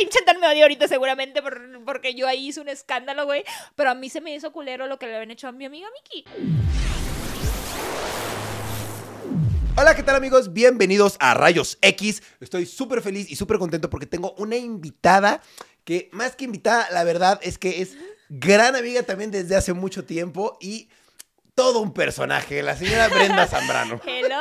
Kim 0.00 0.08
Chantal 0.08 0.38
me 0.38 0.48
odia 0.48 0.62
ahorita 0.62 0.88
seguramente 0.88 1.42
por- 1.42 1.84
porque 1.84 2.14
yo 2.14 2.26
ahí 2.26 2.48
hice 2.48 2.62
un 2.62 2.70
escándalo, 2.70 3.26
güey. 3.26 3.44
Pero 3.76 3.90
a 3.90 3.94
mí 3.94 4.08
se 4.08 4.22
me 4.22 4.34
hizo 4.34 4.50
culero 4.50 4.86
lo 4.86 4.98
que 4.98 5.04
le 5.06 5.14
habían 5.14 5.30
hecho 5.30 5.46
a 5.46 5.52
mi 5.52 5.66
amiga 5.66 5.88
Miki. 5.92 6.24
Hola, 9.76 9.94
¿qué 9.94 10.02
tal 10.02 10.16
amigos? 10.16 10.54
Bienvenidos 10.54 11.16
a 11.20 11.34
Rayos 11.34 11.76
X. 11.82 12.22
Estoy 12.40 12.64
súper 12.64 13.02
feliz 13.02 13.30
y 13.30 13.36
súper 13.36 13.58
contento 13.58 13.90
porque 13.90 14.06
tengo 14.06 14.32
una 14.38 14.56
invitada 14.56 15.42
que 15.84 16.08
más 16.12 16.34
que 16.34 16.46
invitada, 16.46 16.88
la 16.92 17.04
verdad 17.04 17.38
es 17.42 17.58
que 17.58 17.82
es 17.82 17.98
gran 18.30 18.76
amiga 18.76 19.02
también 19.02 19.30
desde 19.30 19.54
hace 19.54 19.74
mucho 19.74 20.06
tiempo 20.06 20.56
y 20.62 20.88
todo 21.54 21.80
un 21.80 21.92
personaje, 21.92 22.62
la 22.62 22.74
señora 22.74 23.08
Brenda 23.08 23.46
Zambrano. 23.46 24.00
Hello, 24.06 24.38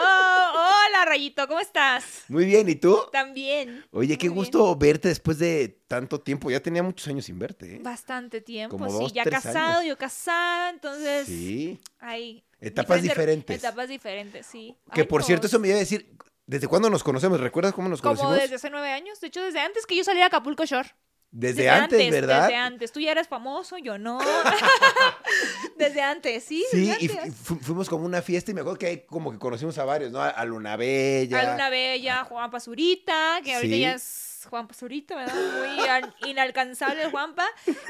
hola 1.02 1.12
Rayito, 1.12 1.48
¿cómo 1.48 1.60
estás? 1.60 2.24
Muy 2.28 2.46
bien, 2.46 2.68
¿y 2.68 2.76
tú? 2.76 3.00
También. 3.12 3.86
Oye, 3.92 4.18
qué 4.18 4.28
Muy 4.30 4.36
gusto 4.36 4.76
verte 4.76 5.08
después 5.08 5.40
de 5.40 5.80
tanto 5.88 6.20
tiempo. 6.20 6.52
Ya 6.52 6.60
tenía 6.60 6.84
muchos 6.84 7.08
años 7.08 7.26
sin 7.26 7.40
verte, 7.40 7.76
¿eh? 7.76 7.80
Bastante 7.82 8.42
tiempo, 8.42 8.78
Como 8.78 8.90
sí, 8.92 8.98
dos, 9.04 9.14
ya 9.14 9.24
tres 9.24 9.42
casado, 9.42 9.80
años. 9.80 9.86
yo 9.86 9.98
casada, 9.98 10.70
entonces 10.72 11.28
Sí. 11.28 11.80
hay 12.00 12.44
Etapas 12.60 13.02
diferentes. 13.02 13.58
Etapas 13.58 13.88
diferentes, 13.88 14.46
sí. 14.46 14.76
Que 14.94 15.02
Ay, 15.02 15.08
por 15.08 15.22
no. 15.22 15.28
cierto, 15.28 15.48
eso 15.48 15.60
me 15.60 15.70
iba 15.70 15.78
a 15.78 15.80
decir, 15.80 16.12
¿desde 16.46 16.68
cuándo 16.68 16.90
nos 16.90 17.04
conocemos? 17.04 17.40
¿Recuerdas 17.40 17.74
cómo 17.74 17.88
nos 17.88 18.02
Como 18.02 18.16
conocimos? 18.16 18.42
desde 18.42 18.56
hace 18.56 18.70
nueve 18.70 18.90
años, 18.92 19.22
de 19.22 19.28
hecho 19.28 19.42
desde 19.42 19.60
antes 19.62 19.86
que 19.86 19.96
yo 19.96 20.04
salía 20.04 20.26
a 20.26 20.28
Acapulco 20.28 20.66
Shore. 20.66 20.90
Desde, 21.32 21.70
antes, 21.70 22.10
¿verdad? 22.12 22.42
Desde 22.48 22.56
antes. 22.56 22.92
Tú 22.92 23.00
ya 23.00 23.12
eres 23.12 23.28
famoso, 23.28 23.78
yo 23.78 23.98
no. 24.00 24.20
desde 25.78 26.02
antes, 26.02 26.44
sí. 26.44 26.66
Sí, 26.72 26.88
desde 26.88 27.06
y 27.06 27.10
antes. 27.18 27.36
fu- 27.36 27.60
fuimos 27.60 27.88
como 27.90 28.06
una 28.06 28.22
fiesta 28.22 28.52
y 28.52 28.54
me 28.54 28.62
acuerdo 28.62 28.80
que 28.80 28.88
ahí 28.88 29.04
como 29.08 29.32
que 29.32 29.38
conocimos 29.40 29.78
a 29.78 29.86
varios, 29.86 30.12
¿no? 30.12 30.22
A- 30.22 30.30
A 30.30 30.46
Luna 30.46 30.76
Bella. 30.76 31.40
A 31.40 31.52
Luna 31.52 31.70
Bella, 31.70 32.24
Juan 32.24 32.50
Pazurita, 32.52 33.42
que 33.44 33.54
ahorita 33.56 33.76
Sí. 33.76 33.82
ya 33.82 33.94
es 33.94 34.29
Juan 34.46 34.68
Pazurita, 34.68 35.16
¿verdad? 35.16 35.34
Muy 35.60 35.88
an- 35.88 36.14
inalcanzable 36.26 37.04
el 37.04 37.12
Juanpa. 37.12 37.46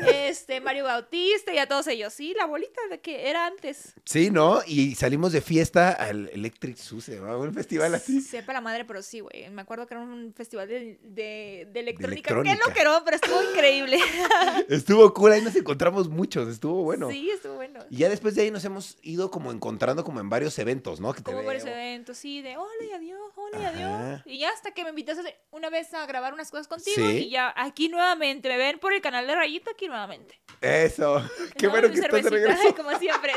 Este, 0.07 0.61
Mario 0.61 0.85
Bautista 0.85 1.53
y 1.53 1.57
a 1.57 1.67
todos 1.67 1.87
ellos. 1.87 2.13
Sí, 2.13 2.33
la 2.37 2.45
bolita 2.45 2.79
de 2.89 2.99
que 2.99 3.29
era 3.29 3.45
antes. 3.47 3.93
Sí, 4.05 4.31
¿no? 4.31 4.61
Y 4.65 4.95
salimos 4.95 5.31
de 5.31 5.41
fiesta 5.41 5.91
al 5.91 6.29
Electric 6.29 6.77
Zoo, 6.77 7.01
se 7.01 7.15
llamaba 7.15 7.37
un 7.37 7.53
festival 7.53 7.93
así. 7.95 8.21
Sepa 8.21 8.53
la 8.53 8.61
madre, 8.61 8.85
pero 8.85 9.01
sí, 9.01 9.19
güey. 9.19 9.49
Me 9.49 9.61
acuerdo 9.61 9.85
que 9.87 9.93
era 9.93 10.03
un 10.03 10.33
festival 10.35 10.67
de, 10.67 10.99
de, 11.03 11.67
de 11.71 11.79
electrónica. 11.79 12.33
electrónica. 12.33 12.57
Qué 12.57 12.69
loquero, 12.69 13.01
pero 13.05 13.15
estuvo 13.15 13.41
increíble. 13.51 13.97
Estuvo 14.69 15.13
cool, 15.13 15.31
ahí 15.31 15.41
nos 15.41 15.55
encontramos 15.55 16.09
muchos, 16.09 16.47
estuvo 16.47 16.83
bueno. 16.83 17.09
Sí, 17.09 17.29
estuvo 17.29 17.55
bueno. 17.55 17.79
Y 17.89 17.97
ya 17.97 18.09
después 18.09 18.35
de 18.35 18.43
ahí 18.43 18.51
nos 18.51 18.63
hemos 18.65 18.97
ido 19.01 19.31
como 19.31 19.51
encontrando 19.51 20.03
como 20.03 20.19
en 20.19 20.29
varios 20.29 20.57
eventos, 20.59 20.99
¿no? 20.99 21.13
Que 21.13 21.23
Como 21.23 21.43
por 21.43 21.55
ese 21.55 21.65
veo. 21.65 21.75
evento, 21.75 22.13
sí, 22.13 22.41
de 22.41 22.57
hola 22.57 22.69
y 22.87 22.91
adiós, 22.91 23.19
hola 23.35 23.59
y 23.59 23.65
adiós. 23.65 24.21
Y 24.25 24.37
ya 24.39 24.49
hasta 24.49 24.71
que 24.71 24.83
me 24.83 24.89
invitaste 24.89 25.35
una 25.51 25.69
vez 25.69 25.93
a 25.93 26.05
grabar 26.05 26.33
unas 26.39 26.51
cosas 26.51 26.67
contigo 26.67 26.95
Sí. 26.95 27.17
y 27.17 27.29
ya 27.31 27.53
aquí 27.57 27.89
nuevamente, 27.89 28.47
me 28.47 28.57
ven 28.57 28.79
por 28.79 28.93
el 28.93 29.01
canal 29.01 29.27
de 29.27 29.35
Rayito 29.35 29.69
aquí 29.71 29.87
nuevamente. 29.87 30.39
Eso, 30.61 31.21
qué 31.57 31.65
No, 31.67 31.71
bueno 31.71 31.89
que 31.89 31.95
estás 31.99 32.23
de 32.23 32.29
regreso. 32.29 32.75
Como 32.77 32.97
siempre, 32.97 33.33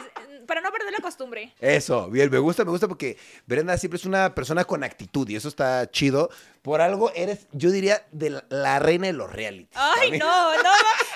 para 0.46 0.60
no 0.60 0.70
perder 0.70 0.92
la 0.92 1.00
costumbre. 1.00 1.52
Eso, 1.60 2.08
bien, 2.08 2.30
me 2.30 2.38
gusta, 2.38 2.64
me 2.64 2.70
gusta 2.70 2.86
porque 2.86 3.18
Brenda 3.46 3.76
siempre 3.76 3.96
es 3.96 4.04
una 4.04 4.34
persona 4.34 4.64
con 4.64 4.84
actitud 4.84 5.28
y 5.28 5.36
eso 5.36 5.48
está 5.48 5.90
chido. 5.90 6.30
Por 6.62 6.80
algo 6.80 7.10
eres, 7.16 7.48
yo 7.50 7.70
diría, 7.72 8.06
de 8.12 8.40
la, 8.48 8.78
reina 8.78 9.08
de 9.08 9.12
los 9.14 9.32
realities. 9.32 9.74
Ay, 9.74 10.12
no, 10.12 10.54
no. 10.62 10.70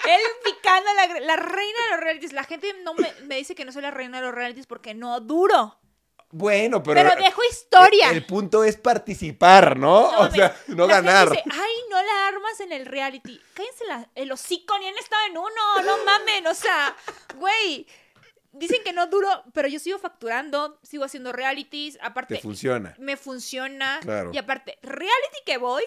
Él 0.08 0.20
picando 0.44 0.90
la, 0.94 1.20
la 1.20 1.36
reina 1.36 1.78
de 1.84 1.90
los 1.92 2.00
realities. 2.00 2.32
La 2.32 2.44
gente 2.44 2.74
no 2.82 2.94
me, 2.94 3.12
me 3.26 3.36
dice 3.36 3.54
que 3.54 3.64
no 3.64 3.70
soy 3.70 3.82
la 3.82 3.92
reina 3.92 4.18
de 4.18 4.26
los 4.26 4.34
realities 4.34 4.66
porque 4.66 4.92
no 4.94 5.20
duro. 5.20 5.78
Bueno, 6.30 6.82
pero... 6.82 7.00
Pero, 7.02 7.16
dejo 7.22 7.40
historia. 7.50 8.10
El, 8.10 8.16
el 8.16 8.26
punto 8.26 8.64
es 8.64 8.76
participar, 8.76 9.78
¿no? 9.78 10.10
No, 10.12 10.18
o 10.20 10.30
sea, 10.30 10.56
no 10.68 10.86
la 10.86 10.94
gente 10.96 11.06
ganar. 11.08 11.30
dice, 11.30 11.42
Ay, 11.50 11.72
no 11.90 12.02
la 12.02 12.28
armas 12.28 12.60
en 12.60 12.72
el 12.72 12.86
reality. 12.86 13.40
Cállense 13.54 13.84
la, 13.86 14.08
el 14.14 14.32
hocico, 14.32 14.78
ni 14.78 14.86
han 14.88 14.96
estado 14.98 15.24
en 15.26 15.38
uno, 15.38 15.82
no 15.84 16.04
mamen. 16.04 16.46
O 16.46 16.54
sea, 16.54 16.94
güey. 17.36 17.86
Dicen 18.52 18.78
que 18.82 18.94
no 18.94 19.06
duro, 19.06 19.28
pero 19.52 19.68
yo 19.68 19.78
sigo 19.78 19.98
facturando, 19.98 20.80
sigo 20.82 21.04
haciendo 21.04 21.30
realities. 21.30 21.98
Aparte, 22.00 22.36
Te 22.36 22.40
funciona. 22.40 22.94
me 22.98 23.18
funciona. 23.18 23.98
Claro. 24.00 24.30
Y 24.32 24.38
aparte, 24.38 24.78
reality 24.82 25.38
que 25.44 25.58
voy, 25.58 25.82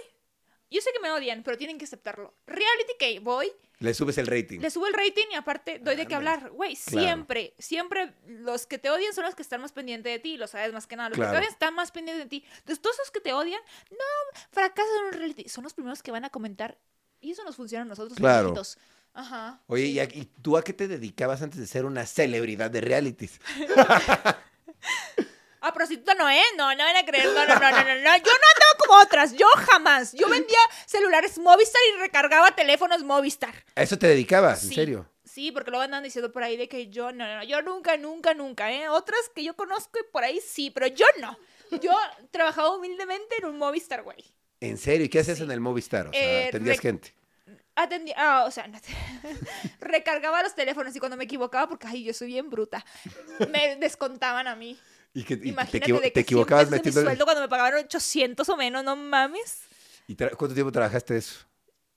yo 0.69 0.80
sé 0.80 0.91
que 0.94 1.00
me 1.00 1.12
odian, 1.12 1.41
pero 1.41 1.58
tienen 1.58 1.80
que 1.80 1.85
aceptarlo. 1.85 2.35
Reality 2.46 2.94
que 3.00 3.19
voy, 3.22 3.52
Le 3.79 3.94
subes 3.94 4.17
el 4.17 4.28
rating. 4.28 4.59
le 4.59 4.69
subo 4.69 4.88
el 4.88 4.94
rating 4.94 5.25
y 5.31 5.35
aparte 5.35 5.79
doy 5.79 5.95
de 5.95 6.06
qué 6.06 6.13
hablar. 6.16 6.50
Güey, 6.50 6.75
Claro. 6.75 7.07
siempre, 7.07 7.53
siempre 7.59 8.13
los 8.28 8.66
que 8.66 8.78
te 8.78 8.90
odian 8.90 9.13
son 9.13 9.23
los 9.23 9.35
que 9.35 9.41
están 9.41 9.62
más 9.62 9.72
pendientes 9.72 10.12
de 10.12 10.19
ti, 10.19 10.35
lo 10.38 10.47
sabes 10.47 10.73
más 10.73 10.85
que 10.85 10.97
nada. 10.97 11.09
Los 11.09 11.17
que 11.17 11.23
te 11.23 11.29
odian 11.31 11.44
están 11.44 11.73
más 11.75 11.91
pendientes 11.91 12.25
de 12.25 12.29
ti. 12.29 12.45
Entonces, 12.57 12.81
todos 12.81 12.97
esos 12.97 13.12
que 13.12 13.22
te 13.22 13.31
odian, 13.34 13.62
no, 13.91 14.40
fracasan 14.51 14.91
en 15.01 15.06
un 15.07 15.13
reality. 15.13 15.47
Son 15.47 15.63
los 15.63 15.73
primeros 15.73 16.03
que 16.03 16.12
van 16.12 16.25
a 16.25 16.29
comentar. 16.29 16.78
Y 17.22 17.31
eso 17.31 17.44
nos 17.45 17.56
funciona 17.56 17.84
a 17.84 17.85
nosotros, 17.85 18.12
los 18.12 18.17
Claro. 18.19 18.47
viejitos. 18.50 18.78
Ajá. 19.13 19.62
Oye, 19.67 19.85
¿y, 19.85 20.00
a- 20.00 20.03
y 20.03 20.29
tú 20.41 20.56
a 20.57 20.63
qué 20.63 20.73
te 20.73 20.88
dedicabas 20.88 21.41
antes 21.41 21.59
de 21.59 21.66
ser 21.67 21.85
una 21.85 22.06
celebridad 22.06 22.69
de 22.69 22.81
realities? 22.81 23.40
Ah, 25.62 25.74
prostituta 25.74 26.14
no, 26.16 26.30
¿eh? 26.30 26.42
No, 26.58 26.74
no 26.74 26.84
van 26.84 26.96
a 26.96 27.06
creer. 27.06 27.25
No, 27.25 27.34
no, 27.34 27.46
no, 27.47 27.59
no, 27.59 27.72
no, 27.72 27.84
no. 27.84 28.18
Yo 28.18 28.31
no 28.31 28.47
andaba 28.56 28.78
como 28.86 28.94
otras. 29.02 29.34
Yo 29.34 29.46
jamás. 29.72 30.14
Yo 30.14 30.30
vendía 30.30 30.59
celulares 30.86 31.38
Movistar 31.38 31.81
y 31.96 32.00
recargaba 32.00 32.56
teléfonos 32.56 33.03
Movistar. 33.03 33.53
¿A 33.75 33.81
eso 33.84 33.97
te 33.97 34.08
dedicabas? 34.08 34.64
¿En 34.64 34.70
Sí. 34.70 34.75
serio? 34.75 35.09
Sí, 35.25 35.52
porque 35.52 35.70
luego 35.70 35.84
andan 35.84 36.03
diciendo 36.03 36.31
por 36.31 36.44
ahí 36.44 36.58
de 36.58 36.68
que 36.68 36.88
yo 36.90 37.12
no, 37.12 37.25
no, 37.28 37.38
no, 37.38 37.44
yo 37.44 37.62
nunca, 37.62 37.97
nunca, 37.97 38.34
nunca, 38.34 38.72
¿eh? 38.72 38.90
Otras 38.90 39.20
que 39.36 39.44
yo 39.44 39.56
conozco 39.56 40.00
y 40.00 40.03
por 40.12 40.24
ahí 40.24 40.40
sí, 40.42 40.72
pero 40.72 40.88
yo 40.88 41.06
no. 41.20 41.38
Yo 41.81 41.91
trabajaba 42.31 42.76
humildemente 42.76 43.36
en 43.38 43.46
un 43.46 43.58
Movistar, 43.58 44.02
güey. 44.02 44.24
¿En 44.59 44.78
serio? 44.78 45.06
¿Y 45.06 45.09
qué 45.09 45.20
hacías 45.20 45.38
Sí. 45.38 45.44
en 45.44 45.52
el 45.52 45.59
Movistar? 45.59 46.08
O 46.08 46.12
sea, 46.12 46.22
Eh, 46.22 46.47
atendías 46.47 46.78
rec- 46.78 46.81
gente. 46.81 47.14
Atendía, 47.76 48.16
ah, 48.18 48.46
o 48.46 48.52
sea, 48.52 48.68
no 48.68 48.80
te- 48.81 48.88
recargaba 49.80 50.41
los 50.44 50.56
teléfonos 50.56 50.96
y 50.96 51.00
cuando 51.00 51.16
me 51.18 51.24
equivocaba, 51.26 51.68
porque 51.70 51.88
ay, 51.88 52.03
yo 52.03 52.14
soy 52.14 52.28
bien 52.28 52.50
bruta, 52.50 52.84
me 53.52 53.76
descontaban 53.78 54.47
a 54.47 54.56
mí. 54.56 54.78
¿Y, 55.14 55.24
que, 55.24 55.34
y 55.34 55.53
te, 55.53 55.78
equivo- 55.80 56.00
de 56.00 56.12
te 56.12 56.12
que 56.12 56.20
100 56.20 56.24
equivocabas 56.24 56.66
mi 56.70 56.78
metiendo... 56.78 57.02
sueldo 57.02 57.25
cuando 57.25 57.42
me 57.42 57.50
pagaron 57.50 57.80
800 57.84 58.47
o 58.50 58.58
menos, 58.58 58.84
no 58.84 58.96
mames. 58.96 59.62
¿Y 60.08 60.16
cuánto 60.16 60.53
tiempo 60.53 60.72
trabajaste 60.72 61.18
eso? 61.18 61.46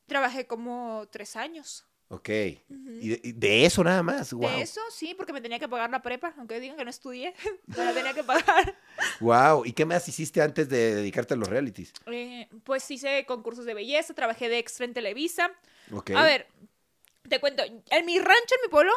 Trabajé 0.06 0.47
como 0.47 1.06
tres 1.11 1.37
años. 1.37 1.84
Ok. 2.09 2.28
¿Y 2.28 3.09
de, 3.09 3.21
y 3.23 3.33
de 3.33 3.65
eso 3.65 3.83
nada 3.83 4.03
más? 4.03 4.34
Wow. 4.34 4.50
De 4.50 4.61
eso 4.61 4.83
sí, 4.91 5.15
porque 5.15 5.33
me 5.33 5.41
tenía 5.41 5.59
que 5.59 5.67
pagar 5.69 5.89
la 5.89 6.03
prepa, 6.03 6.34
aunque 6.37 6.61
digan 6.61 6.77
que 6.77 6.84
no 6.84 6.91
estudié, 6.91 7.33
me 7.67 7.84
la 7.84 7.95
tenía 7.95 8.12
que 8.12 8.23
pagar. 8.23 8.77
Wow. 9.21 9.65
¿Y 9.65 9.73
qué 9.73 9.87
más 9.87 10.06
hiciste 10.09 10.43
antes 10.43 10.69
de 10.69 10.94
dedicarte 10.97 11.33
a 11.33 11.37
los 11.39 11.49
realities? 11.49 11.93
Eh, 12.06 12.49
pues 12.65 12.91
hice 12.91 13.25
concursos 13.25 13.65
de 13.65 13.73
belleza, 13.73 14.12
trabajé 14.12 14.50
de 14.50 14.59
extra 14.59 14.84
en 14.84 14.93
Televisa. 14.93 15.50
Ok. 15.91 16.11
A 16.11 16.23
ver, 16.25 16.49
te 17.29 17.41
cuento, 17.41 17.62
en 17.62 18.05
mi 18.06 18.19
rancho, 18.19 18.55
en 18.56 18.61
mi 18.67 18.69
pueblo, 18.71 18.93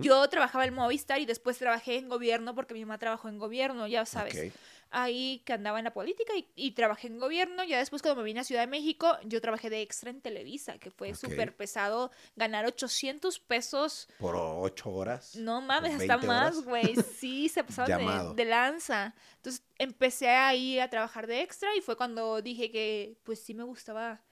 Yo 0.00 0.28
trabajaba 0.28 0.64
en 0.64 0.74
Movistar 0.74 1.20
y 1.20 1.26
después 1.26 1.56
trabajé 1.58 1.98
en 1.98 2.08
gobierno 2.08 2.54
porque 2.54 2.74
mi 2.74 2.80
mamá 2.80 2.98
trabajó 2.98 3.28
en 3.28 3.38
gobierno, 3.38 3.86
ya 3.86 4.04
sabes. 4.06 4.52
Ahí 4.90 5.42
que 5.44 5.52
andaba 5.52 5.78
en 5.78 5.84
la 5.84 5.92
política 5.92 6.32
y, 6.34 6.48
y 6.56 6.70
trabajé 6.72 7.08
en 7.08 7.18
gobierno. 7.18 7.62
Ya 7.62 7.78
después 7.78 8.00
cuando 8.00 8.22
me 8.22 8.24
vine 8.24 8.40
a 8.40 8.44
Ciudad 8.44 8.62
de 8.62 8.66
México, 8.66 9.18
yo 9.24 9.40
trabajé 9.42 9.68
de 9.68 9.82
extra 9.82 10.08
en 10.10 10.20
Televisa, 10.22 10.78
que 10.78 10.90
fue 10.90 11.10
Ok. 11.10 11.16
súper 11.16 11.54
pesado 11.54 12.10
ganar 12.36 12.64
800 12.64 13.38
pesos. 13.38 14.08
Por 14.18 14.34
ocho 14.36 14.90
horas. 14.90 15.36
No 15.36 15.60
mames, 15.60 15.92
hasta 15.92 16.16
20 16.16 16.26
más, 16.26 16.56
horas. 16.56 16.64
güey. 16.64 16.96
Sí, 16.96 17.48
se 17.50 17.62
pasaban 17.62 18.34
de, 18.34 18.42
de 18.44 18.48
lanza. 18.48 19.14
Entonces 19.36 19.62
empecé 19.78 20.28
ahí 20.30 20.78
a 20.80 20.88
trabajar 20.88 21.26
de 21.26 21.42
extra 21.42 21.68
y 21.76 21.82
fue 21.82 21.94
cuando 21.96 22.40
dije 22.40 22.70
que 22.70 23.18
pues 23.24 23.40
sí 23.40 23.52
me 23.52 23.64
gustaba, 23.64 24.22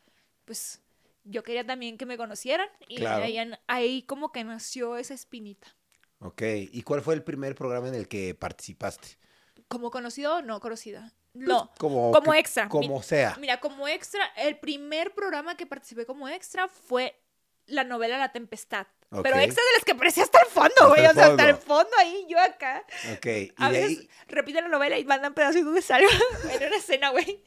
pues 0.47 0.81
yo 1.27 1.43
quería 1.43 1.67
también 1.67 1.99
que 1.99 2.07
me 2.07 2.17
conocieran 2.17 2.69
y 2.89 2.97
Claro. 2.97 3.25
ahí, 3.25 3.39
ahí 3.67 4.03
como 4.03 4.33
que 4.33 4.45
nació 4.45 4.97
esa 4.97 5.15
espinita. 5.15 5.69
Ok. 6.21 6.43
¿Y 6.73 6.83
cuál 6.83 7.03
fue 7.03 7.15
el 7.15 7.23
primer 7.23 7.55
programa 7.55 7.89
en 7.89 7.95
el 7.95 8.09
que 8.09 8.35
participaste? 8.35 9.19
¿Como 9.69 9.91
conocido 9.91 10.37
o 10.37 10.43
no 10.43 10.61
conocida? 10.61 11.13
No, 11.35 11.67
Pues, 11.67 11.79
Como, 11.79 12.13
como 12.13 12.33
que- 12.33 12.39
extra. 12.39 12.69
Como 12.69 13.03
sea. 13.03 13.37
Mira, 13.39 13.61
como 13.61 13.87
extra, 13.87 14.25
el 14.39 14.59
primer 14.59 15.13
programa 15.15 15.57
que 15.57 15.67
participé 15.67 16.07
como 16.07 16.27
extra 16.29 16.69
fue 16.69 17.15
la 17.67 17.85
novela 17.85 18.19
La 18.19 18.33
Tempestad. 18.33 18.87
Pero 19.09 19.37
extra 19.39 19.63
de 19.65 19.73
las 19.77 19.85
que 19.85 19.93
aparecía 19.93 20.25
hasta 20.25 20.41
el 20.41 20.47
fondo, 20.49 20.89
güey. 20.89 21.07
O 21.07 21.13
sea, 21.15 21.27
hasta 21.27 21.49
el 21.49 21.57
fondo. 21.57 21.91
ahí, 21.97 22.27
yo 22.29 22.39
acá. 22.41 22.85
Ok. 23.15 23.27
Y 23.27 23.53
A 23.57 23.69
veces 23.71 23.99
ahí, 24.01 24.11
repiten 24.27 24.65
la 24.65 24.69
novela 24.69 24.99
y 24.99 25.05
mandan 25.05 25.33
pedazos 25.33 25.73
de 25.73 25.81
salgo 25.81 26.09
en 26.51 26.67
una 26.67 26.77
escena, 26.77 27.11
güey. 27.11 27.43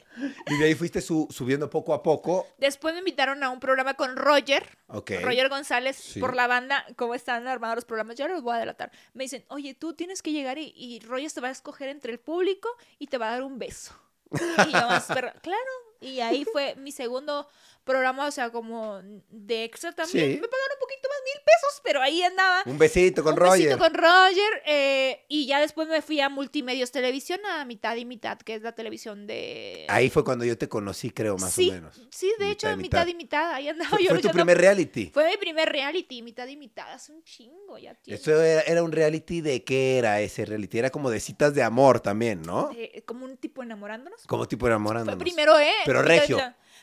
y 0.48 0.58
de 0.58 0.66
ahí 0.66 0.74
fuiste 0.74 1.02
su- 1.02 1.28
subiendo 1.30 1.70
poco 1.70 1.94
a 1.94 2.02
poco. 2.02 2.48
Después 2.58 2.94
me 2.94 3.00
invitaron 3.00 3.44
a 3.44 3.50
un 3.50 3.60
programa 3.60 3.96
con 3.96 4.16
Roger. 4.16 4.66
Ok. 4.88 5.12
Roger 5.22 5.50
González, 5.50 5.98
Sí. 5.98 6.22
por 6.22 6.34
la 6.34 6.48
banda, 6.48 6.86
cómo 6.96 7.14
están 7.14 7.46
armados 7.48 7.76
los 7.76 7.86
programas, 7.86 8.16
ya 8.16 8.28
los 8.30 8.42
voy 8.42 8.54
a 8.54 8.56
adelantar. 8.58 8.92
Me 9.14 9.26
dicen, 9.26 9.44
oye, 9.50 9.74
tú 9.74 9.94
tienes 9.94 10.22
que 10.22 10.32
llegar 10.32 10.58
y, 10.58 10.74
y 10.76 11.02
Roger 11.02 11.30
te 11.32 11.42
va 11.42 11.50
a 11.50 11.52
escoger 11.52 11.90
entre 11.90 12.14
el 12.14 12.20
público 12.20 12.70
y 13.00 13.08
te 13.08 13.18
va 13.18 13.28
a 13.28 13.32
dar 13.32 13.44
un 13.44 13.60
beso. 13.60 13.94
Y 14.32 14.72
yo 14.72 14.88
más, 14.88 15.06
pero, 15.14 15.32
claro. 15.42 15.60
Y 16.02 16.22
ahí 16.22 16.46
fue 16.46 16.76
mi 16.78 16.94
segundo 16.94 17.50
programa, 17.90 18.28
o 18.28 18.32
sea, 18.32 18.52
como 18.52 19.02
de 19.30 19.64
extra 19.64 19.92
también. 19.92 20.34
Sí. 20.36 20.40
Me 20.42 20.48
pagaron 20.48 20.76
un 20.76 20.80
poquito 20.80 21.10
más, 21.10 21.18
mil 21.26 21.42
pesos 21.44 21.82
pero 21.84 22.02
ahí 22.02 22.22
andaba. 22.22 22.62
Un 22.66 22.78
besito 22.78 23.24
con 23.24 23.34
un 23.34 23.40
Roger. 23.40 23.66
besito 23.66 23.80
con 23.80 23.94
Roger. 23.94 24.62
eh, 24.66 25.26
y 25.28 25.48
ya 25.48 25.60
después 25.60 25.88
me 25.88 26.02
fui 26.02 26.20
a 26.22 26.30
Multimedios 26.30 26.92
Televisión, 26.92 27.40
a 27.46 27.66
mitad 27.66 27.96
y 27.96 28.06
mitad, 28.06 28.38
que 28.38 28.54
es 28.56 28.62
la 28.62 28.74
televisión 28.74 29.26
de. 29.28 29.86
Ahí 29.90 30.10
fue 30.10 30.24
cuando 30.24 30.46
yo 30.46 30.58
te 30.58 30.70
conocí, 30.70 31.10
creo, 31.10 31.38
más 31.38 31.52
sí, 31.54 31.70
o 31.70 31.74
menos. 31.74 32.00
Sí, 32.12 32.32
de 32.40 32.52
hecho, 32.52 32.68
Mitad 32.78 32.78
y 32.78 32.82
mitad, 32.84 33.06
mitad. 33.06 33.08
y 33.08 33.16
mitad. 33.16 33.54
Ahí 33.54 33.68
andaba 33.70 33.90
Fue, 33.90 34.04
yo 34.04 34.10
fue 34.10 34.20
tu 34.20 34.30
primer 34.30 34.58
reality. 34.58 35.10
Fue 35.14 35.28
mi 35.30 35.38
primer 35.38 35.70
reality, 35.70 36.22
mitad 36.22 36.48
y 36.48 36.58
mitad. 36.58 36.92
Hace 36.94 37.12
un 37.12 37.24
chingo 37.24 37.78
ya, 37.78 37.96
tío. 37.96 38.14
Eso 38.14 38.40
era, 38.42 38.62
era 38.62 38.84
un 38.84 38.92
reality 38.92 39.42
de 39.42 39.64
qué 39.64 39.98
era 39.98 40.22
ese 40.22 40.46
reality? 40.46 40.78
Era 40.78 40.90
como 40.90 41.10
de 41.10 41.20
citas 41.20 41.54
de 41.56 41.64
amor 41.64 42.00
también, 42.02 42.42
¿no? 42.44 42.70
Como 43.06 43.26
un 43.26 43.38
tipo 43.38 43.64
enamorándonos. 43.64 44.26
Como 44.28 44.48
tipo 44.48 44.68
enamorándonos. 44.68 45.16
Fue 45.16 45.24
primero, 45.24 45.58
¿eh? 45.60 45.74
Pero 45.86 46.02
regio. 46.04 46.38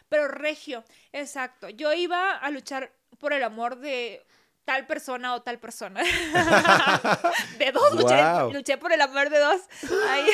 Pero 0.08 0.29
regio, 0.29 0.85
exacto. 1.12 1.69
Yo 1.69 1.93
iba 1.93 2.37
a 2.37 2.50
luchar 2.50 2.93
por 3.19 3.32
el 3.32 3.43
amor 3.43 3.79
de 3.79 4.25
tal 4.64 4.87
persona 4.87 5.35
o 5.35 5.43
tal 5.43 5.58
persona. 5.58 6.03
de 7.58 7.73
dos, 7.73 7.94
luché, 7.94 8.53
luché 8.53 8.79
por 8.79 8.93
el 8.93 9.00
amor 9.00 9.31
de 9.31 9.38
dos. 9.38 9.61
Ay, 10.08 10.26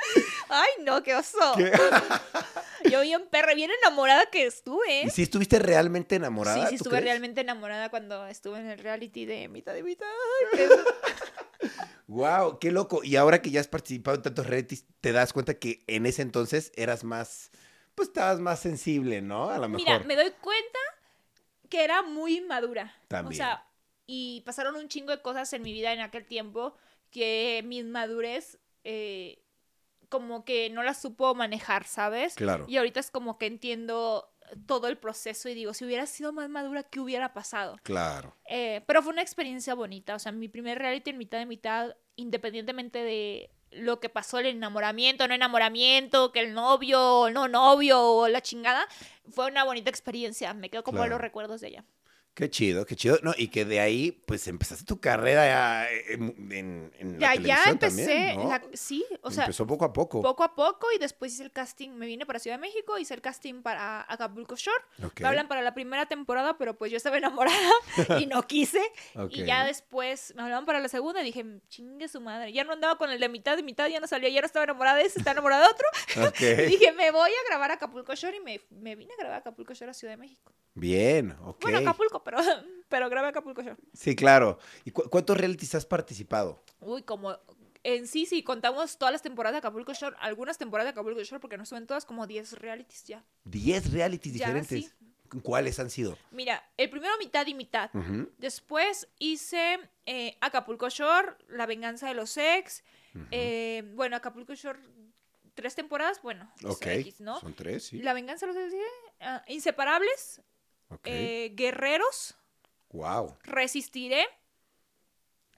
Ay 0.48 0.84
no, 0.84 1.02
qué 1.02 1.14
oso. 1.14 1.38
¿Qué? 1.56 1.70
Yo 2.90 3.02
bien 3.02 3.28
perra, 3.30 3.54
bien 3.54 3.70
enamorada 3.82 4.26
que 4.26 4.46
estuve. 4.46 5.02
¿Y 5.02 5.06
¿eh? 5.06 5.10
si 5.10 5.22
estuviste 5.22 5.58
realmente 5.58 6.16
enamorada? 6.16 6.62
Sí, 6.62 6.68
sí, 6.70 6.74
estuve 6.76 6.92
crees? 6.92 7.04
realmente 7.04 7.40
enamorada 7.40 7.88
cuando 7.88 8.26
estuve 8.26 8.58
en 8.58 8.66
el 8.68 8.78
reality 8.78 9.26
de 9.26 9.48
mitad 9.48 9.76
y 9.76 9.82
mitad. 9.82 10.06
Wow, 12.06 12.58
qué 12.58 12.72
loco. 12.72 13.04
Y 13.04 13.14
ahora 13.14 13.40
que 13.40 13.50
ya 13.50 13.60
has 13.60 13.68
participado 13.68 14.16
en 14.16 14.22
tantos 14.22 14.46
realities, 14.46 14.84
te 15.00 15.12
das 15.12 15.32
cuenta 15.32 15.54
que 15.54 15.84
en 15.86 16.06
ese 16.06 16.22
entonces 16.22 16.72
eras 16.74 17.04
más, 17.04 17.52
pues 18.00 18.08
estabas 18.08 18.40
más 18.40 18.60
sensible, 18.60 19.20
¿no? 19.20 19.50
A 19.50 19.58
lo 19.58 19.68
mejor. 19.68 19.84
Mira, 19.86 19.98
me 20.00 20.16
doy 20.16 20.30
cuenta 20.40 20.78
que 21.68 21.84
era 21.84 22.00
muy 22.00 22.38
inmadura. 22.38 22.94
También. 23.08 23.34
O 23.34 23.36
sea, 23.36 23.66
y 24.06 24.40
pasaron 24.46 24.74
un 24.74 24.88
chingo 24.88 25.10
de 25.10 25.20
cosas 25.20 25.52
en 25.52 25.60
mi 25.60 25.70
vida 25.74 25.92
en 25.92 26.00
aquel 26.00 26.24
tiempo 26.24 26.74
que 27.10 27.62
mi 27.66 27.78
inmadurez 27.78 28.58
eh, 28.84 29.42
como 30.08 30.46
que 30.46 30.70
no 30.70 30.82
la 30.82 30.94
supo 30.94 31.34
manejar, 31.34 31.84
¿sabes? 31.84 32.36
Claro. 32.36 32.64
Y 32.68 32.78
ahorita 32.78 33.00
es 33.00 33.10
como 33.10 33.36
que 33.36 33.44
entiendo 33.44 34.32
todo 34.64 34.88
el 34.88 34.96
proceso 34.96 35.50
y 35.50 35.54
digo, 35.54 35.74
si 35.74 35.84
hubiera 35.84 36.06
sido 36.06 36.32
más 36.32 36.48
madura, 36.48 36.82
¿qué 36.84 37.00
hubiera 37.00 37.34
pasado? 37.34 37.78
Claro. 37.82 38.34
Eh, 38.48 38.82
pero 38.86 39.02
fue 39.02 39.12
una 39.12 39.22
experiencia 39.22 39.74
bonita, 39.74 40.14
o 40.14 40.18
sea, 40.18 40.32
mi 40.32 40.48
primer 40.48 40.78
reality 40.78 41.10
en 41.10 41.18
mitad 41.18 41.38
de 41.38 41.46
mitad, 41.46 41.96
independientemente 42.16 42.98
de 42.98 43.50
lo 43.72 44.00
que 44.00 44.08
pasó, 44.08 44.38
el 44.38 44.46
enamoramiento, 44.46 45.26
no 45.28 45.34
enamoramiento, 45.34 46.32
que 46.32 46.40
el 46.40 46.54
novio, 46.54 47.28
no 47.32 47.48
novio, 47.48 48.02
o 48.02 48.28
la 48.28 48.40
chingada, 48.40 48.86
fue 49.30 49.46
una 49.46 49.64
bonita 49.64 49.90
experiencia, 49.90 50.52
me 50.54 50.70
quedo 50.70 50.82
como 50.82 50.98
Claro. 50.98 51.10
los 51.10 51.20
recuerdos 51.20 51.60
de 51.60 51.68
ella. 51.68 51.84
Qué 52.40 52.48
chido, 52.50 52.86
qué 52.86 52.96
chido. 52.96 53.18
No, 53.22 53.32
y 53.36 53.48
que 53.48 53.64
de 53.66 53.80
ahí, 53.80 54.12
pues 54.12 54.48
empezaste 54.48 54.84
tu 54.86 54.98
carrera 54.98 55.44
ya 55.46 55.88
en, 56.08 56.34
en- 56.52 56.92
en 56.98 57.12
la 57.20 57.34
Ya, 57.34 57.34
ya 57.34 57.64
televisión 57.64 57.68
empecé, 57.72 58.04
también, 58.06 58.36
¿no? 58.36 58.48
la- 58.48 58.62
sí, 58.72 59.04
o 59.20 59.30
sea, 59.30 59.44
Empezó 59.44 59.66
poco 59.66 59.84
a 59.84 59.92
poco. 59.92 60.22
poco 60.22 60.42
a 60.42 60.54
poco 60.54 60.86
y 60.94 60.98
después 60.98 61.34
hice 61.34 61.42
el 61.42 61.52
casting, 61.52 61.90
me 61.90 62.06
vine 62.06 62.24
para 62.24 62.38
Ciudad 62.38 62.56
de 62.56 62.60
México, 62.62 62.96
hice 62.98 63.12
el 63.12 63.20
casting 63.20 63.60
para 63.62 64.06
Acapulco 64.10 64.56
Shore, 64.56 64.82
me 65.20 65.28
hablan 65.28 65.48
para 65.48 65.60
la 65.60 65.74
primera 65.74 66.06
temporada, 66.06 66.56
pero 66.56 66.78
pues 66.78 66.90
yo 66.90 66.96
estaba 66.96 67.18
enamorada 67.18 67.58
y 68.18 68.26
no 68.26 68.42
quise. 68.46 68.80
Y 69.28 69.44
ya 69.44 69.64
después 69.66 70.32
me 70.34 70.42
hablaban 70.42 70.64
para 70.64 70.80
la 70.80 70.88
segunda 70.88 71.20
y 71.20 71.24
dije, 71.24 71.44
chingue 71.68 72.08
su 72.08 72.20
madre. 72.22 72.52
Ya 72.54 72.64
no 72.64 72.72
andaba 72.72 72.96
con 72.96 73.10
el 73.10 73.20
de 73.20 73.28
mitad 73.28 73.58
y 73.58 73.62
mitad, 73.62 73.86
ya 73.88 74.00
no 74.00 74.06
salía, 74.06 74.30
ya 74.30 74.40
no 74.40 74.46
estaba 74.46 74.64
enamorada 74.64 74.96
de 74.96 75.02
ese, 75.04 75.18
estaba 75.18 75.32
enamorada 75.32 75.66
de 75.66 75.72
otro. 75.72 75.86
Y 76.40 76.66
dije, 76.70 76.92
me 76.92 77.10
voy 77.10 77.30
a 77.30 77.48
grabar 77.50 77.70
Acapulco 77.72 78.14
Shore 78.14 78.38
y 78.38 78.40
me, 78.40 78.60
me 78.70 78.96
vine 78.96 79.12
a 79.12 79.16
grabar 79.20 79.40
Acapulco 79.40 79.74
Shore 79.74 79.90
a 79.90 79.94
Ciudad 79.94 80.14
de 80.14 80.16
México. 80.16 80.52
Bien, 80.74 81.32
ok. 81.42 81.60
Bueno, 81.62 81.78
Acapulco, 81.78 82.22
pero, 82.30 82.38
pero 82.88 83.08
grabé 83.10 83.28
Acapulco 83.28 83.62
Shore. 83.62 83.76
Sí, 83.92 84.14
claro. 84.16 84.58
¿Y 84.84 84.90
cu- 84.90 85.08
cuántos 85.10 85.36
realities 85.36 85.74
has 85.74 85.86
participado? 85.86 86.62
Uy, 86.80 87.02
como 87.02 87.36
en 87.82 88.06
sí, 88.06 88.26
si 88.26 88.42
contamos 88.42 88.98
todas 88.98 89.12
las 89.12 89.22
temporadas 89.22 89.54
de 89.54 89.58
Acapulco 89.58 89.92
Shore, 89.94 90.14
algunas 90.20 90.58
temporadas 90.58 90.86
de 90.86 90.90
Acapulco 90.90 91.22
Shore, 91.22 91.40
porque 91.40 91.56
no 91.56 91.64
suben 91.66 91.86
todas, 91.86 92.04
como 92.04 92.26
10 92.26 92.52
realities 92.60 93.04
ya. 93.04 93.24
Diez 93.44 93.90
realities 93.92 94.34
Ya, 94.34 94.46
diferentes. 94.52 94.94
¿Cuáles 95.44 95.78
han 95.78 95.90
sido? 95.90 96.18
Mira, 96.32 96.62
el 96.76 96.90
primero 96.90 97.12
mitad 97.18 97.46
y 97.46 97.54
mitad. 97.54 97.88
Después 98.38 99.08
hice 99.20 99.78
eh, 100.04 100.36
Acapulco 100.40 100.88
Shore, 100.88 101.36
La 101.48 101.66
venganza 101.66 102.08
de 102.08 102.14
los 102.14 102.36
ex. 102.36 102.82
eh, 103.30 103.82
bueno, 103.94 104.16
Acapulco 104.16 104.54
Shore, 104.54 104.80
tres 105.54 105.74
temporadas, 105.76 106.20
bueno, 106.22 106.52
ok. 106.64 106.84
X, 106.86 107.20
¿no? 107.20 107.38
Son 107.40 107.54
tres, 107.54 107.84
sí. 107.84 108.02
La 108.02 108.12
venganza 108.12 108.46
de 108.46 108.52
los 108.54 108.72
ex, 108.72 108.82
ah, 109.20 109.44
Inseparables, 109.46 110.42
Eh, 111.04 111.52
Guerreros, 111.54 112.36
wow. 112.92 113.36
Resistiré. 113.44 114.26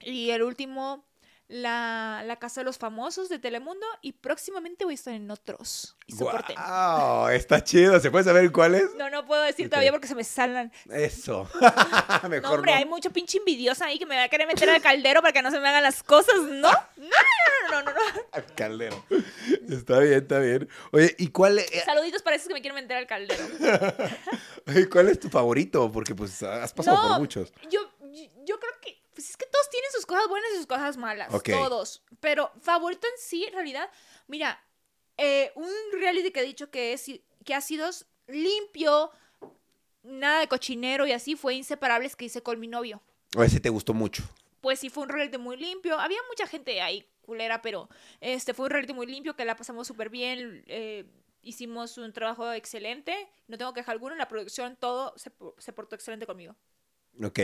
Y 0.01 0.31
el 0.31 0.43
último, 0.43 1.05
la, 1.53 2.23
la 2.25 2.37
Casa 2.37 2.61
de 2.61 2.65
los 2.65 2.77
Famosos 2.77 3.29
de 3.29 3.37
Telemundo. 3.39 3.85
Y 4.01 4.13
próximamente 4.13 4.85
voy 4.85 4.93
a 4.93 4.95
estar 4.95 5.13
en 5.13 5.29
otros. 5.29 5.95
Y 6.07 6.13
soporten. 6.13 6.55
Wow, 6.57 7.27
está 7.29 7.63
chido. 7.63 7.99
¿Se 7.99 8.09
puede 8.09 8.23
saber 8.25 8.51
cuáles? 8.51 8.93
No, 8.97 9.09
no 9.09 9.25
puedo 9.25 9.41
decir 9.43 9.69
todavía 9.69 9.91
porque 9.91 10.07
se 10.07 10.15
me 10.15 10.23
salen. 10.23 10.71
Eso. 10.89 11.47
No, 12.23 12.29
Mejor 12.29 12.55
hombre, 12.59 12.71
no. 12.71 12.77
hay 12.77 12.85
mucho 12.85 13.11
pinche 13.11 13.37
envidiosa 13.37 13.85
ahí 13.85 13.99
que 13.99 14.05
me 14.05 14.15
va 14.15 14.23
a 14.23 14.29
querer 14.29 14.47
meter 14.47 14.69
al 14.69 14.81
caldero 14.81 15.21
para 15.21 15.33
que 15.33 15.41
no 15.41 15.51
se 15.51 15.59
me 15.59 15.67
hagan 15.67 15.83
las 15.83 16.03
cosas. 16.03 16.35
No, 16.37 16.71
no, 16.71 16.71
no, 16.97 17.71
no, 17.71 17.81
no, 17.83 17.91
no. 17.91 17.99
Al 18.31 18.45
Caldero. 18.55 19.03
Está 19.69 19.99
bien, 19.99 20.13
está 20.13 20.39
bien. 20.39 20.69
Oye, 20.91 21.13
¿y 21.19 21.27
cuál, 21.27 21.59
eh, 21.59 21.65
Saluditos 21.85 22.21
para 22.21 22.35
esos 22.37 22.47
que 22.47 22.53
me 22.53 22.61
quieren 22.61 22.81
meter 22.81 22.97
al 22.97 23.07
caldero. 23.07 23.43
oye, 24.67 24.89
cuál 24.89 25.09
es 25.09 25.19
tu 25.19 25.29
favorito? 25.29 25.91
Porque 25.91 26.15
pues 26.15 26.41
has 26.43 26.71
pasado 26.73 26.97
No, 26.97 27.07
por 27.09 27.19
muchos. 27.19 27.51
Yo, 27.69 27.81
yo 28.45 28.59
creo 28.59 28.71
que, 28.81 29.02
pues 29.23 29.29
es 29.29 29.37
que 29.37 29.45
todos 29.45 29.69
tienen 29.69 29.89
sus 29.93 30.05
cosas 30.05 30.27
buenas 30.27 30.49
y 30.53 30.57
sus 30.57 30.67
cosas 30.67 30.97
malas. 30.97 31.29
Todos. 31.43 32.03
Pero 32.19 32.51
favorito 32.59 33.07
en 33.07 33.13
sí, 33.17 33.45
en 33.45 33.53
realidad, 33.53 33.89
mira, 34.27 34.61
eh, 35.17 35.51
un 35.55 35.71
reality 35.93 36.31
que 36.31 36.41
he 36.41 36.43
dicho 36.43 36.69
que, 36.69 36.91
es, 36.91 37.09
que 37.45 37.53
ha 37.53 37.61
sido 37.61 37.89
limpio, 38.27 39.11
nada 40.03 40.41
de 40.41 40.47
cochinero 40.49 41.07
y 41.07 41.13
así, 41.13 41.37
fue 41.37 41.55
Inseparables 41.55 42.17
que 42.17 42.25
hice 42.25 42.43
con 42.43 42.59
mi 42.59 42.67
novio. 42.67 43.01
O 43.37 43.43
ese 43.43 43.61
te 43.61 43.69
gustó 43.69 43.93
mucho. 43.93 44.23
Pues 44.59 44.79
sí, 44.79 44.89
fue 44.89 45.03
un 45.03 45.09
reality 45.09 45.37
muy 45.37 45.55
limpio. 45.55 45.97
Había 45.97 46.19
mucha 46.29 46.45
gente 46.45 46.81
ahí 46.81 47.07
culera, 47.21 47.61
pero 47.61 47.87
este 48.19 48.53
fue 48.53 48.65
un 48.65 48.71
reality 48.71 48.93
muy 48.93 49.07
limpio 49.07 49.37
que 49.37 49.45
la 49.45 49.55
pasamos 49.55 49.87
súper 49.87 50.09
bien. 50.09 50.63
eh, 50.67 51.05
hicimos 51.41 51.97
un 51.97 52.11
trabajo 52.11 52.51
excelente. 52.51 53.15
No 53.47 53.57
tengo 53.57 53.73
queja 53.73 53.93
alguna. 53.93 54.15
En 54.15 54.19
la 54.19 54.27
producción 54.27 54.75
todo 54.75 55.13
se, 55.17 55.31
se 55.59 55.71
portó 55.71 55.95
excelente 55.95 56.25
conmigo. 56.25 56.55
Ok, 57.21 57.39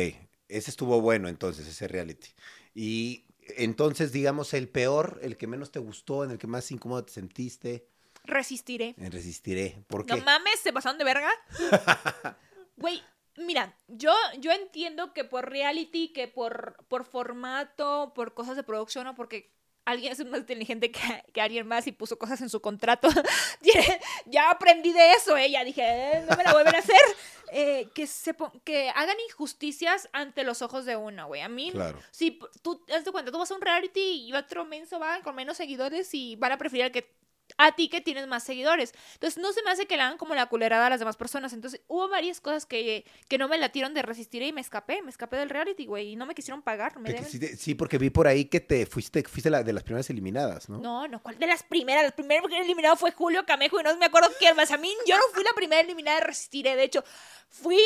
ese 0.49 0.71
estuvo 0.71 0.99
bueno 0.99 1.29
entonces, 1.29 1.67
ese 1.67 1.87
reality. 1.87 2.29
Y 2.75 3.25
entonces, 3.57 4.11
digamos, 4.11 4.53
el 4.53 4.67
peor, 4.67 5.19
el 5.21 5.37
que 5.37 5.47
menos 5.47 5.71
te 5.71 5.79
gustó, 5.79 6.23
en 6.23 6.31
el 6.31 6.37
que 6.37 6.47
más 6.47 6.69
incómodo 6.71 7.05
te 7.05 7.13
sentiste, 7.13 7.87
Resistiré. 8.25 8.95
en 8.97 9.11
Resistiré. 9.11 9.83
¿Por 9.87 10.05
No 10.07 10.17
mames, 10.17 10.59
se 10.59 10.73
pasaron 10.73 10.97
de 10.97 11.05
verga. 11.05 11.29
Güey, 12.77 13.01
mira, 13.35 13.75
yo, 13.89 14.13
yo 14.39 14.51
entiendo 14.51 15.13
que 15.13 15.25
por 15.25 15.49
reality, 15.49 16.13
que 16.13 16.29
por, 16.29 16.77
por 16.87 17.03
formato, 17.03 18.13
por 18.15 18.33
cosas 18.33 18.55
de 18.55 18.63
producción 18.63 19.07
o 19.07 19.15
porque 19.15 19.51
alguien 19.89 20.11
es 20.13 20.25
más 20.25 20.39
inteligente 20.41 20.91
que, 20.91 20.99
que 21.33 21.41
alguien 21.41 21.67
más 21.67 21.87
y 21.87 21.91
puso 21.91 22.17
cosas 22.17 22.41
en 22.41 22.49
su 22.49 22.61
contrato. 22.61 23.09
ya 24.25 24.51
aprendí 24.51 24.91
de 24.93 25.13
eso, 25.13 25.35
¿eh? 25.37 25.49
Ya 25.51 25.63
dije, 25.63 25.81
"Eh, 25.83 26.25
no 26.29 26.35
me 26.37 26.43
la 26.43 26.53
vuelven 26.53 26.75
a 26.75 26.79
hacer. 26.79 26.95
Eh, 27.51 27.89
que, 27.95 28.05
se 28.05 28.35
que 28.63 28.89
hagan 28.91 29.17
injusticias 29.27 30.07
ante 30.13 30.43
los 30.43 30.61
ojos 30.61 30.85
de 30.85 30.95
uno, 30.95 31.25
güey. 31.25 31.41
A 31.41 31.49
mí, 31.49 31.71
Claro. 31.71 31.97
si 32.11 32.37
tú, 32.61 32.85
haz 32.95 33.03
de 33.03 33.11
cuenta, 33.11 33.31
tú 33.31 33.39
vas 33.39 33.49
a 33.49 33.55
un 33.55 33.61
reality 33.61 34.27
y 34.27 34.33
otro 34.33 34.65
menso 34.65 34.99
va 34.99 35.19
con 35.21 35.33
menos 35.33 35.57
seguidores 35.57 36.13
y 36.13 36.35
van 36.35 36.51
a 36.51 36.59
preferir 36.59 36.83
al 36.85 36.91
que 36.91 37.11
a 37.59 37.73
ti 37.73 37.89
que 37.89 37.99
tienes 38.01 38.25
más 38.25 38.43
seguidores. 38.43 38.93
Entonces 39.15 39.37
no 39.41 39.51
se 39.51 39.61
me 39.63 39.69
hace 39.69 39.85
que 39.85 39.97
le 39.97 40.01
hagan 40.03 40.17
como 40.17 40.33
la 40.33 40.45
culerada 40.47 40.87
a 40.87 40.89
las 40.89 40.99
demás 40.99 41.17
personas. 41.17 41.51
Entonces 41.53 41.81
hubo 41.87 42.07
varias 42.07 42.39
cosas 42.41 42.65
que, 42.65 43.05
que 43.27 43.37
no 43.37 43.47
me 43.49 43.57
latieron 43.57 43.93
de 43.93 44.01
resistir 44.01 44.41
y 44.41 44.53
me 44.53 44.61
escapé, 44.61 45.01
me 45.01 45.09
escapé 45.09 45.35
del 45.37 45.49
reality, 45.49 45.85
güey, 45.85 46.13
y 46.13 46.15
no 46.15 46.25
me 46.25 46.33
quisieron 46.33 46.61
pagar. 46.61 46.97
Me 46.99 47.09
deben- 47.13 47.57
sí, 47.57 47.75
porque 47.75 47.97
vi 47.97 48.09
por 48.09 48.27
ahí 48.27 48.45
que 48.45 48.61
te 48.61 48.85
fuiste, 48.85 49.21
fuiste 49.23 49.49
la, 49.49 49.61
de 49.61 49.73
las 49.73 49.83
primeras 49.83 50.09
eliminadas, 50.09 50.69
¿no? 50.69 50.77
No, 50.79 51.07
no, 51.07 51.21
¿cuál 51.21 51.37
de 51.37 51.47
las 51.47 51.61
primeras? 51.63 52.03
La 52.05 52.11
primera 52.11 52.41
que 52.47 52.57
eliminado 52.57 52.95
fue 52.95 53.11
Julio 53.11 53.45
Camejo 53.45 53.79
y 53.79 53.83
no 53.83 53.95
me 53.97 54.05
acuerdo 54.05 54.29
quién 54.39 54.55
más. 54.55 54.71
A 54.71 54.77
mí, 54.77 54.91
yo 55.05 55.17
no 55.17 55.23
fui 55.33 55.43
la 55.43 55.53
primera 55.53 55.81
eliminada 55.81 56.19
de 56.21 56.25
Resistiré. 56.27 56.75
De 56.77 56.83
hecho, 56.83 57.03
fui. 57.49 57.77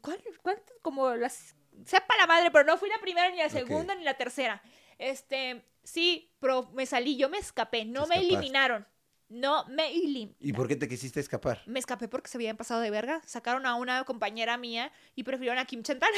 ¿Cuál? 0.00 0.18
cuál 0.42 0.62
como 0.82 1.14
las. 1.14 1.54
Sepa 1.84 2.16
la 2.18 2.26
madre, 2.26 2.50
pero 2.50 2.64
no 2.64 2.78
fui 2.78 2.88
la 2.88 2.98
primera, 2.98 3.28
ni 3.30 3.36
la 3.36 3.50
segunda, 3.50 3.94
ni 3.94 4.04
la 4.04 4.14
tercera. 4.14 4.62
Este. 4.98 5.62
Sí, 5.86 6.32
pero 6.40 6.68
me 6.74 6.84
salí, 6.84 7.16
yo 7.16 7.28
me 7.28 7.38
escapé. 7.38 7.84
No 7.84 8.06
me 8.06 8.16
eliminaron. 8.18 8.86
No 9.28 9.64
me 9.66 9.90
eliminaron. 9.92 10.36
¿Y 10.38 10.52
por 10.52 10.68
qué 10.68 10.76
te 10.76 10.88
quisiste 10.88 11.18
escapar? 11.18 11.60
Me 11.66 11.80
escapé 11.80 12.06
porque 12.06 12.28
se 12.28 12.36
habían 12.38 12.56
pasado 12.56 12.80
de 12.80 12.90
verga. 12.90 13.20
Sacaron 13.26 13.66
a 13.66 13.74
una 13.74 14.04
compañera 14.04 14.56
mía 14.56 14.92
y 15.16 15.24
prefirieron 15.24 15.58
a 15.58 15.64
Kim 15.64 15.82
Chantal. 15.82 16.10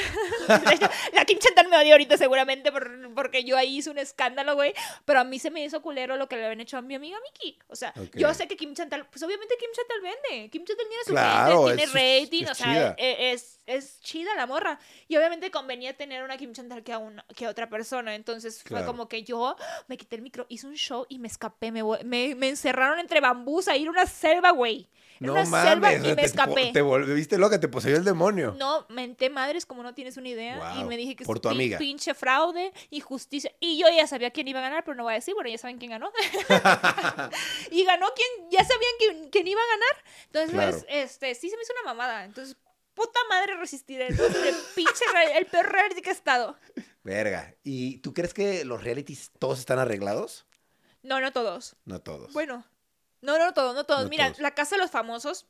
La 1.13 1.25
Kim 1.25 1.39
Chantal 1.39 1.67
me 1.69 1.77
odia 1.77 1.93
ahorita 1.93 2.17
seguramente 2.17 2.71
por- 2.71 3.13
porque 3.15 3.43
yo 3.43 3.57
ahí 3.57 3.77
hice 3.77 3.89
un 3.89 3.97
escándalo, 3.97 4.55
güey. 4.55 4.73
Pero 5.05 5.19
a 5.19 5.23
mí 5.23 5.39
se 5.39 5.49
me 5.51 5.63
hizo 5.63 5.81
culero 5.81 6.17
lo 6.17 6.27
que 6.29 6.35
le 6.35 6.45
habían 6.45 6.61
hecho 6.61 6.77
a 6.77 6.81
mi 6.81 6.95
amiga 6.95 7.17
Miki. 7.23 7.57
O 7.67 7.75
sea, 7.75 7.93
yo 8.13 8.33
sé 8.33 8.47
que 8.47 8.55
Kim 8.55 8.73
Chantal, 8.75 9.07
pues 9.09 9.23
obviamente 9.23 9.55
Kim 9.59 9.69
Chantal 9.75 10.01
vende. 10.01 10.49
Kim 10.49 10.63
Chantal 10.65 10.85
tiene 10.87 11.03
su 11.03 11.11
Claro, 11.11 11.65
gente, 11.67 11.83
es- 11.83 11.91
tiene 11.91 12.21
rating, 12.21 12.43
es 12.43 12.51
o 12.51 12.55
sea, 12.55 12.95
e- 12.97 13.31
es, 13.31 13.58
es 13.69 14.01
chida 14.01 14.35
la 14.35 14.45
morra. 14.45 14.79
Y 15.07 15.15
obviamente 15.17 15.51
convenía 15.51 15.95
tener 15.95 16.23
una 16.23 16.37
Kim 16.37 16.53
Chantal 16.53 16.83
que 16.83 16.93
a, 16.93 16.97
una, 16.97 17.25
que 17.35 17.45
a 17.45 17.49
otra 17.49 17.69
persona. 17.69 18.15
Entonces 18.15 18.63
fue 18.63 18.85
como 18.85 19.07
que 19.07 19.23
yo 19.23 19.55
me 19.87 19.97
quité 19.97 20.15
el 20.17 20.21
micro, 20.21 20.45
hice 20.49 20.67
un 20.67 20.75
show 20.75 21.05
y 21.09 21.19
me 21.19 21.27
escapé. 21.27 21.71
Me, 21.71 21.83
me, 22.03 22.35
me 22.35 22.49
encerraron 22.49 22.99
entre 22.99 23.21
bambús 23.21 23.67
a 23.67 23.77
ir 23.77 23.87
a 23.87 23.91
una 23.91 24.05
selva, 24.05 24.51
güey. 24.51 24.89
No 25.19 25.33
una 25.33 25.45
selva 25.45 25.93
y 25.93 25.99
me 25.99 26.15
te, 26.15 26.25
escapé. 26.25 26.71
te 26.71 26.81
volviste 26.81 27.37
loca, 27.37 27.59
te 27.59 27.67
poseyó 27.67 27.97
el 27.97 28.05
demonio. 28.05 28.55
No, 28.57 28.85
menté 28.87 29.29
madres 29.29 29.65
como 29.65 29.83
no 29.83 29.93
tienes 29.93 30.15
una 30.15 30.29
idea. 30.29 30.75
y 30.79 30.85
me 30.85 30.95
dije 30.95 31.17
que 31.17 31.25
por 31.25 31.37
es 31.37 31.41
tu 31.41 31.49
amiga. 31.49 31.77
pinche 31.77 32.13
fraude, 32.13 32.71
injusticia. 32.89 33.51
Y 33.59 33.77
yo 33.77 33.87
ya 33.93 34.07
sabía 34.07 34.31
quién 34.31 34.47
iba 34.47 34.59
a 34.59 34.63
ganar, 34.63 34.85
pero 34.85 34.95
no 34.95 35.03
voy 35.03 35.11
a 35.11 35.15
decir, 35.15 35.33
bueno, 35.33 35.49
ya 35.49 35.57
saben 35.57 35.77
quién 35.77 35.91
ganó. 35.91 36.09
y 37.71 37.83
ganó 37.83 38.07
quien, 38.15 38.49
ya 38.49 38.63
sabían 38.63 38.93
quién, 38.97 39.29
quién 39.29 39.47
iba 39.47 39.61
a 39.61 39.65
ganar. 39.65 40.05
Entonces, 40.25 40.51
Claro. 40.51 40.77
este, 40.87 41.35
sí 41.35 41.49
se 41.49 41.57
me 41.57 41.63
hizo 41.63 41.73
una 41.81 41.93
mamada. 41.93 42.23
Entonces, 42.23 42.55
puta 42.99 43.19
madre 43.29 43.55
resistiré. 43.55 44.07
Entonces, 44.07 44.43
el 44.45 44.55
pinche, 44.75 45.03
el 45.35 45.45
peor 45.45 45.71
reality 45.71 46.01
que 46.01 46.09
he 46.09 46.13
estado. 46.13 46.57
Verga. 47.03 47.55
¿Y 47.63 47.99
tú 47.99 48.13
crees 48.13 48.33
que 48.33 48.65
los 48.65 48.83
realities 48.83 49.31
todos 49.39 49.59
están 49.59 49.79
arreglados? 49.79 50.45
No, 51.01 51.21
no 51.21 51.31
todos. 51.31 51.75
No 51.85 52.01
todos. 52.01 52.33
Bueno, 52.33 52.65
no, 53.21 53.37
no 53.37 53.53
todos, 53.53 53.73
no 53.73 53.85
todos. 53.85 54.03
No 54.03 54.09
Mira, 54.09 54.27
todos. 54.27 54.39
La 54.39 54.53
Casa 54.53 54.75
de 54.75 54.81
los 54.81 54.91
Famosos, 54.91 55.47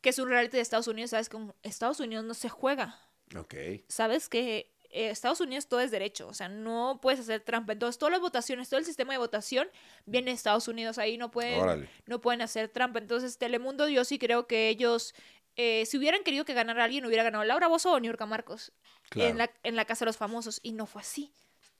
que 0.00 0.10
es 0.10 0.18
un 0.18 0.28
reality 0.28 0.56
de 0.56 0.62
Estados 0.62 0.88
Unidos, 0.88 1.10
sabes 1.10 1.28
que 1.28 1.36
en 1.36 1.54
Estados 1.62 2.00
Unidos 2.00 2.24
no 2.24 2.34
se 2.34 2.48
juega. 2.48 2.98
Ok. 3.38 3.54
sabes 3.88 4.28
que 4.28 4.74
eh, 4.90 5.08
Estados 5.08 5.40
Unidos 5.40 5.68
todo 5.68 5.80
es 5.80 5.90
derecho, 5.90 6.28
o 6.28 6.34
sea, 6.34 6.50
no 6.50 6.98
puedes 7.00 7.18
hacer 7.20 7.40
trampa. 7.40 7.72
Entonces, 7.72 7.98
todas 7.98 8.12
las 8.12 8.20
votaciones, 8.20 8.68
todo 8.68 8.78
el 8.78 8.84
sistema 8.84 9.14
de 9.14 9.18
votación 9.18 9.68
viene 10.04 10.30
de 10.30 10.34
Estados 10.34 10.68
Unidos, 10.68 10.98
ahí 10.98 11.16
no 11.16 11.30
pueden, 11.30 11.58
Órale. 11.60 11.88
no 12.04 12.20
pueden 12.20 12.42
hacer 12.42 12.68
trampa. 12.68 12.98
Entonces, 12.98 13.38
Telemundo, 13.38 13.88
yo 13.88 14.04
sí 14.04 14.18
creo 14.18 14.46
que 14.46 14.68
ellos, 14.68 15.14
eh, 15.56 15.84
si 15.86 15.98
hubieran 15.98 16.22
querido 16.24 16.44
que 16.44 16.54
ganara 16.54 16.84
alguien, 16.84 17.04
hubiera 17.06 17.22
ganado 17.22 17.44
Laura 17.44 17.68
Bozo 17.68 17.92
o 17.92 18.00
Niurka 18.00 18.26
Marcos 18.26 18.72
Claro. 19.10 19.30
en, 19.30 19.38
la, 19.38 19.50
en 19.62 19.76
la 19.76 19.84
Casa 19.84 20.04
de 20.04 20.08
los 20.10 20.16
Famosos, 20.16 20.60
y 20.62 20.72
no 20.72 20.86
fue 20.86 21.02
así. 21.02 21.32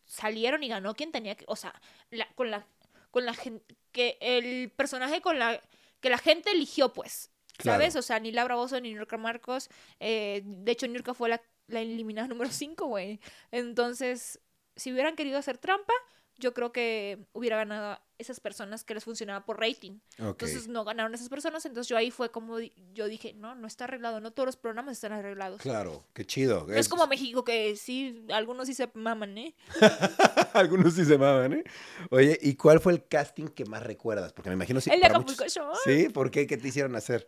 Salieron 0.04 0.62
y 0.62 0.68
ganó 0.68 0.94
quien 0.94 1.12
tenía 1.12 1.34
que, 1.36 1.44
o 1.48 1.56
sea, 1.56 1.72
la, 2.10 2.26
con 2.34 2.50
la, 2.50 2.66
con 3.10 3.24
la 3.24 3.32
gente, 3.34 3.64
que 3.92 4.18
el 4.20 4.70
personaje 4.70 5.20
con 5.22 5.38
la, 5.38 5.60
que 6.00 6.10
la 6.10 6.18
gente 6.18 6.50
eligió, 6.50 6.92
pues. 6.92 7.30
Claro. 7.56 7.78
¿Sabes? 7.78 7.96
O 7.96 8.02
sea, 8.02 8.18
ni 8.18 8.32
Laura 8.32 8.56
Bozo 8.56 8.80
ni 8.80 8.92
Nurka 8.94 9.16
Marcos. 9.16 9.68
eh, 10.00 10.42
de 10.44 10.72
hecho, 10.72 10.88
Nurka 10.88 11.14
fue 11.14 11.28
la, 11.28 11.40
la 11.68 11.80
eliminada 11.80 12.26
número 12.28 12.50
5, 12.50 12.86
güey. 12.86 13.20
Entonces, 13.50 14.40
si 14.76 14.92
hubieran 14.92 15.16
querido 15.16 15.38
hacer 15.38 15.58
trampa, 15.58 15.92
yo 16.38 16.54
creo 16.54 16.72
que 16.72 17.26
hubiera 17.32 17.56
ganado 17.56 17.98
esas 18.18 18.38
personas 18.40 18.84
que 18.84 18.94
les 18.94 19.04
funcionaba 19.04 19.44
por 19.44 19.58
rating. 19.60 19.98
Entonces, 20.18 20.68
no 20.68 20.84
ganaron 20.84 21.12
esas 21.14 21.28
personas. 21.28 21.64
Entonces, 21.66 21.88
yo 21.88 21.96
ahí 21.96 22.10
fue 22.10 22.30
como 22.30 22.58
yo 22.92 23.06
dije, 23.06 23.32
no, 23.34 23.54
no 23.54 23.66
está 23.66 23.84
arreglado. 23.84 24.20
No 24.20 24.32
todos 24.32 24.46
los 24.46 24.56
programas 24.56 24.92
están 24.92 25.12
arreglados. 25.12 25.60
Claro, 25.60 26.04
qué 26.14 26.24
chido. 26.24 26.64
No 26.68 26.74
es 26.74 26.88
como 26.88 27.06
México, 27.06 27.44
que 27.44 27.74
sí, 27.76 28.24
algunos 28.32 28.66
sí 28.68 28.74
se 28.74 28.90
maman, 28.94 29.36
¿eh? 29.38 29.54
Algunos 30.54 30.94
sí 30.94 31.04
se 31.04 31.16
maman, 31.18 31.52
¿eh? 31.54 31.64
Oye, 32.10 32.38
¿y 32.42 32.54
cuál 32.56 32.78
fue 32.80 32.92
el 32.92 33.06
casting 33.08 33.46
que 33.48 33.64
más 33.64 33.82
recuerdas? 33.82 34.32
Porque 34.32 34.50
me 34.50 34.54
imagino 34.54 34.80
sí. 34.80 34.90
El 34.90 35.00
de 35.00 35.06
Acapulco 35.06 35.42
muchos- 35.44 35.54
Shore. 35.54 35.78
¿Sí? 35.84 36.08
¿Por 36.10 36.30
qué? 36.30 36.46
¿Qué 36.46 36.56
te 36.56 36.68
hicieron 36.68 36.94
hacer? 36.96 37.26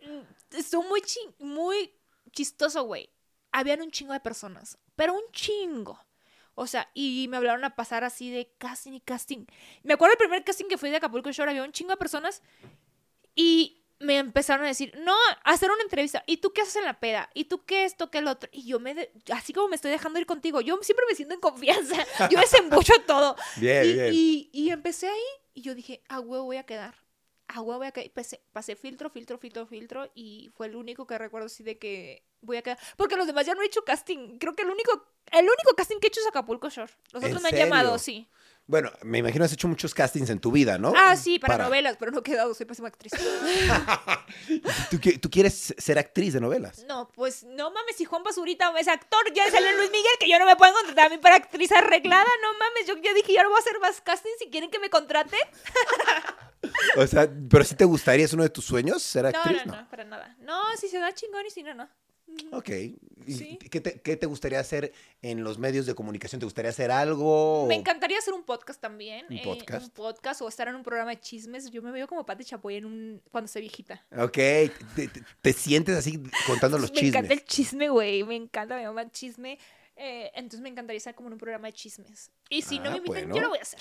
estuvo 0.51 0.83
muy, 0.83 1.01
chi- 1.01 1.19
muy 1.39 1.91
chistoso, 2.31 2.83
güey. 2.83 3.09
Habían 3.51 3.81
un 3.81 3.91
chingo 3.91 4.13
de 4.13 4.19
personas, 4.19 4.77
pero 4.95 5.13
un 5.13 5.23
chingo. 5.31 5.99
O 6.55 6.67
sea, 6.67 6.89
y 6.93 7.27
me 7.29 7.37
hablaron 7.37 7.63
a 7.65 7.75
pasar 7.75 8.03
así 8.03 8.31
de 8.31 8.49
casting 8.57 8.93
y 8.93 9.01
casting. 9.01 9.45
Me 9.83 9.93
acuerdo 9.93 10.13
el 10.13 10.17
primer 10.17 10.43
casting 10.43 10.65
que 10.65 10.77
fui 10.77 10.89
de 10.89 10.95
Acapulco 10.97 11.31
Shore, 11.31 11.51
había 11.51 11.63
un 11.63 11.71
chingo 11.73 11.91
de 11.91 11.97
personas 11.97 12.41
y 13.35 13.81
me 13.99 14.17
empezaron 14.17 14.65
a 14.65 14.69
decir, 14.69 14.93
no, 14.99 15.15
hacer 15.43 15.71
una 15.71 15.81
entrevista. 15.81 16.23
¿Y 16.27 16.37
tú 16.37 16.51
qué 16.53 16.61
haces 16.61 16.77
en 16.77 16.85
la 16.85 16.99
peda? 16.99 17.29
¿Y 17.33 17.45
tú 17.45 17.63
qué 17.65 17.85
esto, 17.85 18.11
qué 18.11 18.17
el 18.19 18.27
otro? 18.27 18.49
Y 18.51 18.65
yo 18.67 18.79
me, 18.79 18.93
de- 18.93 19.11
así 19.33 19.53
como 19.53 19.69
me 19.69 19.75
estoy 19.75 19.91
dejando 19.91 20.19
ir 20.19 20.25
contigo, 20.25 20.59
yo 20.61 20.77
siempre 20.81 21.05
me 21.09 21.15
siento 21.15 21.33
en 21.33 21.39
confianza. 21.39 21.95
Yo 22.29 22.39
desembucho 22.39 22.93
todo. 23.07 23.35
Bien, 23.57 23.85
y, 23.85 23.93
bien. 23.93 24.11
y- 24.13 24.49
y 24.53 24.69
empecé 24.71 25.07
ahí 25.07 25.23
y 25.53 25.61
yo 25.61 25.73
dije, 25.75 26.03
a 26.09 26.19
huevo 26.19 26.43
voy 26.45 26.57
a 26.57 26.65
quedar. 26.65 26.95
A 27.47 27.61
huevo 27.61 27.79
voy 27.79 27.87
a. 27.87 28.03
Y 28.03 28.09
Pasé, 28.09 28.41
pasé 28.51 28.75
filtro, 28.75 29.09
filtro, 29.09 29.37
filtro, 29.37 29.65
filtro. 29.65 30.11
Y 30.15 30.49
fue 30.55 30.67
el 30.67 30.75
único 30.75 31.05
que 31.07 31.17
recuerdo 31.17 31.47
así 31.47 31.63
de 31.63 31.77
que 31.77 32.23
voy 32.41 32.57
a 32.57 32.61
quedar. 32.61 32.79
Porque 32.97 33.15
los 33.15 33.27
demás 33.27 33.45
ya 33.45 33.53
no 33.55 33.61
he 33.61 33.65
hecho 33.65 33.83
casting. 33.83 34.37
Creo 34.39 34.55
que 34.55 34.63
el 34.63 34.69
único, 34.69 34.91
el 35.31 35.45
único 35.45 35.75
casting 35.75 35.99
que 35.99 36.07
he 36.07 36.09
hecho 36.09 36.21
es 36.21 36.27
Acapulco 36.27 36.69
Shore. 36.69 36.91
Los 37.13 37.23
¿En 37.23 37.27
otros 37.29 37.41
me 37.41 37.49
han 37.49 37.55
serio? 37.55 37.65
llamado, 37.65 37.97
sí. 37.99 38.27
Bueno, 38.67 38.91
me 39.03 39.19
imagino 39.19 39.45
has 39.45 39.53
hecho 39.53 39.67
muchos 39.67 39.93
castings 39.93 40.29
en 40.31 40.39
tu 40.39 40.51
vida, 40.51 40.79
¿no? 40.79 40.91
Ah, 40.97 41.15
sí, 41.15 41.37
para, 41.37 41.65
novelas, 41.65 41.97
pero 41.99 42.11
no 42.11 42.19
he 42.19 42.23
quedado, 42.23 42.51
soy 42.55 42.65
pésima 42.65 42.87
actriz. 42.87 43.11
¿Tú, 44.89 44.97
qui- 44.97 45.19
tú 45.19 45.29
quieres 45.29 45.73
ser 45.77 45.99
actriz 45.99 46.33
de 46.33 46.41
novelas? 46.41 46.83
No, 46.87 47.07
pues 47.09 47.43
no 47.43 47.69
mames, 47.69 47.95
si 47.95 48.05
Juan 48.05 48.23
Basurita 48.23 48.73
es 48.79 48.87
actor, 48.87 49.21
ya 49.35 49.49
salió 49.51 49.71
Luis 49.77 49.91
Miguel, 49.91 50.13
que 50.19 50.27
yo 50.29 50.39
no 50.39 50.45
me 50.47 50.55
pueden 50.55 50.73
contratar 50.73 51.07
a 51.07 51.09
mí 51.09 51.17
para 51.19 51.35
actriz 51.35 51.71
arreglada, 51.71 52.25
no 52.41 52.53
mames, 52.57 52.87
yo 52.87 52.95
ya 53.03 53.13
dije, 53.13 53.33
yo 53.35 53.43
no 53.43 53.49
voy 53.49 53.57
a 53.57 53.61
hacer 53.61 53.79
más 53.79 54.01
casting 54.01 54.31
si 54.39 54.49
quieren 54.49 54.71
que 54.71 54.79
me 54.79 54.89
contraten. 54.89 55.39
O 56.97 57.05
sea, 57.05 57.29
pero 57.49 57.63
sí 57.63 57.75
te 57.75 57.85
gustaría, 57.85 58.25
es 58.25 58.33
uno 58.33 58.41
de 58.41 58.49
tus 58.49 58.65
sueños 58.65 59.03
ser 59.03 59.23
No, 59.25 59.29
actriz, 59.29 59.65
no, 59.67 59.75
no, 59.81 59.89
para 59.89 60.03
nada. 60.03 60.35
No, 60.39 60.59
si 60.79 60.87
se 60.87 60.97
da 60.97 61.13
chingón 61.13 61.45
y 61.45 61.51
si 61.51 61.61
no, 61.61 61.75
no. 61.75 61.87
Ok. 62.51 62.69
¿Y 63.27 63.33
Sí. 63.33 63.57
qué, 63.71 63.81
te, 63.81 63.99
qué 64.01 64.17
te 64.17 64.25
gustaría 64.25 64.59
hacer 64.59 64.93
en 65.21 65.43
los 65.43 65.57
medios 65.57 65.85
de 65.85 65.95
comunicación? 65.95 66.39
¿Te 66.39 66.45
gustaría 66.45 66.69
hacer 66.69 66.91
algo? 66.91 67.65
Me 67.67 67.75
encantaría 67.75 68.17
hacer 68.19 68.33
un 68.33 68.43
podcast 68.43 68.79
también. 68.79 69.25
¿Un 69.29 69.37
eh, 69.37 69.41
podcast? 69.43 69.85
un 69.85 69.91
podcast 69.91 70.41
o 70.41 70.47
estar 70.47 70.67
en 70.67 70.75
un 70.75 70.83
programa 70.83 71.11
de 71.11 71.19
chismes. 71.19 71.71
Yo 71.71 71.81
me 71.81 71.91
veo 71.91 72.07
como 72.07 72.25
Pati 72.25 72.43
Chapoy 72.43 72.75
en 72.75 72.85
un... 72.85 73.21
cuando 73.31 73.45
esté 73.45 73.61
viejita. 73.61 74.05
Ok, 74.17 74.33
te, 74.33 74.71
te- 74.95 75.23
te 75.41 75.53
sientes 75.53 75.95
así 75.95 76.21
contando 76.45 76.77
los 76.77 76.91
me 76.91 76.95
chismes. 76.97 77.15
encanta 77.15 77.33
el 77.33 77.43
chisme, 77.45 77.89
güey. 77.89 78.23
Me 78.23 78.35
encanta, 78.35 78.75
me 78.75 78.83
llama 78.83 79.01
el 79.01 79.11
chisme. 79.11 79.57
Eh, 79.95 80.29
entonces 80.35 80.59
me 80.61 80.69
encantaría 80.69 80.97
estar 80.97 81.15
como 81.15 81.29
en 81.29 81.33
un 81.33 81.39
programa 81.39 81.67
de 81.67 81.73
chismes. 81.73 82.29
Y 82.49 82.61
si 82.61 82.79
no 82.79 82.89
Ah, 82.89 82.91
me 82.91 82.97
invitan, 82.97 83.21
bueno. 83.29 83.35
yo 83.35 83.41
lo 83.41 83.49
voy 83.49 83.59
a 83.59 83.61
hacer. 83.61 83.79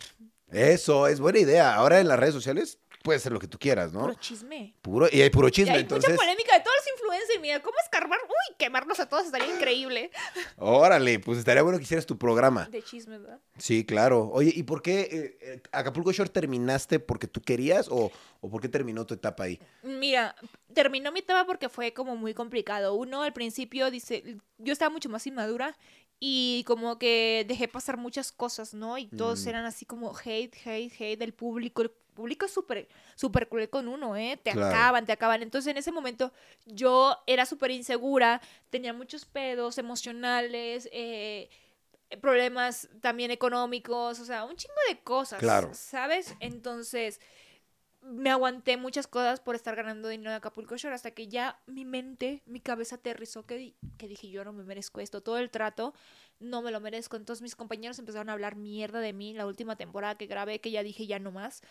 Eso, 0.52 1.08
es 1.08 1.18
buena 1.18 1.40
idea. 1.40 1.74
Ahora 1.74 1.98
en 2.00 2.06
las 2.08 2.18
redes 2.18 2.34
sociales 2.34 2.78
puedes 3.04 3.20
hacer 3.20 3.32
lo 3.32 3.38
que 3.38 3.46
tú 3.46 3.58
quieras, 3.58 3.92
¿no? 3.92 4.00
Puro 4.00 4.14
chisme. 4.14 4.74
Puro, 4.80 5.06
y 5.12 5.20
hay 5.20 5.28
puro 5.28 5.48
Y 5.48 5.50
chisme, 5.50 5.74
hay 5.74 5.82
entonces. 5.82 6.08
mucha 6.10 6.22
polémica 6.22 6.54
de 6.54 6.60
todos 6.64 6.74
los 6.78 6.86
influencers. 6.94 7.40
Mira, 7.42 7.60
¿cómo 7.60 7.76
escarbar? 7.84 8.18
Uy, 8.26 8.54
quemarlos 8.58 8.98
a 8.98 9.06
todos 9.08 9.26
estaría 9.26 9.54
increíble. 9.54 10.10
Órale, 10.56 11.18
pues 11.20 11.38
estaría 11.38 11.62
bueno 11.62 11.76
que 11.78 11.84
hicieras 11.84 12.06
tu 12.06 12.16
programa. 12.16 12.64
De 12.70 12.82
chismes, 12.82 13.20
¿verdad? 13.20 13.40
Sí, 13.58 13.84
claro. 13.84 14.30
Oye, 14.32 14.52
¿y 14.54 14.62
por 14.62 14.80
qué 14.80 15.00
eh, 15.02 15.38
eh, 15.42 15.62
Acapulco 15.70 16.12
Shore 16.12 16.30
terminaste 16.30 16.98
porque 16.98 17.26
tú 17.26 17.42
querías 17.42 17.88
o, 17.90 18.10
o 18.40 18.50
por 18.50 18.62
qué 18.62 18.68
terminó 18.70 19.04
tu 19.04 19.12
etapa 19.12 19.44
ahí? 19.44 19.60
Mira, 19.82 20.34
terminó 20.72 21.12
mi 21.12 21.20
etapa 21.20 21.44
porque 21.46 21.68
fue 21.68 21.92
como 21.92 22.16
muy 22.16 22.32
complicado. 22.32 22.94
Uno, 22.94 23.22
al 23.22 23.34
principio, 23.34 23.90
dice, 23.90 24.38
yo 24.56 24.72
estaba 24.72 24.88
mucho 24.90 25.10
más 25.10 25.26
inmadura 25.26 25.76
y 26.20 26.64
como 26.66 26.98
que 26.98 27.44
dejé 27.48 27.68
pasar 27.68 27.96
muchas 27.96 28.32
cosas, 28.32 28.72
¿no? 28.74 28.96
Y 28.98 29.06
todos 29.08 29.44
Mm. 29.44 29.48
eran 29.48 29.64
así 29.66 29.84
como 29.84 30.12
hate, 30.16 30.54
hate, 30.64 30.92
hate 30.98 31.18
del 31.18 31.34
público. 31.34 31.82
El 31.82 31.90
público 31.90 32.46
es 32.46 32.52
súper, 32.52 32.88
súper 33.16 33.48
cruel 33.48 33.68
con 33.68 33.88
uno, 33.88 34.16
¿eh? 34.16 34.38
Te 34.42 34.52
Claro. 34.52 34.68
acaban, 34.68 35.04
te 35.04 35.12
acaban. 35.12 35.42
Entonces, 35.42 35.70
en 35.70 35.76
ese 35.76 35.90
momento, 35.92 36.32
yo 36.64 37.16
era 37.26 37.44
súper 37.44 37.72
insegura, 37.72 38.40
tenía 38.70 38.92
muchos 38.92 39.24
pedos 39.24 39.78
emocionales, 39.78 40.88
eh, 40.92 41.50
problemas 42.20 42.88
también 43.00 43.30
económicos, 43.32 44.20
o 44.20 44.24
sea, 44.24 44.44
un 44.44 44.54
chingo 44.56 44.74
de 44.88 45.00
cosas, 45.00 45.40
Claro. 45.40 45.70
¿sabes? 45.74 46.34
Entonces, 46.40 47.20
me 48.04 48.30
aguanté 48.30 48.76
muchas 48.76 49.06
cosas 49.06 49.40
por 49.40 49.54
estar 49.54 49.74
ganando 49.76 50.08
dinero 50.08 50.30
de 50.30 50.36
Acapulco 50.36 50.76
Shore 50.76 50.94
hasta 50.94 51.12
que 51.12 51.28
ya 51.28 51.58
mi 51.66 51.84
mente, 51.84 52.42
mi 52.46 52.60
cabeza 52.60 52.96
aterrizó 52.96 53.46
que, 53.46 53.56
di- 53.56 53.76
que 53.98 54.08
dije 54.08 54.28
yo 54.30 54.44
no 54.44 54.52
me 54.52 54.62
merezco 54.64 55.00
esto, 55.00 55.22
todo 55.22 55.38
el 55.38 55.50
trato 55.50 55.94
no 56.38 56.60
me 56.62 56.70
lo 56.70 56.80
merezco. 56.80 57.16
Entonces 57.16 57.42
mis 57.42 57.56
compañeros 57.56 57.98
empezaron 57.98 58.28
a 58.28 58.34
hablar 58.34 58.56
mierda 58.56 59.00
de 59.00 59.12
mí 59.12 59.32
la 59.32 59.46
última 59.46 59.76
temporada 59.76 60.16
que 60.16 60.26
grabé, 60.26 60.60
que 60.60 60.70
ya 60.70 60.82
dije 60.82 61.06
ya 61.06 61.18
no 61.18 61.30
más. 61.30 61.62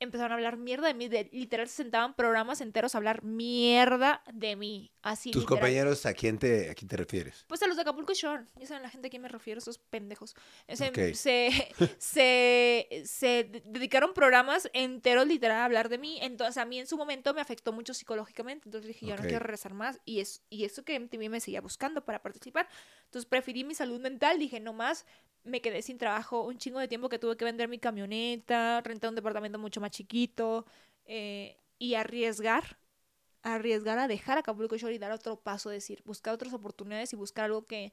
Empezaron 0.00 0.32
a 0.32 0.34
hablar 0.34 0.56
mierda 0.56 0.88
de 0.88 0.94
mí, 0.94 1.08
de, 1.08 1.28
literal 1.32 1.68
se 1.68 1.76
sentaban 1.76 2.14
programas 2.14 2.60
enteros 2.60 2.94
a 2.94 2.98
hablar 2.98 3.22
mierda 3.22 4.22
de 4.32 4.56
mí, 4.56 4.90
así 5.02 5.30
¿Tus 5.30 5.42
literal. 5.42 5.58
compañeros 5.60 6.06
a 6.06 6.14
quién 6.14 6.38
te, 6.38 6.70
a 6.70 6.74
quién 6.74 6.88
te 6.88 6.96
refieres? 6.96 7.44
Pues 7.46 7.62
a 7.62 7.66
los 7.66 7.76
de 7.76 7.82
Acapulco 7.82 8.14
Shore, 8.14 8.44
ya 8.58 8.66
saben 8.66 8.82
la 8.82 8.88
gente 8.90 9.08
a 9.08 9.10
quién 9.10 9.20
me 9.22 9.28
refiero, 9.28 9.58
esos 9.58 9.78
pendejos. 9.78 10.34
Se, 10.68 10.88
Ok. 10.88 11.14
se, 11.14 11.68
se, 11.98 13.02
se 13.04 13.44
de- 13.44 13.62
dedicaron 13.66 14.14
programas 14.14 14.68
enteros 14.72 15.26
literal 15.26 15.58
a 15.58 15.64
hablar 15.64 15.88
de 15.88 15.98
mí. 15.98 16.18
Entonces 16.22 16.56
a 16.56 16.64
mí 16.64 16.78
en 16.78 16.86
su 16.86 16.96
momento 16.96 17.34
me 17.34 17.40
afectó 17.40 17.72
mucho 17.72 17.94
psicológicamente. 17.94 18.68
Entonces 18.68 18.88
dije, 18.88 19.06
ya 19.06 19.14
Ok. 19.14 19.20
no 19.20 19.26
quiero 19.28 19.40
regresar 19.40 19.74
más. 19.74 20.00
Y, 20.04 20.20
es, 20.20 20.42
y 20.50 20.64
eso 20.64 20.84
que 20.84 20.98
MTV 20.98 21.28
me 21.28 21.40
seguía 21.40 21.60
buscando 21.60 22.04
para 22.04 22.22
participar. 22.22 22.68
Entonces 23.04 23.28
preferí 23.28 23.64
mi 23.64 23.74
salud 23.74 24.00
mental. 24.00 24.38
Dije, 24.38 24.60
no 24.60 24.72
más, 24.72 25.04
me 25.44 25.60
quedé 25.60 25.82
sin 25.82 25.98
trabajo 25.98 26.42
un 26.44 26.58
chingo 26.58 26.78
de 26.80 26.88
tiempo 26.88 27.08
que 27.08 27.18
tuve 27.18 27.36
que 27.36 27.44
vender 27.44 27.68
mi 27.68 27.78
camioneta, 27.78 28.80
rentar 28.82 29.10
un 29.10 29.16
departamento 29.16 29.58
mucho 29.58 29.80
más 29.80 29.90
chiquito 29.90 30.66
eh, 31.06 31.56
y 31.78 31.94
arriesgar 31.94 32.78
arriesgar 33.42 33.98
a 33.98 34.06
dejar 34.06 34.36
Acapulco 34.36 34.76
Shore 34.76 34.94
y 34.94 34.98
dar 34.98 35.12
otro 35.12 35.40
paso, 35.40 35.70
decir, 35.70 36.02
buscar 36.04 36.34
otras 36.34 36.52
oportunidades 36.52 37.12
y 37.14 37.16
buscar 37.16 37.46
algo 37.46 37.64
que, 37.64 37.90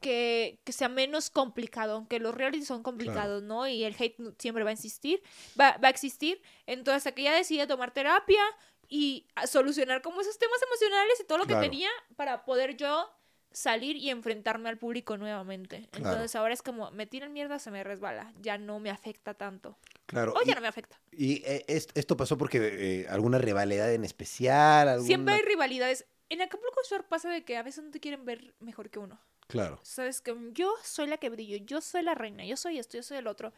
que, 0.00 0.60
que 0.64 0.72
sea 0.72 0.88
menos 0.88 1.30
complicado, 1.30 1.94
aunque 1.94 2.18
los 2.18 2.34
realities 2.34 2.66
son 2.68 2.82
complicados, 2.82 3.42
¿no? 3.42 3.66
Y 3.68 3.84
el 3.84 3.94
hate 3.98 4.16
siempre 4.38 4.64
va 4.64 4.70
a 4.70 4.72
insistir, 4.72 5.22
va, 5.58 5.78
va 5.78 5.88
a 5.88 5.90
existir. 5.90 6.42
Entonces, 6.66 6.98
hasta 6.98 7.12
que 7.12 7.22
ya 7.22 7.34
decidí 7.34 7.66
tomar 7.66 7.92
terapia 7.92 8.42
y 8.88 9.26
a 9.34 9.46
solucionar 9.46 10.02
como 10.02 10.20
esos 10.20 10.38
temas 10.38 10.60
emocionales 10.62 11.20
y 11.20 11.24
todo 11.24 11.38
lo 11.38 11.44
que 11.44 11.54
Claro. 11.54 11.70
tenía 11.70 11.88
para 12.16 12.44
poder 12.44 12.76
yo 12.76 13.08
salir 13.52 13.96
y 13.96 14.10
enfrentarme 14.10 14.68
al 14.68 14.78
público 14.78 15.16
nuevamente. 15.16 15.88
Claro. 15.90 16.10
Entonces 16.10 16.34
ahora 16.36 16.54
es 16.54 16.62
como, 16.62 16.90
me 16.90 17.06
tiran 17.06 17.32
mierda, 17.32 17.58
se 17.58 17.70
me 17.70 17.84
resbala, 17.84 18.32
ya 18.40 18.58
no 18.58 18.78
me 18.80 18.90
afecta 18.90 19.34
tanto. 19.34 19.76
Claro. 20.06 20.32
O 20.34 20.42
y 20.42 20.46
ya 20.46 20.54
no 20.54 20.60
me 20.60 20.68
afecta. 20.68 20.98
y, 21.12 21.42
eh, 21.44 21.64
es- 21.68 21.88
esto 21.94 22.16
pasó 22.16 22.36
porque 22.38 22.58
eh, 23.02 23.06
alguna 23.08 23.38
rivalidad 23.38 23.92
en 23.92 24.04
especial. 24.04 24.88
Alguna... 24.88 25.06
Siempre 25.06 25.34
hay 25.34 25.42
rivalidades. 25.42 26.06
En 26.28 26.40
Acapulco 26.42 26.80
Shore 26.88 27.04
pasa 27.08 27.28
de 27.30 27.44
que 27.44 27.56
a 27.56 27.62
veces 27.62 27.84
no 27.84 27.90
te 27.90 28.00
quieren 28.00 28.24
ver 28.24 28.54
mejor 28.60 28.88
que 28.90 28.98
uno. 28.98 29.20
Claro. 29.48 29.78
Sabes 29.82 30.22
que 30.22 30.34
yo 30.52 30.72
soy 30.82 31.06
la 31.08 31.18
que 31.18 31.28
brillo, 31.28 31.58
yo 31.58 31.82
soy 31.82 32.02
la 32.02 32.14
reina, 32.14 32.44
yo 32.44 32.56
soy 32.56 32.78
esto, 32.78 32.96
yo 32.96 33.02
soy 33.02 33.18
el 33.18 33.26
otro. 33.26 33.52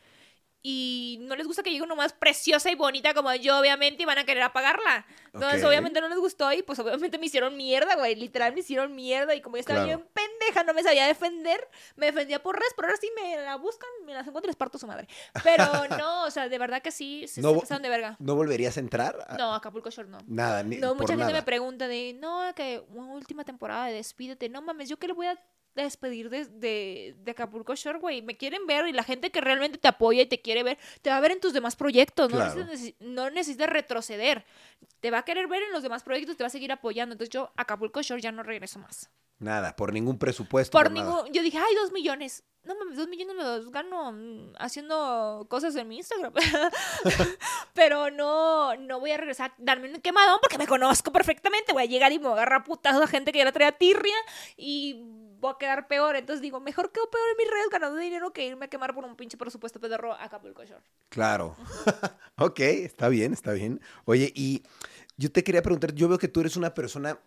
Y 0.67 1.19
no 1.21 1.37
les 1.37 1.47
gusta 1.47 1.63
que 1.63 1.71
llegue 1.71 1.83
uno 1.83 1.95
más 1.95 2.15
preciosa 2.15 2.71
y 2.71 2.75
bonita 2.75 3.13
como 3.13 3.35
yo, 3.35 3.59
obviamente, 3.61 4.03
y 4.03 4.07
van 4.07 4.17
a 4.17 4.25
querer 4.25 4.43
apagarla. 4.45 5.05
Entonces, 5.35 5.63
obviamente 5.63 6.01
no 6.01 6.09
les 6.09 6.17
gustó 6.19 6.51
y 6.53 6.63
pues 6.63 6.79
obviamente 6.79 7.19
me 7.19 7.27
hicieron 7.27 7.55
mierda, 7.55 7.97
güey. 7.97 8.15
Literal 8.15 8.55
me 8.55 8.61
hicieron 8.61 8.95
mierda 8.95 9.35
y 9.35 9.43
como 9.43 9.57
yo 9.57 9.61
estaba 9.61 9.85
Claro. 9.85 9.99
bien 9.99 10.09
pendeja, 10.15 10.65
no 10.65 10.73
me 10.73 10.83
sabía 10.83 11.07
defender, 11.07 11.69
me 11.97 12.07
defendía 12.07 12.43
por 12.43 12.57
redes, 12.57 12.73
pero 12.77 12.89
ahora 12.89 12.99
sí 12.99 13.11
me 13.15 13.37
la 13.43 13.57
buscan, 13.57 13.91
me 14.07 14.15
las 14.15 14.27
encuentro 14.27 14.49
y 14.49 14.53
les 14.53 14.57
parto 14.57 14.79
su 14.79 14.87
madre. 14.87 15.07
Pero 15.43 15.67
no, 16.09 16.25
o 16.25 16.31
sea, 16.31 16.49
de 16.49 16.57
verdad 16.57 16.81
que 16.81 16.91
sí, 16.93 17.29
se 17.29 17.43
No 17.43 17.53
se 17.53 17.61
pasaron 17.61 17.83
de 17.83 17.91
verga. 17.91 18.17
¿No 18.19 18.35
volverías 18.35 18.79
a 18.79 18.81
entrar? 18.81 19.23
A- 19.29 19.37
No, 19.37 19.53
Acapulco 19.55 19.91
Shore 19.91 20.09
no. 20.09 20.17
Nada, 20.27 20.63
ni 20.63 20.77
No, 20.79 20.89
por 20.93 21.03
mucha 21.03 21.13
gente 21.13 21.25
nada. 21.27 21.35
me 21.41 21.43
pregunta 21.43 21.89
de, 21.89 22.17
no, 22.19 22.55
que 22.55 22.83
una 22.89 23.13
última 23.13 23.45
temporada 23.45 23.85
de 23.87 23.93
Despídete. 23.95 24.49
No 24.49 24.63
mames, 24.63 24.89
¿yo 24.89 24.97
qué 24.99 25.09
le 25.09 25.13
voy 25.13 25.27
a 25.27 25.39
despedir 25.83 26.31
de, 26.31 26.45
de, 26.47 27.15
de 27.19 27.31
Acapulco 27.33 27.75
Shore, 27.75 27.99
güey? 27.99 28.23
Me 28.23 28.37
quieren 28.37 28.67
ver 28.67 28.87
y 28.89 28.93
la 28.93 29.03
gente 29.03 29.31
que 29.31 29.41
realmente 29.41 29.79
te 29.79 29.89
apoya 29.89 30.23
y 30.23 30.27
te 30.27 30.41
quiere 30.41 30.63
ver, 30.63 30.79
te 31.03 31.11
va 31.11 31.17
a 31.17 31.21
ver 31.21 31.33
en 31.33 31.41
tus 31.41 31.53
demás 31.53 31.77
proyectos. 31.77 32.31
No, 32.31 32.37
Claro. 32.37 32.65
necesitas, 32.65 33.01
no 33.01 33.31
necesitas 33.31 33.69
retroceder. 33.69 34.45
Te 35.01 35.11
va 35.11 35.19
a 35.19 35.25
querer 35.25 35.47
ver 35.49 35.63
en 35.63 35.73
los 35.73 35.83
demás 35.83 36.03
proyectos, 36.03 36.37
te 36.37 36.45
va 36.45 36.49
a 36.49 36.51
seguir 36.51 36.73
apoyando. 36.73 37.13
Entonces 37.15 37.31
yo, 37.31 37.51
Acapulco 37.57 38.01
Shore, 38.03 38.23
ya 38.23 38.33
no 38.33 38.43
regreso 38.43 38.79
más. 38.79 39.11
Nada, 39.41 39.75
por 39.75 39.93
ningún 39.93 40.17
presupuesto. 40.19 40.71
Por 40.79 40.91
nada. 40.93 41.05
ningún... 41.11 41.33
Yo 41.33 41.43
dije, 41.43 41.59
ay, 41.59 41.75
dos 41.75 41.91
millones. 41.93 42.45
No 42.63 42.75
mames, 42.77 42.97
dos 42.97 43.09
millones 43.09 43.35
me 43.37 43.43
los 43.43 43.71
gano 43.71 44.13
mm, 44.13 44.55
haciendo 44.59 45.45
cosas 45.51 45.75
en 45.77 45.89
mi 45.89 45.97
Instagram. 45.99 46.33
Pero 47.75 48.11
no, 48.11 48.77
no 48.77 49.01
voy 49.01 49.11
a 49.11 49.17
regresar 49.17 49.51
a 49.51 49.55
darme 49.59 49.91
un 49.93 50.01
quemadón 50.01 50.39
porque 50.41 50.59
me 50.59 50.67
conozco 50.67 51.13
perfectamente. 51.13 51.73
Voy 51.73 51.83
a 51.83 51.87
llegar 51.87 52.13
y 52.13 52.19
me 52.19 52.25
voy 52.29 52.33
a 52.33 52.43
agarrar 52.43 52.61
a 52.61 52.65
putazos 52.65 53.03
a 53.03 53.07
gente 53.07 53.33
que 53.33 53.39
ya 53.39 53.45
la 53.45 53.53
traía 53.53 53.73
tirria 53.73 54.15
y 54.57 55.03
voy 55.45 55.53
a 55.55 55.59
quedar 55.59 55.87
peor. 55.87 56.17
Entonces 56.17 56.41
digo, 56.43 56.61
mejor 56.61 56.91
quedo 56.93 57.11
peor 57.11 57.25
en 57.31 57.37
mis 57.37 57.51
redes 57.51 57.69
ganando 57.71 57.99
dinero 57.99 58.33
que 58.33 58.47
irme 58.47 58.65
a 58.67 58.69
quemar 58.69 58.95
por 58.95 59.05
un 59.05 59.15
pinche 59.17 59.37
presupuesto 59.37 59.79
pedorro 59.81 60.13
a 60.15 60.25
Acapulco 60.25 60.65
Shore. 60.65 60.83
Claro. 61.11 61.57
ok, 62.39 62.61
está 62.61 63.09
bien, 63.09 63.33
está 63.33 63.53
bien. 63.53 63.81
Oye, 64.07 64.33
y 64.35 64.63
yo 65.17 65.31
te 65.31 65.45
quería 65.45 65.63
preguntar, 65.63 65.93
yo 65.95 66.09
veo 66.09 66.19
que 66.19 66.29
tú 66.29 66.41
eres 66.41 66.57
una 66.57 66.73
persona 66.75 67.19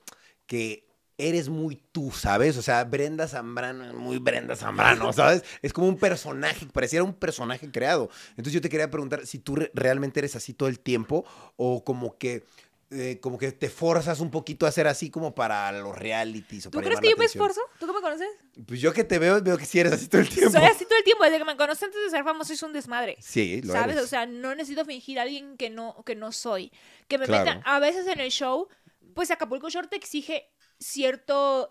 que 0.45 0.85
eres 1.19 1.49
muy 1.49 1.75
tú, 1.91 2.11
¿sabes? 2.11 2.57
O 2.57 2.61
sea, 2.61 2.83
Brenda 2.83 3.27
Zambrano 3.27 3.85
es 3.85 3.93
muy 3.93 4.19
Brenda 4.19 4.55
Zambrano, 4.55 5.11
¿sabes? 5.13 5.43
Es 5.63 5.73
como 5.73 5.87
un 5.87 5.97
personaje, 5.97 6.65
pareciera 6.71 7.03
un 7.03 7.13
personaje 7.13 7.71
creado. 7.71 8.09
Entonces 8.31 8.53
yo 8.53 8.61
te 8.61 8.69
quería 8.69 8.91
preguntar 8.91 9.25
si 9.25 9.39
tú 9.39 9.55
re- 9.55 9.71
realmente 9.73 10.19
eres 10.19 10.35
así 10.35 10.53
todo 10.53 10.69
el 10.69 10.79
tiempo 10.79 11.25
o 11.55 11.83
como 11.83 12.17
que... 12.17 12.43
eh, 12.89 13.19
como 13.21 13.37
que 13.37 13.51
te 13.51 13.69
forzas 13.69 14.19
un 14.21 14.31
poquito 14.31 14.65
a 14.65 14.71
ser 14.71 14.87
así 14.87 15.09
como 15.09 15.35
para 15.35 15.71
los 15.73 15.95
realities 15.97 16.67
o 16.67 16.69
¿Tú 16.69 16.77
para 16.77 16.85
crees 16.87 17.01
que 17.01 17.09
yo 17.09 17.17
me 17.17 17.25
esfuerzo? 17.25 17.59
¿Tú 17.79 17.85
que 17.87 17.93
me 17.93 18.01
conoces? 18.01 18.27
Pues 18.65 18.79
yo 18.79 18.93
que 18.93 19.03
te 19.03 19.19
veo, 19.19 19.41
veo 19.41 19.57
que 19.57 19.65
sí 19.65 19.79
eres 19.79 19.93
así 19.93 20.07
todo 20.07 20.21
el 20.21 20.29
tiempo. 20.29 20.51
Soy 20.51 20.63
así 20.65 20.85
todo 20.85 20.97
el 20.97 21.03
tiempo. 21.03 21.23
Desde 21.25 21.37
que 21.37 21.45
me 21.45 21.57
conoces 21.57 21.83
antes 21.83 22.01
de 22.03 22.09
ser 22.09 22.23
famoso, 22.23 22.55
soy 22.55 22.67
un 22.67 22.73
desmadre. 22.73 23.17
Sí, 23.19 23.61
lo 23.61 23.73
¿Sabes? 23.73 23.95
eres. 23.97 24.05
O 24.05 24.07
sea, 24.07 24.25
no 24.25 24.55
necesito 24.55 24.85
fingir 24.85 25.19
a 25.19 25.23
alguien 25.23 25.57
que 25.57 25.69
no, 25.69 26.01
que 26.05 26.15
no 26.15 26.31
soy. 26.31 26.71
Que 27.07 27.17
me 27.17 27.25
Claro. 27.25 27.43
metan 27.43 27.61
a 27.65 27.79
veces 27.79 28.07
en 28.07 28.19
el 28.21 28.31
show, 28.31 28.67
pues 29.13 29.31
Acapulco 29.31 29.69
Short 29.69 29.89
te 29.89 29.95
exige 29.97 30.49
cierto 30.79 31.69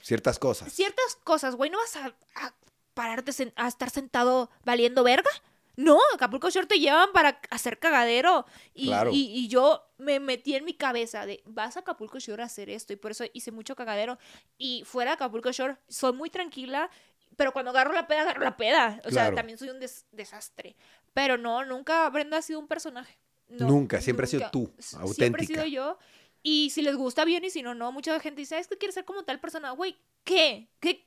Ciertas 0.00 0.38
cosas. 0.38 0.72
ciertas 0.72 1.16
cosas, 1.22 1.54
güey, 1.54 1.70
no 1.70 1.78
vas 1.78 1.94
a, 1.96 2.06
a 2.34 2.54
pararte 2.94 3.30
a 3.56 3.68
estar 3.68 3.90
sentado 3.90 4.50
valiendo 4.64 5.04
verga. 5.04 5.30
No, 5.76 5.98
Acapulco 6.14 6.50
Short 6.50 6.68
te 6.68 6.78
llevan 6.78 7.12
para 7.12 7.40
hacer 7.50 7.78
cagadero. 7.78 8.44
Y, 8.74 8.86
Claro. 8.88 9.10
y, 9.12 9.20
y 9.32 9.48
yo 9.48 9.82
me 9.98 10.20
metí 10.20 10.54
en 10.54 10.64
mi 10.64 10.74
cabeza 10.74 11.24
de, 11.26 11.42
vas 11.46 11.76
a 11.76 11.80
Acapulco 11.80 12.18
Shore 12.18 12.42
a 12.42 12.46
hacer 12.46 12.68
esto. 12.70 12.92
Y 12.92 12.96
por 12.96 13.10
eso 13.12 13.24
hice 13.32 13.50
mucho 13.52 13.74
cagadero. 13.74 14.18
Y 14.58 14.82
fuera 14.84 15.12
de 15.12 15.14
Acapulco 15.14 15.50
Shore, 15.52 15.76
soy 15.88 16.12
muy 16.12 16.28
tranquila. 16.30 16.90
Pero 17.36 17.52
cuando 17.52 17.70
agarro 17.70 17.92
la 17.94 18.06
peda, 18.06 18.20
agarro 18.22 18.42
la 18.42 18.56
peda. 18.56 19.00
O 19.06 19.10
sea, 19.10 19.34
también 19.34 19.56
soy 19.58 19.70
un 19.70 19.80
des- 19.80 20.04
desastre. 20.12 20.76
Pero 21.14 21.38
no, 21.38 21.64
nunca 21.64 22.08
Brenda 22.10 22.36
ha 22.38 22.42
sido 22.42 22.58
un 22.60 22.68
personaje. 22.68 23.18
No, 23.48 23.66
Nunca, 23.68 24.00
siempre 24.00 24.24
has 24.24 24.30
sido 24.30 24.50
tú, 24.50 24.72
auténtica. 24.98 25.14
Siempre 25.14 25.42
he 25.44 25.46
sido 25.46 25.64
yo. 25.64 25.98
Y 26.42 26.70
si 26.70 26.82
les 26.82 26.96
gusta 26.96 27.24
bien 27.24 27.44
y 27.44 27.50
si 27.50 27.62
no, 27.62 27.74
no. 27.74 27.92
Mucha 27.92 28.18
gente 28.20 28.40
dice, 28.40 28.58
es 28.58 28.66
que 28.66 28.76
quieres 28.76 28.94
ser 28.94 29.04
como 29.04 29.22
tal 29.24 29.38
persona. 29.40 29.70
Güey, 29.72 29.96
¿qué? 30.24 30.68
¿Qué? 30.80 31.06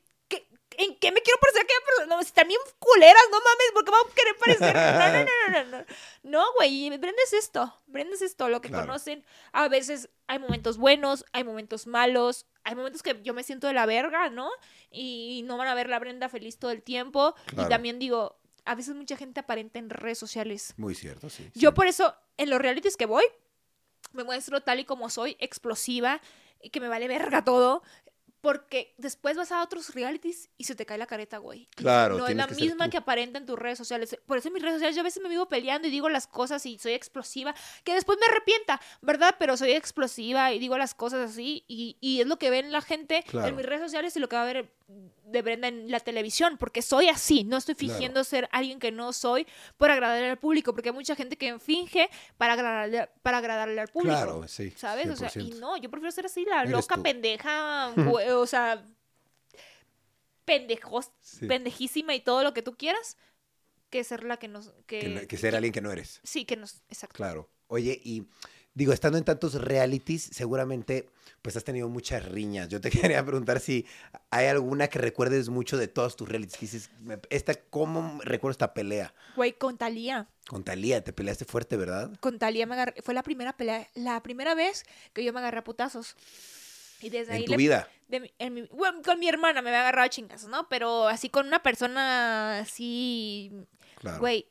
¿En 0.78 0.96
qué 0.98 1.10
me 1.12 1.20
quiero 1.22 1.38
parecer 1.40 1.62
a 1.62 1.64
aquella 1.64 1.80
persona? 1.86 2.14
No, 2.16 2.22
si 2.22 2.28
están 2.28 2.48
bien 2.48 2.60
culeras, 2.78 3.22
no 3.30 3.38
mames, 3.38 3.72
¿por 3.72 3.84
qué 3.84 3.90
me 3.90 3.96
voy 3.98 4.10
a 4.10 4.14
querer 4.14 4.36
parecer? 4.36 4.74
No, 4.76 5.08
no, 5.08 5.24
no, 5.24 5.64
no, 5.64 5.70
no, 5.70 5.78
no. 5.78 5.86
No, 6.22 6.52
güey, 6.56 6.88
Brenda 6.90 7.22
es 7.24 7.32
esto. 7.32 7.82
Brenda 7.86 8.14
es 8.14 8.22
esto, 8.22 8.48
lo 8.48 8.60
que 8.60 8.68
Claro. 8.68 8.86
conocen. 8.86 9.24
A 9.52 9.68
veces 9.68 10.08
hay 10.26 10.38
momentos 10.38 10.76
buenos, 10.78 11.24
hay 11.32 11.44
momentos 11.44 11.86
malos, 11.86 12.46
hay 12.64 12.74
momentos 12.74 13.02
que 13.02 13.20
yo 13.22 13.32
me 13.34 13.42
siento 13.42 13.66
de 13.66 13.72
la 13.74 13.86
verga, 13.86 14.28
¿no? 14.30 14.50
Y 14.90 15.42
no 15.46 15.56
van 15.56 15.68
a 15.68 15.74
ver 15.74 15.88
la 15.88 15.98
Brenda 15.98 16.28
feliz 16.28 16.58
todo 16.58 16.70
el 16.70 16.82
tiempo. 16.82 17.34
Claro. 17.46 17.68
Y 17.68 17.70
también 17.70 17.98
digo, 17.98 18.38
a 18.64 18.74
veces 18.74 18.94
mucha 18.94 19.16
gente 19.16 19.40
aparenta 19.40 19.78
en 19.78 19.88
redes 19.90 20.18
sociales. 20.18 20.74
Muy 20.76 20.94
cierto, 20.94 21.30
sí. 21.30 21.48
Yo 21.54 21.70
sí. 21.70 21.74
por 21.74 21.86
eso, 21.86 22.14
en 22.36 22.50
los 22.50 22.60
realities 22.60 22.96
que 22.96 23.06
voy, 23.06 23.24
me 24.12 24.24
muestro 24.24 24.60
tal 24.62 24.80
y 24.80 24.84
como 24.84 25.10
soy, 25.10 25.36
explosiva, 25.40 26.20
y 26.60 26.70
que 26.70 26.80
me 26.80 26.88
vale 26.88 27.06
verga 27.06 27.44
todo. 27.44 27.82
Porque 28.46 28.94
después 28.96 29.36
vas 29.36 29.50
a 29.50 29.60
otros 29.60 29.92
realities 29.92 30.50
y 30.56 30.62
se 30.62 30.76
te 30.76 30.86
cae 30.86 30.98
la 30.98 31.06
careta, 31.06 31.38
güey. 31.38 31.66
Claro, 31.74 32.16
No 32.16 32.28
es 32.28 32.36
la 32.36 32.46
que 32.46 32.54
misma 32.54 32.88
que 32.88 32.96
aparenta 32.96 33.38
en 33.40 33.44
tus 33.44 33.58
redes 33.58 33.76
sociales. 33.76 34.16
Por 34.24 34.38
eso 34.38 34.46
en 34.46 34.54
mis 34.54 34.62
redes 34.62 34.76
sociales 34.76 34.94
yo 34.94 35.00
a 35.00 35.02
veces 35.02 35.20
me 35.20 35.28
vivo 35.28 35.48
peleando 35.48 35.88
y 35.88 35.90
digo 35.90 36.08
las 36.08 36.28
cosas 36.28 36.64
y 36.64 36.78
soy 36.78 36.92
explosiva. 36.92 37.56
Que 37.82 37.94
después 37.94 38.18
me 38.20 38.26
arrepienta, 38.26 38.80
¿verdad? 39.02 39.34
Pero 39.40 39.56
soy 39.56 39.72
explosiva 39.72 40.52
y 40.52 40.60
digo 40.60 40.78
las 40.78 40.94
cosas 40.94 41.28
así. 41.32 41.64
Y, 41.66 41.96
y 42.00 42.20
es 42.20 42.28
lo 42.28 42.38
que 42.38 42.50
ven 42.50 42.70
la 42.70 42.82
gente 42.82 43.24
Claro. 43.26 43.48
en 43.48 43.56
mis 43.56 43.66
redes 43.66 43.80
sociales 43.82 44.16
y 44.16 44.20
lo 44.20 44.28
que 44.28 44.36
va 44.36 44.42
a 44.42 44.46
ver 44.52 44.70
de 45.24 45.42
Brenda 45.42 45.66
en 45.66 45.90
la 45.90 45.98
televisión. 45.98 46.56
Porque 46.56 46.82
soy 46.82 47.08
así. 47.08 47.42
No 47.42 47.56
estoy 47.56 47.74
Claro. 47.74 47.94
fingiendo 47.94 48.22
ser 48.22 48.48
alguien 48.52 48.78
que 48.78 48.92
no 48.92 49.12
soy 49.12 49.44
por 49.76 49.90
agradarle 49.90 50.30
al 50.30 50.38
público. 50.38 50.72
Porque 50.72 50.90
hay 50.90 50.94
mucha 50.94 51.16
gente 51.16 51.36
que 51.36 51.58
finge 51.58 52.08
para 52.38 52.52
agradarle, 52.52 53.08
para 53.22 53.38
agradarle 53.38 53.80
al 53.80 53.88
público. 53.88 54.14
Claro, 54.14 54.46
sí. 54.46 54.70
¿Sabes? 54.76 55.08
O 55.10 55.16
sea, 55.16 55.28
y 55.34 55.50
100%. 55.50 55.58
no, 55.58 55.76
yo 55.78 55.90
prefiero 55.90 56.12
ser 56.12 56.26
así, 56.26 56.44
la 56.44 56.64
loca, 56.64 56.96
pendeja, 56.98 57.90
güey, 57.96 58.28
o 58.40 58.46
sea, 58.46 58.84
pendejos, 60.44 61.10
Sí. 61.20 61.46
pendejísima 61.46 62.14
y 62.14 62.20
todo 62.20 62.42
lo 62.44 62.54
que 62.54 62.62
tú 62.62 62.76
quieras, 62.76 63.16
que 63.90 64.04
ser 64.04 64.24
la 64.24 64.36
que 64.36 64.48
nos... 64.48 64.72
Que, 64.86 65.00
Que, 65.00 65.08
no- 65.08 65.26
que 65.26 65.36
ser 65.36 65.54
alguien 65.56 65.72
que 65.72 65.80
no 65.80 65.90
eres. 65.92 66.20
Sí, 66.24 66.44
que 66.44 66.56
nos... 66.56 66.82
Exacto. 66.88 67.16
Claro. 67.16 67.48
Oye, 67.68 68.00
y 68.04 68.26
digo, 68.74 68.92
estando 68.92 69.18
en 69.18 69.24
tantos 69.24 69.54
realities, 69.54 70.22
seguramente 70.32 71.08
pues 71.42 71.56
has 71.56 71.64
tenido 71.64 71.88
muchas 71.88 72.24
riñas. 72.24 72.68
Yo 72.68 72.80
te 72.80 72.90
quería 73.20 73.24
preguntar 73.24 73.60
si 73.60 73.86
hay 74.30 74.46
alguna 74.46 74.88
que 74.88 74.98
recuerdes 74.98 75.48
mucho 75.48 75.76
de 75.76 75.88
todos 75.88 76.16
tus 76.16 76.28
realities. 76.28 76.60
Dices, 76.60 76.90
"Me- 77.00 77.20
esta, 77.30 77.54
¿cómo 77.54 78.20
recuerdo 78.22 78.52
esta 78.52 78.72
pelea? 78.74 79.14
Güey, 79.36 79.52
con 79.52 79.76
Talía. 79.78 80.28
Con 80.48 80.62
Talía, 80.64 81.02
te 81.02 81.12
peleaste 81.12 81.44
fuerte, 81.44 81.76
¿verdad? 81.76 82.12
Con 82.20 82.38
Talía 82.38 82.66
me 82.66 82.74
agarré... 82.74 83.00
Fue 83.02 83.14
la 83.14 83.22
primera 83.24 83.56
pelea, 83.56 83.88
la 83.94 84.22
primera 84.22 84.54
vez 84.54 84.84
que 85.12 85.24
yo 85.24 85.32
me 85.32 85.40
agarré 85.40 85.58
a 85.58 85.64
putazos. 85.64 86.16
Y 87.00 87.10
desde 87.10 87.32
ahí 87.34 87.40
En 87.40 87.44
tu 87.46 87.50
le- 87.52 87.56
vida. 87.58 87.88
de 88.08 88.20
mi- 88.20 88.32
en 88.38 88.54
mi- 88.54 88.68
bueno, 88.72 89.02
con 89.02 89.18
mi 89.18 89.28
hermana 89.28 89.62
me 89.62 89.70
había 89.70 89.80
agarrado 89.80 90.08
chingas, 90.08 90.44
¿no? 90.46 90.68
Pero 90.68 91.08
así 91.08 91.28
con 91.28 91.46
una 91.46 91.62
persona 91.62 92.60
así 92.60 93.52
Claro. 93.96 94.18
Güey, 94.20 94.46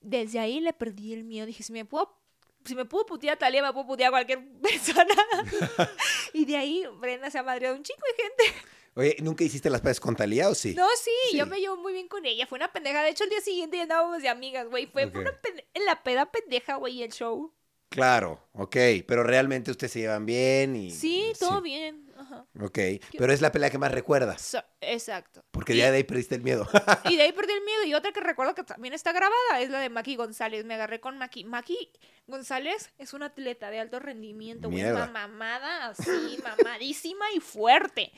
desde 0.00 0.38
ahí 0.38 0.60
le 0.60 0.72
perdí 0.72 1.12
el 1.12 1.24
miedo. 1.24 1.46
Dije, 1.46 1.62
si 1.62 1.72
me 1.72 1.84
puedo, 1.84 2.16
si 2.64 2.74
me 2.74 2.84
puedo 2.84 3.04
putear 3.06 3.34
a 3.34 3.38
Talía, 3.38 3.62
me 3.62 3.72
puedo 3.72 3.86
putear 3.86 4.08
a 4.08 4.10
cualquier 4.12 4.44
persona. 4.62 5.14
y 6.32 6.44
de 6.44 6.56
ahí 6.56 6.84
Brenda 7.00 7.30
se 7.30 7.38
ha 7.38 7.42
madreado 7.42 7.76
un 7.76 7.82
chico 7.82 8.00
de 8.16 8.22
gente. 8.22 8.62
Oye, 8.96 9.16
¿nunca 9.20 9.42
hiciste 9.42 9.68
las 9.70 9.80
paces 9.80 9.98
con 9.98 10.14
Talía 10.14 10.48
o 10.48 10.54
sí? 10.54 10.72
No, 10.74 10.86
sí, 11.02 11.36
yo 11.36 11.46
me 11.46 11.58
llevo 11.58 11.76
muy 11.76 11.92
bien 11.92 12.06
con 12.06 12.24
ella. 12.24 12.46
Fue 12.46 12.56
una 12.56 12.72
pendeja. 12.72 13.02
De 13.02 13.10
hecho, 13.10 13.24
el 13.24 13.30
día 13.30 13.40
siguiente 13.40 13.76
ya 13.76 13.82
andábamos 13.82 14.22
de 14.22 14.28
amigas, 14.28 14.68
güey. 14.68 14.86
Fue, 14.86 15.10
fue 15.10 15.20
Ok. 15.22 15.28
una 15.28 15.40
pende- 15.42 15.64
en 15.74 15.84
la 15.84 16.02
peda 16.04 16.30
pendeja, 16.30 16.76
güey, 16.76 17.02
el 17.02 17.12
show. 17.12 17.52
Claro, 17.94 18.40
ok. 18.54 18.76
Pero 19.06 19.22
realmente 19.22 19.70
ustedes 19.70 19.92
se 19.92 20.00
llevan 20.00 20.26
bien 20.26 20.74
y... 20.74 20.90
Sí, 20.90 21.32
todo 21.38 21.60
bien. 21.62 22.02
Ajá. 22.18 22.46
Ok, 22.60 22.78
pero 23.18 23.32
es 23.32 23.40
la 23.40 23.52
pelea 23.52 23.70
que 23.70 23.78
más 23.78 23.92
recuerdas. 23.92 24.40
So- 24.40 24.64
exacto. 24.80 25.44
Porque 25.50 25.74
Y- 25.74 25.78
ya 25.78 25.90
de 25.90 25.98
ahí 25.98 26.04
perdiste 26.04 26.34
el 26.34 26.42
miedo. 26.42 26.66
Y 27.08 27.16
de 27.16 27.22
ahí 27.22 27.32
perdí 27.36 27.52
el 27.52 27.62
miedo. 27.64 27.84
Y 27.84 27.94
otra 27.94 28.12
que 28.12 28.20
recuerdo 28.20 28.54
que 28.54 28.64
también 28.64 28.94
está 28.94 29.12
grabada 29.12 29.60
es 29.60 29.70
la 29.70 29.78
de 29.80 29.90
Maki 29.90 30.16
González. 30.16 30.64
Me 30.64 30.74
agarré 30.74 31.00
con 31.00 31.18
Maki. 31.18 31.44
Maki 31.44 31.90
González 32.26 32.90
es 32.98 33.12
una 33.14 33.26
atleta 33.26 33.70
de 33.70 33.78
alto 33.80 33.98
rendimiento, 34.00 34.70
güey. 34.70 34.82
Una 34.84 35.06
mamada 35.06 35.88
así, 35.88 36.38
mamadísima 36.42 37.26
y 37.36 37.40
fuerte. 37.40 38.10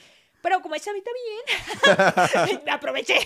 Pero 0.43 0.63
como 0.63 0.75
ella 0.75 0.85
chavita 0.85 1.11
bien, 1.25 2.63
me 2.65 2.71
aproveché. 2.71 3.19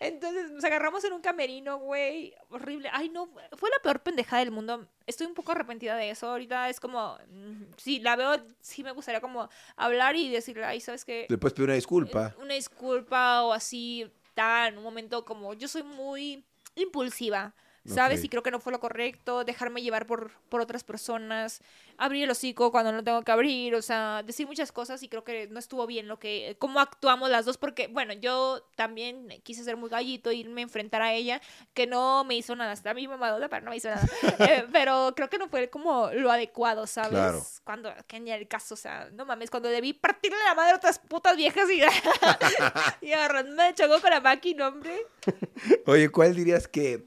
Entonces 0.00 0.50
nos 0.50 0.64
agarramos 0.64 1.04
en 1.04 1.12
un 1.12 1.20
camerino, 1.20 1.78
güey. 1.78 2.34
Horrible. 2.50 2.90
Ay, 2.92 3.08
no, 3.08 3.28
fue 3.56 3.70
la 3.70 3.78
peor 3.82 4.00
pendejada 4.00 4.40
del 4.40 4.50
mundo. 4.50 4.88
Estoy 5.06 5.26
un 5.26 5.34
poco 5.34 5.52
arrepentida 5.52 5.96
de 5.96 6.10
eso. 6.10 6.28
Ahorita 6.28 6.68
es 6.68 6.80
como, 6.80 7.16
mm, 7.28 7.62
sí, 7.76 8.00
la 8.00 8.16
veo, 8.16 8.42
sí 8.60 8.82
me 8.82 8.92
gustaría 8.92 9.20
como 9.20 9.48
hablar 9.76 10.16
y 10.16 10.28
decirle, 10.28 10.64
ay, 10.64 10.80
¿sabes 10.80 11.04
qué? 11.04 11.26
Le 11.28 11.38
puedes 11.38 11.54
pedir 11.54 11.68
una 11.68 11.74
disculpa. 11.74 12.34
Una 12.38 12.54
disculpa 12.54 13.42
o 13.44 13.52
así, 13.52 14.10
tal, 14.34 14.76
un 14.78 14.84
momento 14.84 15.24
como, 15.24 15.54
yo 15.54 15.68
soy 15.68 15.82
muy 15.82 16.44
impulsiva. 16.74 17.54
¿Sabes? 17.84 18.22
Y 18.24 18.28
creo 18.28 18.42
que 18.42 18.50
no 18.50 18.60
fue 18.60 18.72
lo 18.72 18.80
correcto, 18.80 19.44
dejarme 19.44 19.82
llevar 19.82 20.06
por, 20.06 20.30
por 20.48 20.60
otras 20.60 20.84
personas, 20.84 21.62
abrir 21.96 22.24
el 22.24 22.30
hocico 22.30 22.70
cuando 22.70 22.92
no 22.92 23.02
tengo 23.02 23.22
que 23.22 23.32
abrir, 23.32 23.74
o 23.74 23.82
sea, 23.82 24.22
decir 24.22 24.46
muchas 24.46 24.72
cosas 24.72 25.02
y 25.02 25.08
creo 25.08 25.24
que 25.24 25.48
no 25.48 25.58
estuvo 25.58 25.86
bien 25.86 26.06
lo 26.08 26.18
que, 26.18 26.56
cómo 26.58 26.80
actuamos 26.80 27.30
las 27.30 27.44
dos, 27.44 27.58
porque, 27.58 27.88
bueno, 27.88 28.12
yo 28.12 28.62
también 28.76 29.28
quise 29.42 29.64
ser 29.64 29.76
muy 29.76 29.90
gallito, 29.90 30.32
irme 30.32 30.60
a 30.60 30.64
enfrentar 30.64 31.02
a 31.02 31.12
ella, 31.12 31.40
que 31.74 31.86
no 31.86 32.24
me 32.24 32.36
hizo 32.36 32.54
nada, 32.54 32.72
está 32.72 32.94
mi 32.94 33.08
mamadora, 33.08 33.48
pero 33.48 33.64
no 33.64 33.70
me 33.70 33.76
hizo 33.76 33.88
nada, 33.88 34.06
Eh, 34.38 34.66
pero 34.72 35.12
creo 35.16 35.28
que 35.28 35.38
no 35.38 35.48
fue 35.48 35.68
como 35.68 36.10
lo 36.12 36.30
adecuado, 36.30 36.86
¿sabes? 36.86 37.10
Claro. 37.10 37.42
Cuando, 37.64 37.92
que 38.06 38.20
ni 38.20 38.30
el 38.30 38.46
caso, 38.46 38.74
o 38.74 38.76
sea, 38.76 39.08
no 39.12 39.24
mames, 39.24 39.50
cuando 39.50 39.68
debí 39.68 39.92
partirle 39.92 40.38
la 40.44 40.54
madre 40.54 40.72
a 40.72 40.76
otras 40.76 40.98
putas 40.98 41.36
viejas 41.36 41.68
y, 41.70 41.80
y 43.06 43.12
agarrarme 43.12 43.64
de 43.64 43.74
choco 43.74 44.00
con 44.00 44.10
la 44.10 44.20
máquina, 44.20 44.68
hombre. 44.68 45.06
Oye, 45.86 46.08
¿cuál 46.10 46.34
dirías 46.34 46.68
que 46.68 47.04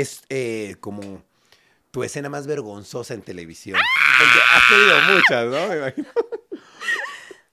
es 0.00 0.22
eh, 0.28 0.76
como 0.80 1.22
tu 1.90 2.02
escena 2.04 2.28
más 2.28 2.46
vergonzosa 2.46 3.14
en 3.14 3.22
televisión? 3.22 3.78
Porque 4.18 4.38
has 4.52 4.68
tenido 4.68 5.14
muchas, 5.14 5.46
¿no? 5.46 5.68
Me 5.68 5.76
imagino. 5.78 6.08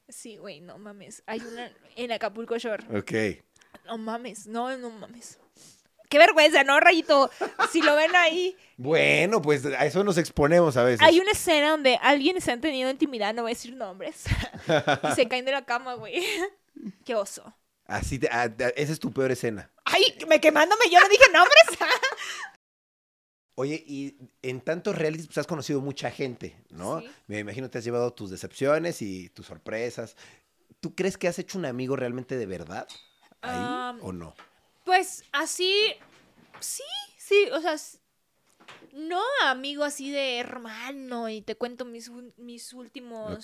Sí, 0.10 0.38
güey, 0.38 0.62
no 0.62 0.77
mames. 0.77 1.23
Hay 1.25 1.39
una 1.41 1.71
en 1.95 2.12
Acapulco 2.12 2.58
Shore. 2.58 2.86
Ok. 2.97 3.43
No 3.86 3.97
mames, 3.97 4.47
no, 4.47 4.75
no 4.77 4.89
mames. 4.89 5.39
Qué 6.10 6.17
vergüenza, 6.19 6.63
¿no, 6.63 6.79
Rayito? 6.79 7.32
Si 7.71 7.82
lo 7.82 7.95
ven 7.95 8.15
ahí, 8.15 8.56
Bueno, 8.77 9.41
pues 9.41 9.65
a 9.65 9.84
eso 9.86 10.03
nos 10.03 10.17
exponemos 10.19 10.77
a 10.77 10.84
veces. 10.84 11.01
hay 11.01 11.19
una 11.19 11.32
escena 11.32 11.71
donde 11.71 11.97
alguien 12.01 12.39
se 12.39 12.51
han 12.51 12.62
tenido 12.62 12.89
intimidad, 12.89 13.34
no 13.34 13.41
voy 13.41 13.51
a 13.51 13.56
decir 13.56 13.75
nombres, 13.75 14.23
y 15.12 15.15
se 15.15 15.27
caen 15.27 15.43
de 15.45 15.51
la 15.53 15.65
cama, 15.65 15.95
güey. 15.95 16.23
Qué 17.03 17.15
oso. 17.15 17.51
Así 17.88 18.19
te- 18.19 18.29
ah, 18.32 18.43
ah, 18.60 18.71
esa 18.75 18.93
es 18.93 18.99
tu 18.99 19.12
peor 19.12 19.32
escena. 19.32 19.71
Ay, 19.86 20.03
me 20.27 20.39
quemándome, 20.39 20.86
yo 20.91 20.99
no 20.99 21.10
dije 21.10 21.23
nombres. 21.34 21.89
Oye, 23.55 23.83
y 23.85 24.17
en 24.41 24.61
tantos 24.61 24.97
realities 24.97 25.27
pues, 25.27 25.37
has 25.37 25.47
conocido 25.47 25.79
mucha 25.81 26.09
gente, 26.09 26.55
¿no? 26.69 27.01
Sí. 27.01 27.07
Me 27.27 27.39
imagino 27.39 27.69
te 27.69 27.77
has 27.77 27.83
llevado 27.83 28.13
tus 28.13 28.31
decepciones 28.31 29.01
y 29.01 29.29
tus 29.29 29.45
sorpresas. 29.45 30.15
¿Tú 30.79 30.95
crees 30.95 31.17
que 31.17 31.27
has 31.27 31.37
hecho 31.37 31.59
un 31.59 31.65
amigo 31.65 31.95
realmente 31.95 32.35
de 32.35 32.45
verdad? 32.45 32.87
¿Ahí 33.41 33.99
o 34.01 34.11
no? 34.11 34.35
Pues 34.83 35.23
así, 35.31 35.93
sí, 36.59 36.83
sí, 37.17 37.47
o 37.51 37.61
sea, 37.61 37.77
no 38.91 39.21
amigo 39.43 39.83
así 39.83 40.11
de 40.11 40.39
hermano 40.39 41.29
y 41.29 41.41
te 41.41 41.55
cuento 41.55 41.85
mis, 41.85 42.11
mis 42.37 42.73
últimos, 42.73 43.43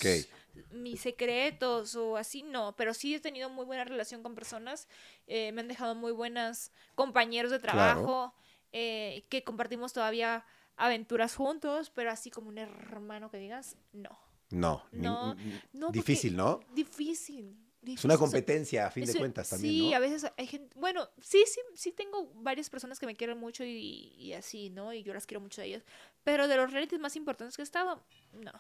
mis 0.72 1.02
secretos 1.02 1.96
o 1.96 2.18
así, 2.18 2.44
no, 2.44 2.76
pero 2.76 2.94
sí 2.94 3.16
he 3.16 3.20
tenido 3.20 3.50
muy 3.50 3.66
buena 3.66 3.84
relación 3.84 4.22
con 4.22 4.36
personas, 4.36 4.88
eh, 5.28 5.52
me 5.52 5.62
han 5.62 5.68
dejado 5.68 5.96
muy 5.96 6.12
buenos 6.12 6.72
compañeros 6.96 7.52
de 7.52 7.60
Claro. 7.60 8.34
Eh, 8.72 9.26
que 9.30 9.44
compartimos 9.44 9.94
todavía 9.94 10.46
aventuras 10.76 11.36
juntos, 11.36 11.90
pero 11.90 12.12
así 12.12 12.32
como 12.32 12.50
un 12.50 12.58
hermano 12.58 13.30
que 13.30 13.38
digas, 13.38 13.78
no. 13.92 14.18
No. 14.52 14.84
No, 14.92 15.36
no, 15.74 15.92
difícil, 15.92 16.36
¿no? 16.36 16.60
Difícil. 16.74 17.56
Es 17.86 18.04
una 18.04 18.18
competencia, 18.18 18.88
a 18.88 18.92
fin 18.92 19.06
de 19.06 19.12
es 19.12 19.18
cuentas, 19.18 19.50
también, 19.50 19.74
Sí, 19.74 19.90
¿no? 19.90 19.96
a 19.96 20.00
veces 20.00 20.32
hay 20.38 20.48
gente, 20.48 20.78
bueno, 20.78 21.08
sí, 21.22 21.44
sí, 21.48 21.62
sí 21.76 21.92
tengo 21.94 22.30
varias 22.36 22.70
personas 22.70 23.00
que 23.00 23.06
me 23.06 23.16
quieren 23.16 23.38
mucho 23.38 23.64
y, 23.64 24.14
y 24.18 24.34
así, 24.34 24.70
¿no? 24.70 24.92
Y 24.92 25.02
yo 25.04 25.14
las 25.14 25.26
quiero 25.26 25.40
mucho 25.40 25.62
a 25.62 25.66
ellas. 25.66 25.84
Pero 26.24 26.48
de 26.50 26.58
los 26.58 26.72
realities 26.72 27.00
más 27.00 27.16
importantes 27.16 27.56
que 27.56 27.62
he 27.62 27.64
estado, 27.64 28.04
no. 28.34 28.52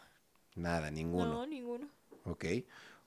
Nada, 0.55 0.89
ninguno. 0.89 1.25
No, 1.25 1.45
ninguno. 1.45 1.89
Ok. 2.25 2.45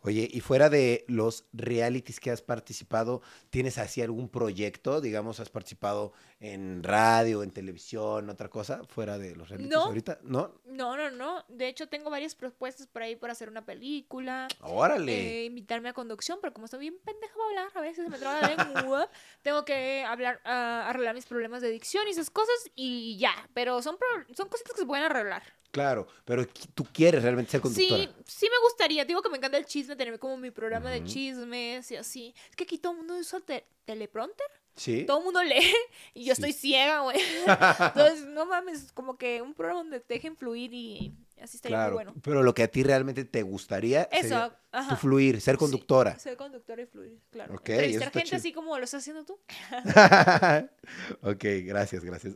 Oye, 0.05 0.29
y 0.33 0.41
fuera 0.41 0.69
de 0.69 1.05
los 1.09 1.45
realities 1.53 2.19
que 2.19 2.31
has 2.33 2.43
participado, 2.43 3.23
¿tienes 3.51 3.79
así 3.79 4.03
algún 4.03 4.29
proyecto? 4.29 5.01
Digamos, 5.01 5.39
¿has 5.39 5.49
participado 5.49 6.13
en 6.41 6.83
radio, 6.83 7.43
en 7.45 7.53
televisión, 7.53 8.29
otra 8.29 8.49
cosa? 8.49 8.83
Fuera 8.89 9.17
de 9.19 9.37
los 9.37 9.49
realities 9.49 9.73
No. 9.73 9.85
ahorita. 9.85 10.19
¿No? 10.23 10.55
No, 10.65 10.97
no, 10.97 11.11
no. 11.11 11.45
De 11.49 11.69
hecho, 11.69 11.89
tengo 11.89 12.11
varias 12.11 12.35
propuestas 12.35 12.87
por 12.89 13.03
ahí 13.03 13.15
para 13.15 13.33
hacer 13.33 13.49
una 13.49 13.65
película. 13.65 14.49
Órale. 14.61 15.43
eh, 15.43 15.45
invitarme 15.45 15.89
a 15.89 15.93
conducción, 15.93 16.39
pero 16.43 16.53
como 16.53 16.65
estoy 16.65 16.81
bien 16.81 16.99
pendeja 17.05 17.35
para 17.35 17.49
hablar, 17.67 17.71
a 17.77 17.81
veces 17.81 18.09
me 18.09 18.19
traba 18.19 18.41
la 18.41 18.57
lengua, 18.57 19.09
tengo 19.43 19.65
que 19.65 20.03
hablar, 20.05 20.41
ah, 20.45 20.87
arreglar 20.89 21.15
mis 21.15 21.27
problemas 21.27 21.63
de 21.63 21.71
dicción 21.71 22.09
y 22.09 22.11
esas 22.11 22.29
cosas 22.31 22.57
y 22.75 23.19
ya. 23.19 23.33
Pero 23.55 23.81
son, 23.83 23.97
pro- 23.99 24.35
son 24.35 24.49
cositas 24.49 24.73
que 24.73 24.81
se 24.81 24.87
pueden 24.87 25.05
arreglar. 25.05 25.43
Claro, 25.73 26.07
pero 26.25 26.47
tú 26.75 26.85
quieres 26.93 27.23
realmente 27.23 27.51
ser 27.51 27.61
conductora. 27.61 28.05
Sí, 28.05 28.11
sí 28.27 28.47
me 28.47 28.59
gustaría. 28.69 29.05
Digo 29.05 29.23
que 29.23 29.31
me 29.31 29.39
encanta 29.39 29.57
el 29.59 29.65
chisme, 29.65 29.97
tener 29.97 30.19
como 30.19 30.37
mi 30.37 30.51
programa 30.53 30.91
de 30.91 31.03
chismes 31.05 31.91
y 31.91 31.97
así. 31.97 32.35
Es 32.51 32.55
que 32.57 32.65
aquí 32.65 32.79
todo 32.79 32.93
el 32.93 32.99
mundo 32.99 33.17
usa 33.17 33.41
te- 33.41 33.65
teleprompter. 33.87 34.47
Sí. 34.77 35.05
Todo 35.07 35.19
el 35.19 35.25
mundo 35.25 35.43
lee 35.45 35.75
y 36.15 36.25
yo 36.25 36.35
Sí. 36.35 36.43
estoy 36.43 36.53
ciega, 36.53 37.01
güey. 37.01 37.19
Entonces, 37.47 38.27
no 38.27 38.47
mames, 38.47 38.93
como 38.93 39.17
que 39.19 39.43
un 39.43 39.55
programa 39.55 39.81
donde 39.83 40.01
te 40.01 40.15
dejen 40.15 40.37
fluir 40.37 40.73
y 40.75 41.15
así 41.41 41.57
estaría 41.57 41.77
Claro, 41.79 41.95
muy 41.95 42.05
bueno. 42.05 42.21
pero 42.23 42.43
lo 42.43 42.55
que 42.55 42.63
a 42.63 42.69
ti 42.69 42.83
realmente 42.83 43.25
te 43.25 43.43
gustaría 43.43 44.03
Eso, 44.13 44.53
tu 44.91 44.97
fluir, 44.97 45.41
ser 45.41 45.55
Sí, 45.57 45.59
conductora. 45.59 46.19
ser 46.19 46.37
conductora 46.37 46.83
y 46.83 46.87
fluir, 46.87 47.19
claro. 47.31 47.55
Ok, 47.55 47.69
eso 47.71 47.73
Entrevistar 47.81 48.13
gente 48.13 48.29
chido. 48.29 48.37
así 48.37 48.53
como 48.53 48.79
lo 48.79 48.85
estás 48.85 49.01
haciendo 49.03 49.25
tú. 49.25 49.39
ok, 51.23 51.45
gracias, 51.65 52.05
gracias. 52.05 52.35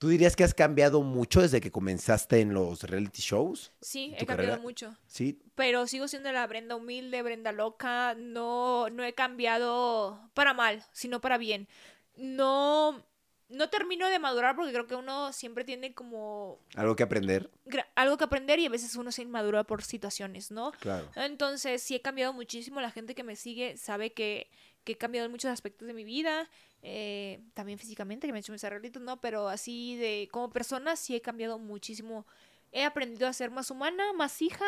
¿Tú 0.00 0.08
dirías 0.08 0.34
que 0.34 0.44
has 0.44 0.54
cambiado 0.54 1.02
mucho 1.02 1.42
desde 1.42 1.60
que 1.60 1.70
comenzaste 1.70 2.40
en 2.40 2.54
los 2.54 2.84
reality 2.84 3.20
shows? 3.20 3.70
Sí, 3.82 4.14
¿Tu 4.16 4.24
he 4.24 4.26
cambiado 4.26 4.52
carrera? 4.52 4.58
mucho. 4.62 4.96
Sí, 5.06 5.42
Pero 5.54 5.86
sigo 5.86 6.08
siendo 6.08 6.32
la 6.32 6.46
Brenda 6.46 6.74
humilde, 6.74 7.22
Brenda 7.22 7.52
loca. 7.52 8.14
No, 8.16 8.88
no 8.88 9.04
he 9.04 9.12
cambiado 9.12 10.18
para 10.32 10.54
mal, 10.54 10.82
sino 10.92 11.20
para 11.20 11.36
bien. 11.36 11.68
No, 12.16 13.04
no 13.50 13.68
termino 13.68 14.08
de 14.08 14.18
madurar 14.18 14.56
porque 14.56 14.72
creo 14.72 14.86
que 14.86 14.94
uno 14.94 15.34
siempre 15.34 15.64
tiene 15.64 15.92
como 15.92 16.60
algo 16.76 16.96
que 16.96 17.02
aprender. 17.02 17.50
algo 17.94 18.16
que 18.16 18.24
aprender 18.24 18.58
y 18.58 18.64
a 18.64 18.70
veces 18.70 18.96
uno 18.96 19.12
se 19.12 19.20
inmadura 19.20 19.64
por 19.64 19.82
situaciones, 19.82 20.50
¿no? 20.50 20.72
Claro. 20.80 21.10
Entonces 21.14 21.82
sí 21.82 21.94
he 21.96 22.00
cambiado 22.00 22.32
muchísimo. 22.32 22.80
La 22.80 22.90
gente 22.90 23.14
que 23.14 23.22
me 23.22 23.36
sigue 23.36 23.76
sabe 23.76 24.14
que, 24.14 24.48
que 24.84 24.92
he 24.92 24.98
cambiado 24.98 25.26
en 25.26 25.32
muchos 25.32 25.50
aspectos 25.50 25.86
de 25.86 25.94
mi 25.94 26.04
vida. 26.04 26.48
eh, 26.82 27.40
también 27.54 27.78
físicamente, 27.78 28.26
que 28.26 28.32
me 28.32 28.38
he 28.38 28.40
hecho 28.40 28.52
mis 28.52 28.64
arreglitos, 28.64 29.02
¿no? 29.02 29.20
Pero 29.20 29.48
así 29.48 29.96
de 29.96 30.28
como 30.32 30.50
persona 30.50 30.96
sí 30.96 31.14
he 31.16 31.20
cambiado 31.20 31.58
muchísimo. 31.58 32.26
He 32.72 32.84
aprendido 32.84 33.28
a 33.28 33.32
ser 33.34 33.50
más 33.50 33.70
humana, 33.70 34.12
más 34.14 34.40
hija. 34.42 34.64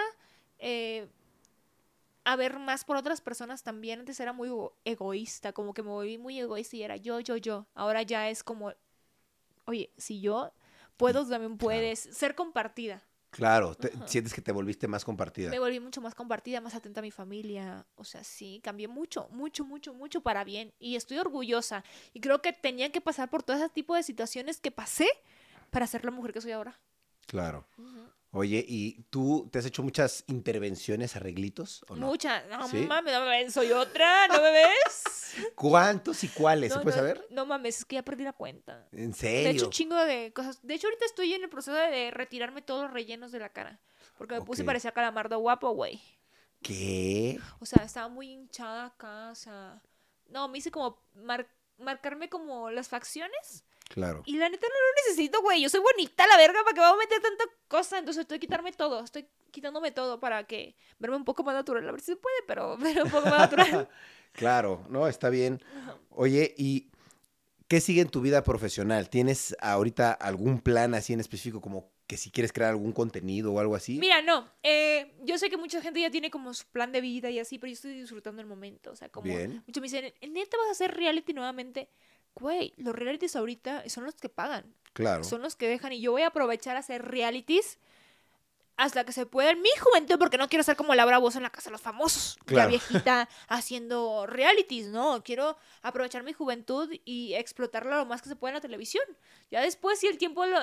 eh, 0.58 1.08
a 2.24 2.36
ver 2.36 2.58
más 2.58 2.84
por 2.84 2.96
otras 2.96 3.20
personas 3.20 3.62
también. 3.62 4.00
Antes 4.00 4.20
era 4.20 4.32
muy 4.32 4.48
ego- 4.48 4.74
egoísta, 4.84 5.52
como 5.52 5.74
que 5.74 5.82
me 5.82 5.88
volví 5.90 6.18
muy 6.18 6.38
egoísta 6.38 6.76
y 6.76 6.82
era 6.82 6.96
yo, 6.96 7.20
yo, 7.20 7.36
yo. 7.36 7.66
Ahora 7.74 8.02
ya 8.02 8.28
es 8.30 8.44
como, 8.44 8.72
oye, 9.66 9.90
si 9.96 10.20
yo 10.20 10.52
puedo, 10.96 11.26
también 11.28 11.58
puedes. 11.58 12.00
Ser 12.00 12.34
compartida. 12.34 13.02
Claro, 13.32 13.74
te- 13.74 13.90
sientes 14.06 14.34
que 14.34 14.42
te 14.42 14.52
volviste 14.52 14.86
más 14.86 15.04
compartida. 15.06 15.50
Me 15.50 15.58
volví 15.58 15.80
mucho 15.80 16.02
más 16.02 16.14
compartida, 16.14 16.60
más 16.60 16.74
atenta 16.74 17.00
a 17.00 17.02
mi 17.02 17.10
familia. 17.10 17.86
O 17.96 18.04
sea, 18.04 18.22
sí, 18.24 18.60
cambié 18.62 18.88
mucho, 18.88 19.26
mucho, 19.30 19.64
mucho, 19.64 19.94
mucho 19.94 20.20
para 20.20 20.44
bien. 20.44 20.72
Y 20.78 20.96
estoy 20.96 21.18
orgullosa. 21.18 21.82
Y 22.12 22.20
creo 22.20 22.42
que 22.42 22.52
tenía 22.52 22.92
que 22.92 23.00
pasar 23.00 23.30
por 23.30 23.42
todo 23.42 23.56
ese 23.56 23.70
tipo 23.70 23.94
de 23.94 24.02
situaciones 24.02 24.60
que 24.60 24.70
pasé 24.70 25.08
para 25.70 25.86
ser 25.86 26.04
la 26.04 26.10
mujer 26.10 26.34
que 26.34 26.42
soy 26.42 26.52
ahora. 26.52 26.78
Claro. 27.26 27.66
Oye, 28.34 28.64
¿y 28.66 29.02
tú 29.10 29.46
te 29.52 29.58
has 29.58 29.66
hecho 29.66 29.82
muchas 29.82 30.24
intervenciones, 30.26 31.16
arreglitos 31.16 31.84
o 31.88 31.96
no? 31.96 32.06
Muchas. 32.06 32.42
No 32.48 32.66
¿Sí? 32.66 32.78
mames, 32.86 33.12
no 33.12 33.20
me 33.20 33.26
ves, 33.28 33.52
soy 33.52 33.72
otra, 33.72 34.26
¿no 34.28 34.40
me 34.40 34.50
ves? 34.50 35.34
¿Cuántos 35.54 36.24
y 36.24 36.28
cuáles? 36.28 36.70
No, 36.70 36.76
¿Se 36.76 36.82
puede 36.82 36.96
no, 36.96 37.00
saber? 37.02 37.26
No 37.28 37.44
mames, 37.46 37.80
es 37.80 37.84
que 37.84 37.96
ya 37.96 38.02
perdí 38.02 38.24
la 38.24 38.32
cuenta. 38.32 38.88
¿En 38.92 39.12
De 39.12 39.16
hecho, 39.16 39.16
serio? 39.16 39.64
un 39.66 39.70
chingo 39.70 39.96
de 39.96 40.32
cosas. 40.32 40.58
De 40.66 40.72
hecho, 40.74 40.86
ahorita 40.86 41.04
estoy 41.04 41.34
en 41.34 41.42
el 41.42 41.50
proceso 41.50 41.76
de 41.76 42.10
retirarme 42.10 42.62
todos 42.62 42.84
los 42.84 42.92
rellenos 42.92 43.32
de 43.32 43.38
la 43.38 43.50
cara. 43.50 43.78
Porque 44.16 44.34
me 44.34 44.40
puse 44.42 44.62
Ok. 44.62 44.66
parecía 44.66 44.92
calamardo 44.92 45.38
guapo, 45.38 45.70
güey. 45.72 46.00
¿Qué? 46.62 47.38
O 47.60 47.66
sea, 47.66 47.84
estaba 47.84 48.08
muy 48.08 48.30
hinchada 48.30 48.86
acá, 48.86 49.30
o 49.30 49.34
sea... 49.34 49.82
No, 50.30 50.48
me 50.48 50.56
hice 50.56 50.70
como 50.70 50.98
mar- 51.14 51.50
marcarme 51.76 52.30
como 52.30 52.70
las 52.70 52.88
facciones. 52.88 53.64
Claro. 53.92 54.22
Y 54.24 54.38
la 54.38 54.48
neta 54.48 54.66
no 54.66 54.74
lo 54.74 55.04
necesito, 55.04 55.42
güey. 55.42 55.60
Yo 55.60 55.68
soy 55.68 55.80
bonita, 55.80 56.26
la 56.26 56.38
verga, 56.38 56.60
¿para 56.64 56.74
qué 56.74 56.80
voy 56.80 56.90
a 56.90 56.96
meter 56.96 57.20
tanta 57.20 57.44
cosa? 57.68 57.98
Entonces 57.98 58.22
estoy 58.22 58.38
quitarme 58.38 58.72
todo. 58.72 59.04
Estoy 59.04 59.26
quitándome 59.50 59.92
todo 59.92 60.18
para 60.18 60.44
que 60.44 60.74
verme 60.98 61.18
un 61.18 61.26
poco 61.26 61.44
más 61.44 61.54
natural. 61.54 61.86
A 61.86 61.92
ver 61.92 62.00
si 62.00 62.12
se 62.12 62.16
puede, 62.16 62.36
pero, 62.46 62.78
pero 62.82 63.04
un 63.04 63.10
poco 63.10 63.28
más 63.28 63.38
natural. 63.38 63.88
Claro, 64.32 64.82
no, 64.88 65.08
está 65.08 65.28
bien. 65.28 65.62
Oye, 66.08 66.54
¿y 66.56 66.90
qué 67.68 67.82
sigue 67.82 68.00
en 68.00 68.08
tu 68.08 68.22
vida 68.22 68.42
profesional? 68.42 69.10
¿Tienes 69.10 69.54
ahorita 69.60 70.10
algún 70.10 70.62
plan 70.62 70.94
así 70.94 71.12
en 71.12 71.20
específico 71.20 71.60
como 71.60 71.92
que 72.12 72.18
si 72.18 72.30
quieres 72.30 72.52
crear 72.52 72.68
algún 72.68 72.92
contenido 72.92 73.54
o 73.54 73.58
algo 73.58 73.74
así. 73.74 73.98
Mira, 73.98 74.20
no. 74.20 74.46
eh, 74.62 75.14
yo 75.22 75.38
sé 75.38 75.48
que 75.48 75.56
mucha 75.56 75.80
gente 75.80 75.98
ya 75.98 76.10
tiene 76.10 76.30
como 76.30 76.52
su 76.52 76.66
plan 76.66 76.92
de 76.92 77.00
vida 77.00 77.30
y 77.30 77.38
así, 77.38 77.58
pero 77.58 77.68
yo 77.68 77.72
estoy 77.72 77.94
disfrutando 77.94 78.42
el 78.42 78.46
momento. 78.46 78.90
O 78.90 78.96
sea, 78.96 79.08
como. 79.08 79.24
Bien. 79.24 79.62
Muchos 79.66 79.80
me 79.80 79.86
dicen, 79.86 80.12
¿neta 80.30 80.58
vas 80.58 80.68
a 80.68 80.72
hacer 80.72 80.94
reality 80.94 81.32
nuevamente? 81.32 81.88
Güey, 82.34 82.72
los 82.76 82.94
realities 82.94 83.36
ahorita 83.36 83.88
son 83.88 84.04
los 84.04 84.14
que 84.14 84.28
pagan. 84.28 84.74
claro. 84.92 85.24
Son 85.24 85.42
los 85.42 85.56
que 85.56 85.68
dejan. 85.68 85.92
Y 85.92 86.00
yo 86.00 86.12
voy 86.12 86.22
a 86.22 86.28
aprovechar 86.28 86.76
a 86.76 86.80
hacer 86.80 87.02
realities 87.02 87.78
hasta 88.76 89.04
que 89.04 89.12
se 89.12 89.26
pueda 89.26 89.50
en 89.50 89.60
mi 89.60 89.68
juventud, 89.78 90.18
porque 90.18 90.38
no 90.38 90.48
quiero 90.48 90.62
ser 90.62 90.76
como 90.76 90.94
Laura 90.94 91.18
Bozo 91.18 91.38
en 91.38 91.44
la 91.44 91.50
casa 91.50 91.70
de 91.70 91.72
los 91.72 91.80
famosos. 91.80 92.38
Claro. 92.46 92.64
Ya 92.64 92.66
viejita 92.68 93.28
haciendo 93.48 94.26
realities, 94.26 94.88
¿no? 94.88 95.22
Quiero 95.22 95.56
aprovechar 95.82 96.22
mi 96.24 96.32
juventud 96.32 96.90
y 97.04 97.34
explotarla 97.34 97.98
lo 97.98 98.06
más 98.06 98.22
que 98.22 98.28
se 98.28 98.36
pueda 98.36 98.52
en 98.52 98.54
la 98.56 98.60
televisión. 98.60 99.04
Ya 99.50 99.60
después, 99.60 100.00
si 100.00 100.06
el 100.06 100.18
tiempo 100.18 100.46
lo 100.46 100.58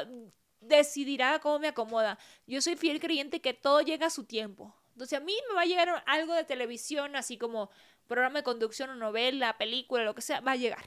decidirá 0.62 1.40
cómo 1.40 1.60
me 1.60 1.68
acomoda. 1.68 2.18
Yo 2.46 2.62
soy 2.62 2.76
fiel 2.76 3.00
creyente 3.00 3.42
que 3.42 3.54
todo 3.54 3.82
llega 3.82 4.08
a 4.08 4.10
su 4.10 4.26
tiempo. 4.26 4.76
Entonces 4.94 5.18
a 5.18 5.22
mí 5.22 5.34
me 5.48 5.56
va 5.56 5.62
a 5.62 5.66
llegar 5.66 6.04
algo 6.08 6.34
de 6.34 6.44
televisión, 6.44 7.16
así 7.16 7.38
como 7.38 7.70
programa 8.08 8.40
de 8.40 8.44
conducción 8.44 8.90
o 8.90 8.96
novela, 8.96 9.58
película, 9.58 10.04
lo 10.04 10.16
que 10.16 10.22
sea, 10.22 10.42
va 10.42 10.52
a 10.52 10.58
llegar. 10.58 10.84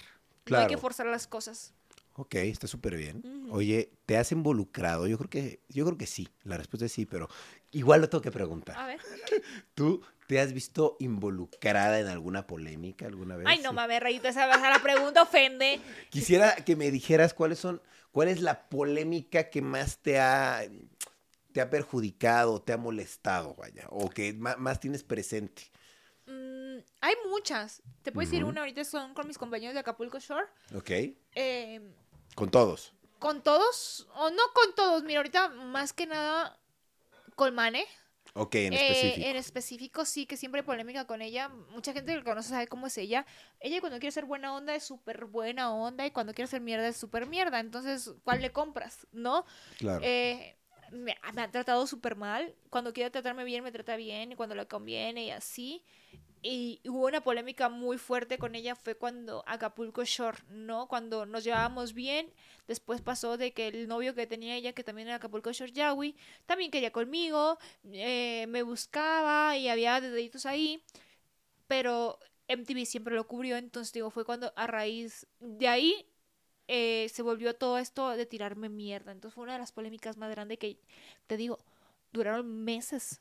No 0.48 0.58
hay 0.58 0.66
que 0.66 0.76
forzar 0.76 1.06
las 1.06 1.26
cosas. 1.26 1.74
Ok, 2.14 2.34
está 2.34 2.66
súper 2.66 2.96
bien. 2.96 3.48
Oye, 3.50 3.90
¿te 4.04 4.18
has 4.18 4.32
involucrado? 4.32 5.06
Yo 5.06 5.16
creo 5.16 5.30
que, 5.30 5.60
yo 5.68 5.84
creo 5.86 5.96
que 5.96 6.06
sí. 6.06 6.28
La 6.42 6.58
respuesta 6.58 6.84
es 6.86 6.92
sí, 6.92 7.06
pero 7.06 7.28
igual 7.70 8.02
lo 8.02 8.08
tengo 8.08 8.20
que 8.20 8.30
preguntar. 8.30 8.76
A 8.76 8.86
ver. 8.86 9.00
¿Tú 9.74 10.02
te 10.26 10.38
has 10.40 10.52
visto 10.52 10.96
involucrada 11.00 12.00
en 12.00 12.08
alguna 12.08 12.46
polémica 12.46 13.06
alguna 13.06 13.36
vez? 13.36 13.46
Ay, 13.48 13.60
no 13.62 13.72
mames, 13.72 14.00
Rayita, 14.00 14.28
esa, 14.28 14.46
la 14.46 14.82
pregunta 14.82 15.22
ofende. 15.22 15.80
Quisiera 16.10 16.54
que 16.56 16.76
me 16.76 16.90
dijeras 16.90 17.32
cuáles 17.32 17.58
son, 17.58 17.80
cuál 18.10 18.28
es 18.28 18.42
la 18.42 18.68
polémica 18.68 19.48
que 19.48 19.62
más 19.62 19.98
te 19.98 20.20
ha, 20.20 20.62
te 21.52 21.60
ha 21.62 21.70
perjudicado, 21.70 22.60
te 22.60 22.74
ha 22.74 22.76
molestado, 22.76 23.54
vaya, 23.54 23.86
o 23.88 24.10
que 24.10 24.34
más, 24.34 24.80
tienes 24.80 25.02
presente. 25.02 25.71
Mm, 26.72 26.78
hay 27.00 27.14
muchas. 27.28 27.82
Te 28.02 28.12
puedo 28.12 28.26
decir 28.28 28.44
una 28.44 28.60
ahorita 28.60 28.84
son 28.84 29.14
con 29.14 29.26
mis 29.26 29.38
compañeros 29.38 29.74
de 29.74 29.80
Acapulco 29.80 30.18
Shore. 30.18 30.46
¿Ok? 30.74 30.90
Eh, 31.34 31.80
Con 32.34 32.50
todos. 32.50 32.92
con 33.18 33.42
todos, 33.42 34.08
o 34.16 34.30
no 34.30 34.42
con 34.54 34.74
todos, 34.74 35.04
mira, 35.04 35.20
ahorita 35.20 35.48
más 35.50 35.92
que 35.92 36.06
nada 36.06 36.58
con 37.36 37.54
Mane. 37.54 37.86
Ok, 38.34 38.54
en 38.56 38.72
Eh, 38.72 38.76
específico. 38.90 39.26
en 39.28 39.36
específico, 39.36 40.04
sí, 40.06 40.26
que 40.26 40.36
siempre 40.38 40.60
hay 40.60 40.66
polémica 40.66 41.06
con 41.06 41.20
ella. 41.22 41.48
Mucha 41.48 41.92
gente 41.92 42.12
que 42.12 42.18
la 42.18 42.24
conoce 42.24 42.48
sabe 42.48 42.66
cómo 42.66 42.86
es 42.86 42.96
ella. 42.96 43.26
Ella 43.60 43.80
cuando 43.80 43.98
quiere 43.98 44.10
ser 44.12 44.24
buena 44.24 44.54
onda 44.54 44.74
es 44.74 44.84
súper 44.84 45.26
buena 45.26 45.72
onda 45.74 46.06
y 46.06 46.10
cuando 46.12 46.32
quiere 46.32 46.48
ser 46.50 46.62
mierda 46.62 46.88
es 46.88 46.96
súper 46.96 47.26
mierda. 47.26 47.60
Entonces, 47.60 48.12
¿cuál 48.24 48.40
le 48.40 48.50
compras? 48.50 49.06
¿No? 49.12 49.44
Claro. 49.78 50.00
Eh, 50.02 50.56
me, 50.92 51.14
me 51.34 51.42
ha 51.42 51.50
tratado 51.50 51.86
súper 51.86 52.16
mal. 52.16 52.54
Cuando 52.70 52.92
quiere 52.94 53.10
tratarme 53.10 53.44
bien, 53.44 53.62
me 53.62 53.70
trata 53.70 53.96
bien. 53.96 54.32
Y 54.32 54.34
cuando 54.34 54.54
le 54.54 54.66
conviene 54.66 55.26
y 55.26 55.30
así. 55.30 55.84
Y 56.44 56.80
hubo 56.88 57.06
una 57.06 57.22
polémica 57.22 57.68
muy 57.68 57.98
fuerte 57.98 58.36
con 58.36 58.54
ella. 58.56 58.74
Fue 58.74 58.96
cuando 58.96 59.44
Acapulco 59.46 60.04
Shore, 60.04 60.38
¿no? 60.50 60.88
Cuando 60.88 61.24
nos 61.24 61.44
llevábamos 61.44 61.92
bien. 61.94 62.32
Después 62.66 63.00
pasó 63.00 63.36
de 63.36 63.52
que 63.52 63.68
el 63.68 63.86
novio 63.88 64.14
que 64.14 64.26
tenía 64.26 64.56
ella, 64.56 64.72
que 64.72 64.82
también 64.84 65.08
era 65.08 65.16
Acapulco 65.16 65.52
Shore 65.52 65.72
Yawi, 65.72 66.16
también 66.46 66.70
quería 66.72 66.90
conmigo. 66.92 67.58
eh, 67.92 68.46
me 68.48 68.62
buscaba 68.62 69.56
y 69.56 69.68
había 69.68 70.00
deditos 70.00 70.44
ahí. 70.46 70.82
Pero 71.68 72.18
MTV 72.48 72.86
siempre 72.86 73.14
lo 73.16 73.26
cubrió. 73.26 73.56
Entonces, 73.56 73.92
digo, 73.92 74.10
fue 74.10 74.24
cuando 74.24 74.52
a 74.56 74.66
raíz 74.66 75.26
de 75.40 75.68
ahí 75.68 76.06
eh, 76.68 77.08
se 77.10 77.22
volvió 77.22 77.54
todo 77.54 77.78
esto 77.78 78.10
de 78.10 78.26
tirarme 78.26 78.68
mierda. 78.68 79.12
Entonces 79.12 79.34
fue 79.34 79.44
una 79.44 79.54
de 79.54 79.60
las 79.60 79.72
polémicas 79.72 80.16
más 80.16 80.30
grandes 80.30 80.58
que, 80.58 80.78
te 81.26 81.36
digo, 81.36 81.58
duraron 82.12 82.64
meses 82.64 83.20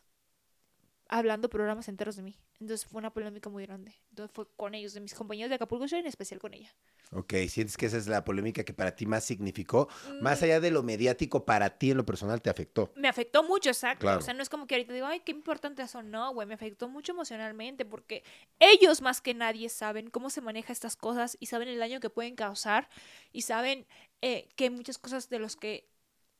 hablando 1.08 1.50
programas 1.50 1.88
enteros 1.90 2.16
de 2.16 2.24
mí. 2.24 2.36
Entonces 2.62 2.86
fue 2.86 3.00
una 3.00 3.12
polémica 3.12 3.50
muy 3.50 3.66
grande. 3.66 3.96
Entonces 4.10 4.32
fue 4.36 4.46
con 4.56 4.76
ellos, 4.76 4.94
de 4.94 5.00
mis 5.00 5.16
compañeros 5.16 5.50
de 5.50 5.56
Acapulco 5.56 5.88
Shore, 5.88 6.02
en 6.02 6.06
especial 6.06 6.40
con 6.40 6.54
ella. 6.54 6.72
Ok, 7.12 7.34
sientes 7.50 7.76
que 7.76 7.88
esa 7.88 7.98
es 7.98 8.06
la 8.08 8.24
polémica 8.24 8.64
que 8.64 8.72
para 8.72 8.96
ti 8.96 9.08
más 9.08 9.24
significó, 9.26 9.90
más 10.22 10.42
Mm, 10.42 10.44
allá 10.44 10.60
de 10.60 10.70
lo 10.70 10.84
mediático, 10.84 11.44
para 11.44 11.72
ti 11.80 11.90
en 11.90 11.98
lo 11.98 12.06
personal 12.06 12.40
te 12.40 12.52
afectó. 12.52 12.94
Me 12.96 13.08
afectó 13.08 13.42
mucho, 13.44 13.70
exacto. 13.70 14.02
Claro. 14.02 14.20
O 14.20 14.22
sea, 14.22 14.36
no 14.36 14.44
es 14.44 14.50
como 14.50 14.68
que 14.68 14.76
ahorita 14.76 14.94
digo, 14.94 15.08
ay, 15.08 15.22
qué 15.22 15.32
importante 15.32 15.82
eso. 15.82 16.04
No, 16.04 16.34
güey, 16.36 16.48
me 16.48 16.54
afectó 16.54 16.88
mucho 16.88 17.14
emocionalmente 17.14 17.84
porque 17.84 18.24
ellos 18.60 19.02
más 19.02 19.22
que 19.22 19.34
nadie 19.34 19.68
saben 19.68 20.12
cómo 20.12 20.30
se 20.30 20.42
maneja 20.42 20.72
estas 20.72 20.96
cosas 20.96 21.38
y 21.40 21.48
saben 21.48 21.68
el 21.68 21.80
daño 21.80 22.00
que 22.00 22.12
pueden 22.12 22.36
causar 22.36 22.90
y 23.32 23.42
saben 23.42 23.88
eh, 24.22 24.50
que 24.56 24.70
muchas 24.70 25.00
cosas 25.00 25.30
de 25.30 25.40
los 25.40 25.56
que 25.56 25.90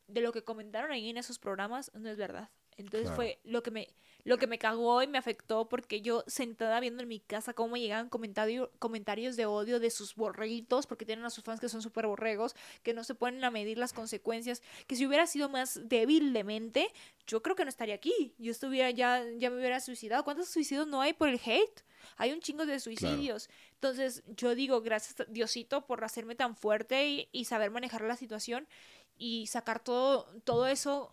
de 0.08 0.22
lo 0.22 0.34
que 0.34 0.44
comentaron 0.44 0.92
ahí 0.92 1.10
en 1.10 1.18
esos 1.18 1.40
programas 1.40 1.90
no 1.96 2.10
es 2.10 2.18
verdad. 2.18 2.50
Entonces 2.78 3.08
Claro. 3.10 3.16
fue 3.16 3.40
lo 3.44 3.64
que 3.64 3.72
me 3.72 3.88
lo 4.24 4.38
que 4.38 4.46
me 4.46 4.60
cagó 4.60 5.02
y 5.02 5.08
me 5.08 5.18
afectó 5.18 5.68
porque 5.68 6.02
yo 6.02 6.24
sentada 6.28 6.80
viendo 6.80 7.02
en 7.02 7.10
mi 7.10 7.20
casa 7.20 7.54
cómo 7.56 7.74
me 7.74 7.80
llegaban 7.80 8.08
comentario- 8.08 8.70
comentarios 8.78 9.36
de 9.36 9.48
odio 9.48 9.80
de 9.80 9.90
sus 9.90 10.14
borreguitos 10.14 10.86
porque 10.86 11.06
tienen 11.08 11.26
a 11.26 11.32
sus 11.32 11.44
fans 11.44 11.60
que 11.60 11.68
son 11.70 11.82
súper 11.82 12.06
borregos 12.06 12.56
que 12.84 12.94
no 12.94 13.04
se 13.04 13.16
ponen 13.16 13.44
a 13.44 13.50
medir 13.50 13.80
las 13.80 13.94
consecuencias 13.94 14.62
que 14.86 14.96
si 14.96 15.08
hubiera 15.08 15.26
sido 15.26 15.50
más 15.50 15.80
débil 15.90 16.34
de 16.34 16.44
mente 16.44 16.88
yo 17.26 17.42
creo 17.42 17.56
que 17.56 17.64
no 17.66 17.70
estaría 17.70 17.96
aquí 17.96 18.36
yo 18.38 18.52
estuviera 18.52 18.92
ya 18.92 19.26
ya 19.38 19.50
me 19.50 19.58
hubiera 19.58 19.80
suicidado 19.80 20.24
¿cuántos 20.24 20.50
suicidios 20.50 20.86
no 20.86 21.02
hay 21.02 21.14
por 21.14 21.28
el 21.28 21.42
hate? 21.44 21.82
hay 22.18 22.32
un 22.32 22.42
chingo 22.42 22.68
de 22.68 22.80
suicidios 22.80 23.50
entonces 23.74 24.22
yo 24.28 24.54
digo 24.54 24.82
gracias 24.82 25.20
a 25.20 25.26
Diosito 25.26 25.88
por 25.88 26.04
hacerme 26.04 26.36
tan 26.36 26.56
fuerte 26.56 27.08
y, 27.08 27.28
y 27.32 27.46
saber 27.46 27.72
manejar 27.72 28.02
la 28.04 28.16
situación 28.18 28.68
y 29.18 29.48
sacar 29.48 29.84
todo 29.84 30.28
todo 30.44 30.68
eso 30.68 31.12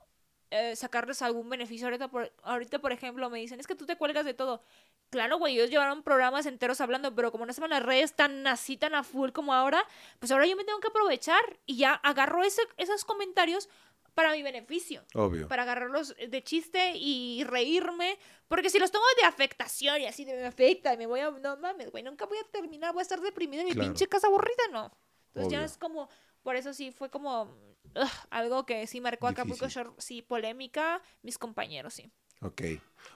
eh, 0.51 0.75
sacarles 0.77 1.23
algún 1.23 1.49
beneficio. 1.49 1.87
Ahorita 1.87 2.09
por, 2.09 2.33
ahorita, 2.43 2.79
por 2.79 2.93
ejemplo, 2.93 3.29
me 3.31 3.39
dicen, 3.39 3.61
es 3.61 3.67
que 3.67 3.75
tú 3.75 3.87
te 3.87 3.97
cuelgas 3.97 4.25
de 4.25 4.35
todo. 4.35 4.63
Claro, 5.11 5.39
güey, 5.39 5.55
ellos 5.55 5.71
llevaron 5.71 6.03
programas 6.03 6.47
enteros 6.47 6.81
hablando, 6.81 7.15
pero 7.15 7.33
como 7.33 7.47
no 7.47 7.51
estaban 7.51 7.71
las 7.71 7.83
redes 7.83 8.15
tan 8.15 8.47
así, 8.47 8.77
tan 8.77 8.95
a 8.95 9.03
full 9.05 9.31
como 9.31 9.55
ahora, 9.55 9.83
pues 10.19 10.31
ahora 10.33 10.47
yo 10.47 10.57
me 10.57 10.65
tengo 10.65 10.81
que 10.81 10.89
aprovechar 10.89 11.59
y 11.67 11.77
ya 11.79 11.95
agarro 11.95 12.43
ese, 12.45 12.63
esos 12.77 13.05
comentarios 13.05 13.69
para 14.15 14.33
mi 14.33 14.43
beneficio. 14.43 15.05
Obvio. 15.15 15.47
Para 15.49 15.63
agarrarlos 15.63 16.15
de 16.17 16.43
chiste 16.43 16.93
y 16.97 17.45
reírme. 17.45 18.19
Porque 18.49 18.69
si 18.69 18.79
los 18.81 18.91
tomo 18.91 19.05
de 19.21 19.27
afectación 19.27 20.01
y 20.01 20.07
así 20.07 20.25
de 20.25 20.35
me 20.35 20.45
afecta 20.47 20.93
y 20.93 20.97
me 20.97 21.07
voy 21.07 21.21
a. 21.21 21.31
No 21.31 21.57
mames, 21.59 21.91
güey, 21.93 22.03
nunca 22.03 22.27
voy 22.27 22.39
a 22.39 22.45
terminar, 22.51 22.93
voy 22.93 23.01
a 23.01 23.03
estar 23.03 23.21
deprimida 23.21 23.61
en 23.61 23.69
mi 23.69 23.75
Claro. 23.75 23.89
pinche 23.89 24.09
casa 24.09 24.27
aburrida, 24.27 24.65
no. 24.73 24.91
Entonces 25.29 25.53
ya 25.53 25.65
es 25.65 25.79
como. 25.79 26.09
Por 26.43 26.57
eso 26.57 26.73
sí 26.75 26.91
fue 26.91 27.11
como. 27.11 27.55
Ugh, 28.03 28.09
algo 28.31 28.67
que 28.67 28.87
sí 28.87 29.01
marcó 29.01 29.27
a 29.27 29.31
Acapulco. 29.31 29.69
Shore, 29.69 29.91
sí, 29.99 30.23
polémica, 30.23 31.03
mis 31.23 31.39
compañeros, 31.39 31.95
sí. 31.95 32.11
Ok. 32.41 32.63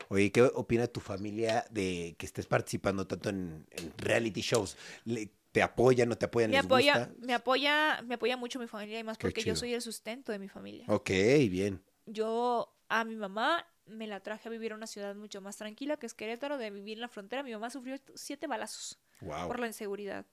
Oye, 0.08 0.32
¿qué 0.32 0.42
opina 0.42 0.86
tu 0.86 1.00
familia 1.00 1.64
de 1.70 2.16
que 2.18 2.26
estés 2.26 2.46
participando 2.46 3.06
tanto 3.06 3.28
en, 3.30 3.66
en 3.70 3.92
reality 3.98 4.40
shows? 4.40 4.76
Le- 5.04 5.30
¿Te 5.52 5.62
apoyan, 5.62 6.08
no 6.08 6.16
te 6.16 6.26
apoyan? 6.26 6.50
Me 6.50 6.56
¿Les 6.56 6.64
apoya, 6.64 6.94
gusta? 6.94 7.14
me 7.20 7.34
apoya, 7.34 8.02
me 8.06 8.14
apoya 8.14 8.36
mucho 8.36 8.58
mi 8.58 8.66
familia 8.66 8.98
y 8.98 9.04
más 9.04 9.18
Qué 9.18 9.28
porque 9.28 9.42
chido. 9.42 9.52
yo 9.54 9.56
soy 9.60 9.74
el 9.74 9.82
sustento 9.82 10.32
de 10.32 10.38
mi 10.38 10.48
familia. 10.48 10.86
Ok, 10.88 11.10
bien. 11.50 11.82
Yo 12.06 12.74
a 12.88 13.04
mi 13.04 13.16
mamá 13.16 13.66
me 13.86 14.06
la 14.06 14.20
traje 14.20 14.48
a 14.48 14.52
vivir 14.52 14.72
a 14.72 14.76
una 14.76 14.86
ciudad 14.86 15.14
mucho 15.14 15.40
más 15.40 15.56
tranquila 15.56 15.96
que 15.96 16.06
es 16.06 16.14
Querétaro, 16.14 16.58
de 16.58 16.70
vivir 16.70 16.98
en 16.98 17.02
la 17.02 17.08
frontera. 17.08 17.42
Mi 17.42 17.52
mamá 17.52 17.70
sufrió 17.70 17.96
siete 18.14 18.46
balazos 18.46 18.98
Wow. 19.20 19.46
por 19.48 19.60
la 19.60 19.66
inseguridad. 19.66 20.26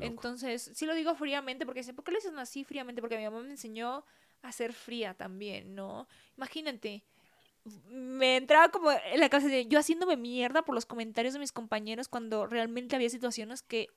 Entonces, 0.00 0.70
sí 0.74 0.86
lo 0.86 0.94
digo 0.94 1.14
fríamente 1.14 1.66
porque 1.66 1.82
¿por 1.92 2.04
qué 2.04 2.12
le 2.12 2.18
dicen 2.18 2.38
así 2.38 2.64
fríamente? 2.64 3.00
Porque 3.00 3.18
mi 3.18 3.24
mamá 3.24 3.40
me 3.42 3.50
enseñó 3.50 4.04
a 4.42 4.52
ser 4.52 4.72
fría 4.72 5.14
también, 5.14 5.74
¿no? 5.74 6.08
Imagínate, 6.36 7.04
me 7.88 8.36
entraba 8.36 8.68
como 8.70 8.90
en 8.90 9.20
la 9.20 9.28
cabeza 9.28 9.48
de 9.48 9.66
yo 9.66 9.78
haciéndome 9.78 10.16
mierda 10.16 10.62
por 10.62 10.74
los 10.74 10.86
comentarios 10.86 11.34
de 11.34 11.40
mis 11.40 11.52
compañeros 11.52 12.08
cuando 12.08 12.46
realmente 12.46 12.96
había 12.96 13.08
situaciones 13.08 13.62
que 13.62 13.88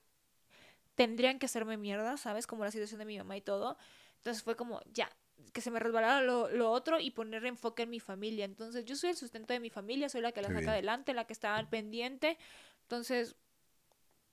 tendrían 0.95 1.37
que 1.37 1.45
hacerme 1.45 1.77
mierda, 1.77 2.17
¿sabes? 2.17 2.47
Como 2.47 2.63
la 2.63 2.71
situación 2.71 2.99
de 2.99 3.05
mi 3.05 3.17
mamá 3.17 3.37
y 3.37 3.41
todo. 3.41 3.77
Entonces 4.17 4.41
fue 4.41 4.55
como, 4.55 4.81
ya, 4.93 5.11
que 5.53 5.61
se 5.61 5.69
me 5.69 5.79
resbalara 5.79 6.21
lo, 6.21 6.49
lo 6.49 6.71
otro 6.71 6.99
y 6.99 7.11
poner 7.11 7.45
enfoque 7.45 7.83
en 7.83 7.89
mi 7.89 7.99
familia. 7.99 8.45
Entonces 8.45 8.85
yo 8.85 8.95
soy 8.95 9.11
el 9.11 9.15
sustento 9.17 9.53
de 9.53 9.59
mi 9.59 9.69
familia, 9.69 10.09
soy 10.09 10.21
la 10.21 10.31
que 10.31 10.41
la 10.41 10.47
saca 10.47 10.71
adelante, 10.71 11.13
la 11.13 11.25
que 11.25 11.33
está 11.33 11.55
al 11.55 11.69
pendiente. 11.69 12.37
Entonces, 12.83 13.35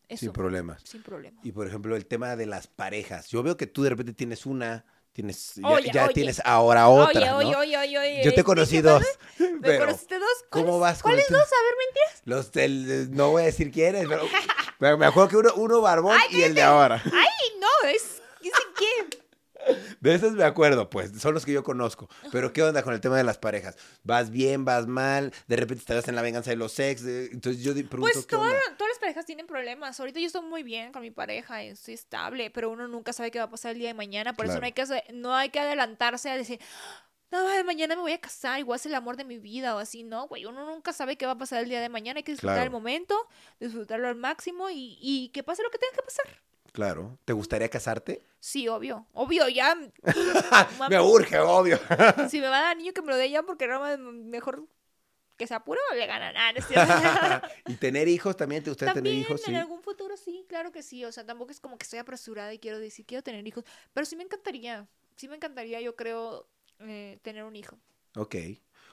eso, 0.09 0.21
Sin 0.21 0.33
problemas. 0.33 0.83
sin 0.85 1.03
problema. 1.03 1.41
Y 1.43 1.53
por 1.53 1.67
ejemplo, 1.67 1.97
el 1.97 2.07
tema 2.07 2.37
de 2.37 2.47
las 2.47 2.67
parejas. 2.67 3.29
Yo 3.29 3.43
veo 3.43 3.57
que 3.57 3.67
tú 3.67 3.83
de 3.83 3.91
repente 3.91 4.13
tienes 4.13 4.47
una, 4.47 4.85
tienes, 5.13 5.55
ya, 5.57 5.69
Oye, 5.69 5.91
ya 5.93 6.05
oye. 6.05 6.15
tienes 6.15 6.43
ahora 6.45 6.89
otra, 6.89 7.37
oye, 7.37 7.51
¿no? 7.53 7.59
oye, 7.59 7.77
oye, 7.77 7.99
oye, 7.99 8.23
Yo 8.25 8.35
te 8.35 8.43
conocí 8.45 8.77
¿me 8.77 8.83
dos. 8.83 9.03
¿Me 9.39 9.61
pero 9.61 9.87
conociste 9.87 10.19
dos? 10.19 10.29
¿Cómo 10.51 10.65
¿Cuáles- 10.79 10.81
vas 10.81 11.03
con 11.03 11.11
¿Cuáles 11.13 11.27
el 11.31 11.35
dos? 11.37 11.43
A 11.43 11.63
ver, 11.63 11.75
mentiras. 11.87 12.23
Los 12.25 12.53
del, 12.53 13.15
no 13.15 13.31
voy 13.31 13.43
a 13.43 13.47
decir 13.47 13.71
quiénes, 13.71 14.07
pero, 14.09 14.23
pero 14.79 14.99
me 14.99 15.07
acuerdo 15.07 15.29
que 15.31 15.37
uno, 15.37 15.53
uno 15.57 15.81
barbón 15.81 16.19
y 16.31 16.43
el 16.43 16.55
de 16.55 16.63
ahora. 16.63 17.03
Ay, 17.05 17.59
no, 17.61 17.89
es. 17.89 18.21
¿Quién 18.41 18.53
sé 18.55 18.63
quién? 18.77 19.25
De 20.01 20.15
esos 20.15 20.33
me 20.33 20.45
acuerdo, 20.45 20.91
pues, 20.91 21.13
son 21.19 21.33
los 21.33 21.47
que 21.47 21.53
yo 21.53 21.63
conozco. 21.65 22.11
Pero 22.31 22.53
¿qué 22.53 22.63
onda 22.63 22.83
con 22.83 22.93
el 22.93 23.01
tema 23.01 23.17
de 23.17 23.25
las 23.25 23.39
parejas? 23.39 23.77
¿Vas 24.03 24.29
bien, 24.29 24.67
vas 24.67 24.87
mal? 24.87 25.33
De 25.47 25.57
repente 25.57 25.81
estás 25.81 26.07
en 26.09 26.15
la 26.17 26.21
venganza 26.21 26.51
de 26.51 26.57
los 26.57 26.79
ex. 26.79 27.03
Entonces 27.03 27.63
yo 27.63 27.73
pregunto, 27.73 27.99
Pues 28.01 28.17
¿qué 28.27 28.37
toda- 28.37 28.49
onda? 28.49 28.59
todas 28.77 28.91
las 28.91 28.94
parejas 29.05 29.27
tienen 29.27 29.47
problemas. 29.47 30.01
Ahorita 30.01 30.19
yo 30.19 30.27
estoy 30.27 30.43
muy 30.43 30.63
bien 30.63 30.91
con 30.93 31.03
mi 31.03 31.11
pareja, 31.11 31.63
estoy 31.63 31.95
estable, 31.95 32.51
pero 32.51 32.71
uno 32.71 32.89
nunca 32.89 33.13
sabe 33.13 33.31
qué 33.31 33.39
va 33.39 33.45
a 33.45 33.51
pasar 33.51 33.73
el 33.73 33.79
día 33.79 33.89
de 33.89 33.95
mañana. 33.95 34.33
Por 34.33 34.47
eso 34.47 34.59
Claro. 34.59 34.63
no 34.63 34.67
hay, 34.67 34.73
que, 34.73 35.13
no 35.13 35.35
hay 35.35 35.49
que 35.51 35.61
adelantarse 35.61 36.31
a 36.31 36.37
decir, 36.37 36.59
no, 37.31 37.45
mañana 37.65 37.97
me 37.97 38.03
voy 38.03 38.13
a 38.13 38.21
casar, 38.21 38.59
igual 38.61 38.77
es 38.77 38.87
el 38.87 38.95
amor 38.95 39.17
de 39.17 39.25
mi 39.25 39.39
vida 39.39 39.75
o 39.75 39.79
así, 39.79 40.05
no, 40.05 40.27
güey, 40.27 40.47
uno 40.47 40.65
nunca 40.65 40.93
sabe 40.93 41.17
qué 41.17 41.27
va 41.27 41.33
a 41.33 41.39
pasar 41.39 41.63
el 41.63 41.69
día 41.69 41.81
de 41.81 41.89
mañana, 41.89 42.19
hay 42.19 42.23
que 42.25 42.33
disfrutar 42.33 42.63
el 42.63 42.71
momento, 42.71 43.15
disfrutarlo 43.61 44.09
al 44.09 44.15
máximo 44.17 44.71
y, 44.71 44.97
y 45.01 45.29
que 45.31 45.43
pase 45.43 45.63
lo 45.63 45.71
que 45.71 45.79
tenga 45.79 45.95
que 45.97 46.03
pasar. 46.03 46.27
Claro. 46.73 47.19
¿Te 47.25 47.33
gustaría 47.33 47.69
casarte? 47.69 48.21
Sí, 48.41 48.67
obvio. 48.67 49.07
Obvio, 49.13 49.49
ya. 49.49 49.77
me 50.91 51.01
urge, 51.01 51.39
obvio. 51.39 51.79
si 52.29 52.41
me 52.41 52.49
va 52.49 52.59
a 52.59 52.63
dar 52.63 52.77
niño 52.77 52.93
que 52.93 53.01
me 53.01 53.13
lo 53.13 53.17
dé 53.17 53.31
ya 53.31 53.45
porque 53.45 53.69
no 53.69 53.81
mejor 53.99 54.65
que 55.45 55.49
se 55.49 55.55
apure 55.55 55.81
o 55.93 55.95
le 55.95 56.07
gana 56.07 56.33
nada. 56.33 57.53
¿Y 57.67 57.75
tener 57.75 58.09
hijos 58.09 58.35
también? 58.35 58.63
¿Te 58.63 58.71
gustaría 58.71 58.95
tener 58.95 59.13
hijos? 59.13 59.47
En 59.47 59.57
algún 59.57 59.83
futuro 59.83 60.17
sí, 60.17 60.47
claro 60.49 60.73
que 60.73 60.83
sí. 60.83 61.05
O 61.05 61.13
sea, 61.13 61.27
tampoco 61.27 61.51
es 61.53 61.61
como 61.61 61.77
que 61.77 61.85
estoy 61.85 61.99
apresurada 61.99 62.53
y 62.55 62.59
quiero 62.59 62.79
decir, 62.79 63.05
quiero 63.05 63.23
tener 63.23 63.47
hijos. 63.47 63.65
Pero 63.93 64.07
sí 64.07 64.17
me 64.17 64.23
encantaría. 64.23 64.89
Sí 65.17 65.29
me 65.29 65.37
encantaría, 65.37 65.81
yo 65.83 65.95
creo, 65.97 66.49
eh, 66.81 67.19
tener 67.23 67.45
un 67.45 67.57
hijo. 67.57 67.79
Ok. 68.17 68.37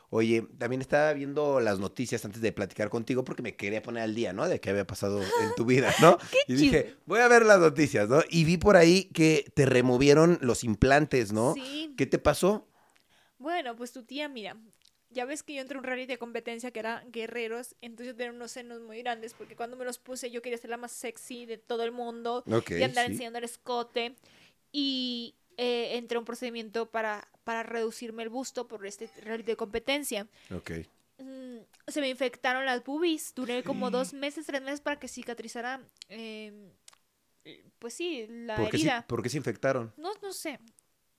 Oye, 0.10 0.46
también 0.58 0.82
estaba 0.82 1.14
viendo 1.14 1.62
las 1.62 1.80
noticias 1.80 2.26
antes 2.26 2.42
de 2.42 2.52
platicar 2.52 2.90
contigo 2.90 3.24
porque 3.24 3.42
me 3.42 3.56
quería 3.56 3.82
poner 3.82 4.04
al 4.04 4.14
día, 4.14 4.34
¿no? 4.34 4.46
De 4.46 4.60
qué 4.60 4.70
había 4.70 4.86
pasado 4.86 5.22
en 5.22 5.56
tu 5.56 5.64
vida, 5.64 5.94
¿no? 6.02 6.18
y 6.50 6.56
dije, 6.56 6.98
voy 7.06 7.22
a 7.22 7.30
ver 7.30 7.46
las 7.46 7.62
noticias, 7.62 8.10
¿no? 8.10 8.22
Y 8.30 8.44
vi 8.44 8.58
por 8.58 8.76
ahí 8.76 9.06
que 9.14 9.50
te 9.56 9.66
removieron 9.66 10.38
los 10.42 10.66
implantes, 10.66 11.32
¿no? 11.32 11.54
Sí. 11.54 11.94
¿Qué 11.96 12.06
te 12.06 12.20
pasó? 12.20 12.68
Bueno, 13.40 13.78
pues 13.78 13.94
tu 13.94 14.04
tía, 14.04 14.28
mira, 14.28 14.58
ya 15.12 15.26
ves 15.26 15.44
que 15.44 15.54
yo 15.54 15.62
entré 15.62 15.76
en 15.76 15.80
un 15.80 15.84
rally 15.84 16.06
de 16.06 16.18
competencia 16.18 16.72
que 16.72 16.80
era 16.80 17.04
guerreros, 17.12 17.76
entonces 17.82 18.08
yo 18.08 18.16
tenía 18.16 18.32
unos 18.32 18.52
senos 18.52 18.82
muy 18.82 19.00
grandes 19.00 19.34
porque 19.34 19.56
cuando 19.56 19.78
me 19.78 19.86
los 19.86 20.00
puse 20.00 20.32
yo 20.32 20.42
quería 20.42 20.58
ser 20.58 20.70
la 20.70 20.78
más 20.78 20.92
sexy 20.92 21.46
de 21.46 21.58
todo 21.58 21.84
el 21.84 21.92
mundo 21.92 22.44
y 22.46 22.84
andar 22.84 23.10
enseñando 23.10 23.40
el 23.40 23.46
escote. 23.46 24.16
Y, 24.72 25.36
eh, 25.58 25.98
entré 25.98 26.16
a 26.16 26.20
un 26.20 26.26
procedimiento 26.26 26.90
para, 26.90 27.28
para 27.44 27.64
reducirme 27.64 28.24
el 28.24 28.30
busto 28.30 28.68
por 28.68 28.86
este 28.86 29.10
de 29.44 29.56
competencia. 29.56 30.28
Ok. 30.50 30.72
Mm, 31.18 31.58
se 31.88 32.02
me 32.02 32.10
infectaron 32.10 32.66
las 32.66 32.84
boobies. 32.84 33.34
Duré 33.36 33.64
como 33.64 33.92
dos 33.92 34.14
meses, 34.14 34.46
tres 34.46 34.62
meses 34.62 34.82
para 34.82 34.98
que 34.98 35.08
cicatrizara. 35.08 35.82
Em, 36.10 36.72
pues 37.80 37.94
sí, 37.94 38.26
la 38.28 38.56
¿Por 38.56 38.68
herida. 38.70 39.06
¿Por 39.08 39.22
qué 39.22 39.30
se 39.30 39.38
infectaron? 39.38 39.94
No, 39.98 40.12
no 40.22 40.32
sé. 40.32 40.60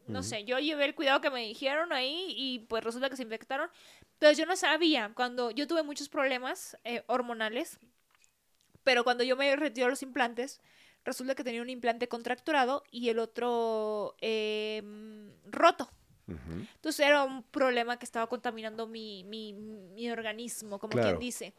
No 0.06 0.22
sé, 0.22 0.44
yo 0.44 0.58
llevé 0.58 0.84
el 0.84 0.94
cuidado 0.94 1.20
que 1.20 1.30
me 1.30 1.46
dijeron 1.46 1.92
ahí 1.92 2.34
y 2.36 2.60
pues 2.60 2.82
resulta 2.84 3.08
que 3.08 3.16
se 3.16 3.22
infectaron. 3.22 3.70
Entonces 4.14 4.38
yo 4.38 4.46
no 4.46 4.56
sabía, 4.56 5.12
cuando 5.14 5.50
yo 5.50 5.66
tuve 5.66 5.82
muchos 5.82 6.08
problemas 6.08 6.76
eh, 6.84 7.02
hormonales, 7.06 7.78
pero 8.84 9.04
cuando 9.04 9.24
yo 9.24 9.36
me 9.36 9.54
retiré 9.56 9.88
los 9.88 10.02
implantes, 10.02 10.60
resulta 11.04 11.34
que 11.34 11.44
tenía 11.44 11.62
un 11.62 11.70
implante 11.70 12.08
contracturado 12.08 12.84
y 12.90 13.08
el 13.08 13.18
otro 13.18 14.14
em, 14.20 15.30
roto. 15.46 15.90
Entonces 16.26 17.04
era 17.04 17.24
un 17.24 17.42
problema 17.42 17.98
que 17.98 18.06
estaba 18.06 18.26
contaminando 18.26 18.86
mi, 18.86 19.22
mi, 19.24 19.52
mi 19.52 20.10
organismo, 20.10 20.78
como 20.78 20.98
quien 20.98 21.18
dice. 21.18 21.52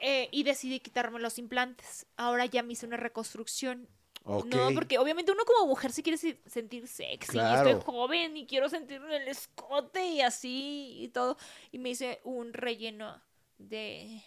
Eh, 0.00 0.28
y 0.32 0.42
decidí 0.42 0.80
quitarme 0.80 1.20
los 1.20 1.38
implantes. 1.38 2.06
Ahora 2.16 2.44
ya 2.46 2.62
me 2.62 2.72
hice 2.72 2.86
una 2.86 2.96
reconstrucción. 2.96 3.88
No, 4.24 4.70
porque 4.74 4.98
obviamente 4.98 5.32
uno 5.32 5.44
como 5.44 5.66
mujer 5.66 5.92
se 5.92 6.02
quiere 6.02 6.18
sentir 6.18 6.86
sexy. 6.86 7.38
estoy 7.38 7.80
joven 7.84 8.36
y 8.36 8.46
quiero 8.46 8.68
sentir 8.68 9.02
el 9.02 9.28
escote 9.28 10.06
y 10.06 10.20
así 10.20 10.98
y 11.00 11.08
todo. 11.08 11.36
Y 11.72 11.78
me 11.78 11.90
hice 11.90 12.20
un 12.24 12.52
relleno 12.52 13.20
de 13.58 14.22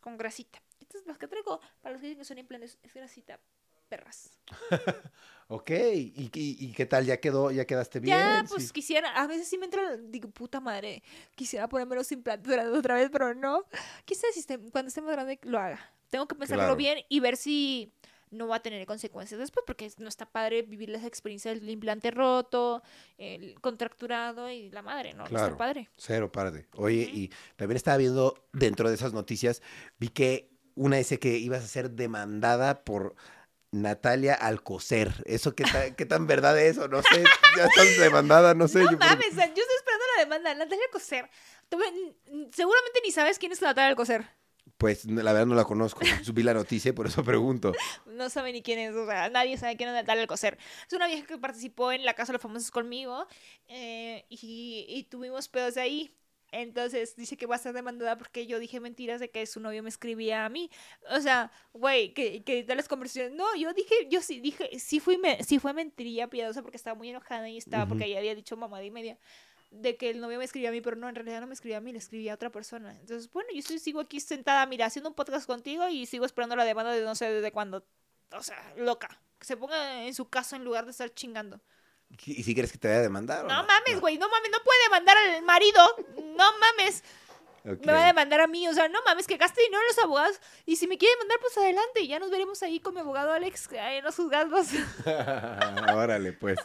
con 0.00 0.16
grasita. 0.16 0.60
Entonces, 0.80 1.06
los 1.06 1.16
que 1.16 1.28
traigo, 1.28 1.60
para 1.80 1.92
los 1.92 2.00
que 2.00 2.08
dicen 2.08 2.18
que 2.18 2.24
son 2.24 2.38
implantes, 2.38 2.78
es 2.82 2.92
grasita 2.92 3.40
perras. 3.88 4.38
ok, 5.48 5.70
¿Y, 5.70 6.30
¿Y, 6.34 6.72
qué 6.72 6.86
tal? 6.86 7.04
¿Ya 7.06 7.18
quedó? 7.18 7.50
¿Ya 7.50 7.66
quedaste 7.66 8.00
bien? 8.00 8.16
Ya, 8.16 8.44
pues 8.48 8.72
quisiera, 8.72 9.10
a 9.10 9.26
veces 9.26 9.48
sí 9.48 9.58
me 9.58 9.66
entra, 9.66 9.96
digo, 9.96 10.30
puta 10.30 10.60
madre, 10.60 11.02
quisiera 11.34 11.68
ponerme 11.68 11.96
los 11.96 12.10
implantes 12.10 12.52
otra 12.74 12.94
vez, 12.94 13.10
pero 13.10 13.34
no. 13.34 13.64
Quizás 14.04 14.34
si 14.34 14.44
cuando 14.70 14.88
esté 14.88 15.02
más 15.02 15.12
grande 15.12 15.38
lo 15.42 15.58
haga. 15.58 15.92
Tengo 16.10 16.26
que 16.26 16.34
pensarlo 16.34 16.76
bien 16.76 16.98
y 17.08 17.20
ver 17.20 17.38
si 17.38 17.92
no 18.32 18.48
va 18.48 18.56
a 18.56 18.62
tener 18.62 18.84
consecuencias 18.86 19.38
después, 19.38 19.62
porque 19.66 19.90
no 19.98 20.08
está 20.08 20.26
padre 20.26 20.62
vivir 20.62 20.90
esa 20.90 21.06
experiencia 21.06 21.54
del 21.54 21.68
implante 21.68 22.10
roto, 22.10 22.82
el 23.18 23.60
contracturado 23.60 24.50
y 24.50 24.70
la 24.70 24.82
madre, 24.82 25.14
¿no? 25.14 25.28
no 25.28 25.36
está 25.36 25.56
padre. 25.56 25.88
Cero 25.96 26.32
padre. 26.32 26.66
Oye, 26.74 27.02
y 27.02 27.30
también 27.56 27.76
estaba 27.76 27.98
viendo 27.98 28.48
dentro 28.52 28.88
de 28.88 28.94
esas 28.94 29.12
noticias, 29.12 29.62
vi 29.98 30.08
que 30.08 30.50
una 30.74 30.96
dice 30.96 31.18
que 31.18 31.36
ibas 31.36 31.62
a 31.62 31.68
ser 31.68 31.90
demandada 31.90 32.82
por 32.82 33.14
Natalia 33.70 34.34
Alcocer. 34.34 35.12
¿Eso 35.26 35.54
qué, 35.54 35.64
qué 35.96 36.06
tan 36.06 36.26
verdad 36.26 36.58
es 36.60 36.78
o 36.78 36.88
no 36.88 37.02
sé? 37.02 37.24
Ya 37.56 37.66
estás 37.66 37.86
demandada, 37.98 38.54
no 38.54 38.68
sé. 38.68 38.80
No 38.80 38.92
mames, 38.92 39.34
yo 39.34 39.42
estoy 39.42 39.76
esperando 39.76 40.04
la 40.16 40.22
demanda. 40.22 40.54
Natalia 40.54 40.84
Alcocer. 40.86 41.30
Seguramente 42.52 43.00
ni 43.04 43.12
sabes 43.12 43.38
quién 43.38 43.52
es 43.52 43.60
Natalia 43.60 43.88
Alcocer. 43.88 44.41
Pues 44.78 45.04
la 45.04 45.32
verdad 45.32 45.46
no 45.46 45.54
la 45.54 45.64
conozco. 45.64 46.00
Subí 46.24 46.42
la 46.42 46.54
noticia 46.54 46.94
por 46.94 47.06
eso 47.06 47.22
pregunto. 47.22 47.72
No 48.06 48.28
sabe 48.30 48.52
ni 48.52 48.62
quién 48.62 48.78
es, 48.78 48.94
o 48.94 49.06
sea, 49.06 49.28
nadie 49.30 49.56
sabe 49.56 49.76
quién 49.76 49.88
es 49.88 49.94
Natalia 49.94 50.22
Alcocer. 50.22 50.58
Es 50.86 50.92
una 50.92 51.06
vieja 51.06 51.26
que 51.26 51.38
participó 51.38 51.92
en 51.92 52.04
La 52.04 52.14
Casa 52.14 52.32
de 52.32 52.34
los 52.34 52.42
Famosos 52.42 52.70
conmigo 52.70 53.26
eh, 53.68 54.24
y, 54.28 54.86
y, 54.88 55.04
tuvimos 55.04 55.48
pedos 55.48 55.74
de 55.74 55.82
ahí. 55.82 56.14
Entonces 56.52 57.16
dice 57.16 57.38
que 57.38 57.46
va 57.46 57.54
a 57.54 57.56
estar 57.56 57.72
demandada 57.72 58.18
porque 58.18 58.46
yo 58.46 58.58
dije 58.58 58.78
mentiras 58.78 59.20
de 59.20 59.30
que 59.30 59.46
su 59.46 59.58
novio 59.58 59.82
me 59.82 59.88
escribía 59.88 60.44
a 60.44 60.48
mí. 60.50 60.70
O 61.10 61.20
sea, 61.20 61.50
güey, 61.72 62.12
que, 62.12 62.44
que 62.44 62.62
de 62.62 62.74
las 62.74 62.88
conversaciones. 62.88 63.32
No, 63.32 63.56
yo 63.56 63.72
dije, 63.72 63.94
yo 64.10 64.20
sí 64.20 64.40
dije, 64.40 64.78
sí, 64.78 65.00
fui 65.00 65.16
me, 65.16 65.42
sí 65.44 65.58
fue 65.58 65.72
mentiría 65.72 66.28
piadosa 66.28 66.60
porque 66.60 66.76
estaba 66.76 66.94
muy 66.94 67.08
enojada 67.08 67.48
y 67.48 67.56
estaba 67.56 67.86
porque 67.86 68.04
ella 68.04 68.18
había 68.18 68.34
dicho 68.34 68.56
mamá 68.56 68.82
y 68.82 68.90
media 68.90 69.18
de 69.72 69.96
que 69.96 70.10
el 70.10 70.20
novio 70.20 70.38
me 70.38 70.44
escribía 70.44 70.68
a 70.68 70.72
mí, 70.72 70.80
pero 70.80 70.96
no, 70.96 71.08
en 71.08 71.14
realidad 71.14 71.40
no 71.40 71.46
me 71.46 71.54
escribía 71.54 71.78
a 71.78 71.80
mí, 71.80 71.92
le 71.92 71.98
escribía 71.98 72.32
a 72.32 72.34
otra 72.34 72.50
persona. 72.50 72.92
Entonces, 73.00 73.30
bueno, 73.32 73.48
yo 73.52 73.58
estoy, 73.58 73.78
sigo 73.78 74.00
aquí 74.00 74.20
sentada, 74.20 74.64
mira, 74.66 74.86
haciendo 74.86 75.08
un 75.08 75.14
podcast 75.14 75.46
contigo 75.46 75.88
y 75.88 76.06
sigo 76.06 76.26
esperando 76.26 76.54
la 76.56 76.64
demanda 76.64 76.92
de 76.92 77.02
no 77.02 77.14
sé 77.14 77.30
desde 77.32 77.50
cuándo. 77.52 77.84
O 78.32 78.42
sea, 78.42 78.74
loca. 78.76 79.20
Que 79.38 79.46
se 79.46 79.56
ponga 79.56 80.04
en 80.04 80.14
su 80.14 80.28
caso 80.28 80.56
en 80.56 80.64
lugar 80.64 80.84
de 80.84 80.92
estar 80.92 81.12
chingando. 81.12 81.60
¿Y 82.26 82.42
si 82.42 82.52
quieres 82.52 82.70
que 82.70 82.78
te 82.78 82.88
vaya 82.88 83.00
a 83.00 83.02
demandar? 83.02 83.44
No, 83.44 83.64
mames, 83.64 84.00
güey, 84.00 84.18
no. 84.18 84.28
mames, 84.28 84.50
no 84.50 84.58
puede 84.62 84.82
demandar 84.84 85.16
al 85.16 85.42
marido. 85.42 85.80
No 86.36 86.44
mames. 86.58 87.02
Me 87.64 87.92
va 87.92 88.02
a 88.02 88.06
demandar 88.08 88.40
a 88.40 88.46
mí, 88.48 88.66
o 88.68 88.74
sea, 88.74 88.88
no 88.88 88.98
mames, 89.06 89.26
que 89.26 89.36
gaste 89.36 89.62
dinero 89.62 89.80
en 89.80 89.86
los 89.86 90.04
abogados. 90.04 90.40
Y 90.66 90.76
si 90.76 90.86
me 90.86 90.98
quiere 90.98 91.14
demandar, 91.14 91.38
pues 91.40 91.56
adelante. 91.56 92.06
Ya 92.06 92.18
nos 92.18 92.30
veremos 92.30 92.62
ahí 92.62 92.78
con 92.80 92.92
mi 92.92 93.00
abogado 93.00 93.32
Alex 93.32 93.70
en 93.72 94.04
los 94.04 94.16
juzgados. 94.16 94.68
Órale, 95.94 96.32
pues. 96.34 96.58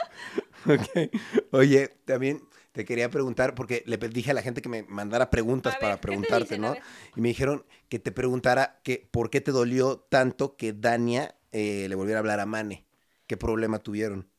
Ok. 0.66 1.12
Oye, 1.52 1.88
también 2.06 2.42
te 2.78 2.86
quería 2.86 3.10
preguntar, 3.10 3.56
porque 3.56 3.82
le 3.88 3.98
dije 3.98 4.30
a 4.30 4.36
la 4.36 4.44
gente 4.44 4.62
que 4.62 4.70
me 4.70 4.84
mandara 4.84 5.32
preguntas 5.32 5.76
para 5.78 6.00
preguntarte, 6.00 6.60
¿no? 6.60 6.76
Y 7.16 7.22
me 7.22 7.30
dijeron 7.30 7.66
que 7.90 7.98
te 7.98 8.12
preguntara 8.12 8.80
que 8.84 9.10
por 9.10 9.32
qué 9.32 9.42
te 9.42 9.52
dolió 9.52 9.98
tanto 9.98 10.56
que 10.56 10.74
Dania 10.74 11.34
eh, 11.52 11.88
le 11.90 11.96
volviera 11.96 12.20
a 12.20 12.22
hablar 12.22 12.40
a 12.40 12.46
Mane. 12.46 12.86
¿Qué 13.26 13.36
problema 13.36 13.80
tuvieron? 13.80 14.30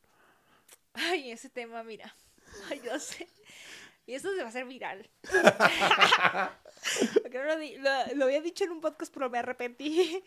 Ay, 0.93 1.31
ese 1.31 1.49
tema, 1.49 1.83
mira. 1.83 2.15
Ay, 2.69 2.79
yo 2.85 2.97
sé. 2.97 3.27
Y 4.05 4.15
eso 4.15 4.31
se 4.31 4.39
va 4.39 4.45
a 4.45 4.49
hacer 4.49 4.65
viral. 4.65 5.09
lo, 8.15 8.23
había 8.23 8.41
dicho 8.41 8.63
en 8.63 8.71
un 8.71 8.79
podcast, 8.79 9.13
pero 9.13 9.29
me 9.29 9.39
arrepentí. 9.39 10.23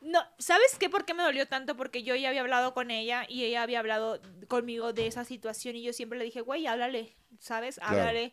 No, 0.00 0.20
¿sabes 0.38 0.76
qué? 0.78 0.88
¿Por 0.90 1.04
qué 1.04 1.14
me 1.14 1.22
dolió 1.22 1.48
tanto? 1.48 1.76
Porque 1.76 2.02
yo 2.02 2.14
ya 2.14 2.28
había 2.28 2.42
hablado 2.42 2.74
con 2.74 2.90
ella 2.90 3.24
y 3.28 3.44
ella 3.44 3.62
había 3.62 3.80
hablado 3.80 4.20
conmigo 4.48 4.92
de 4.92 5.06
esa 5.06 5.24
situación 5.24 5.76
y 5.76 5.82
yo 5.82 5.92
siempre 5.92 6.18
le 6.18 6.24
dije, 6.24 6.42
güey, 6.42 6.66
háblale, 6.66 7.16
¿sabes? 7.40 7.80
Háblale, 7.82 8.32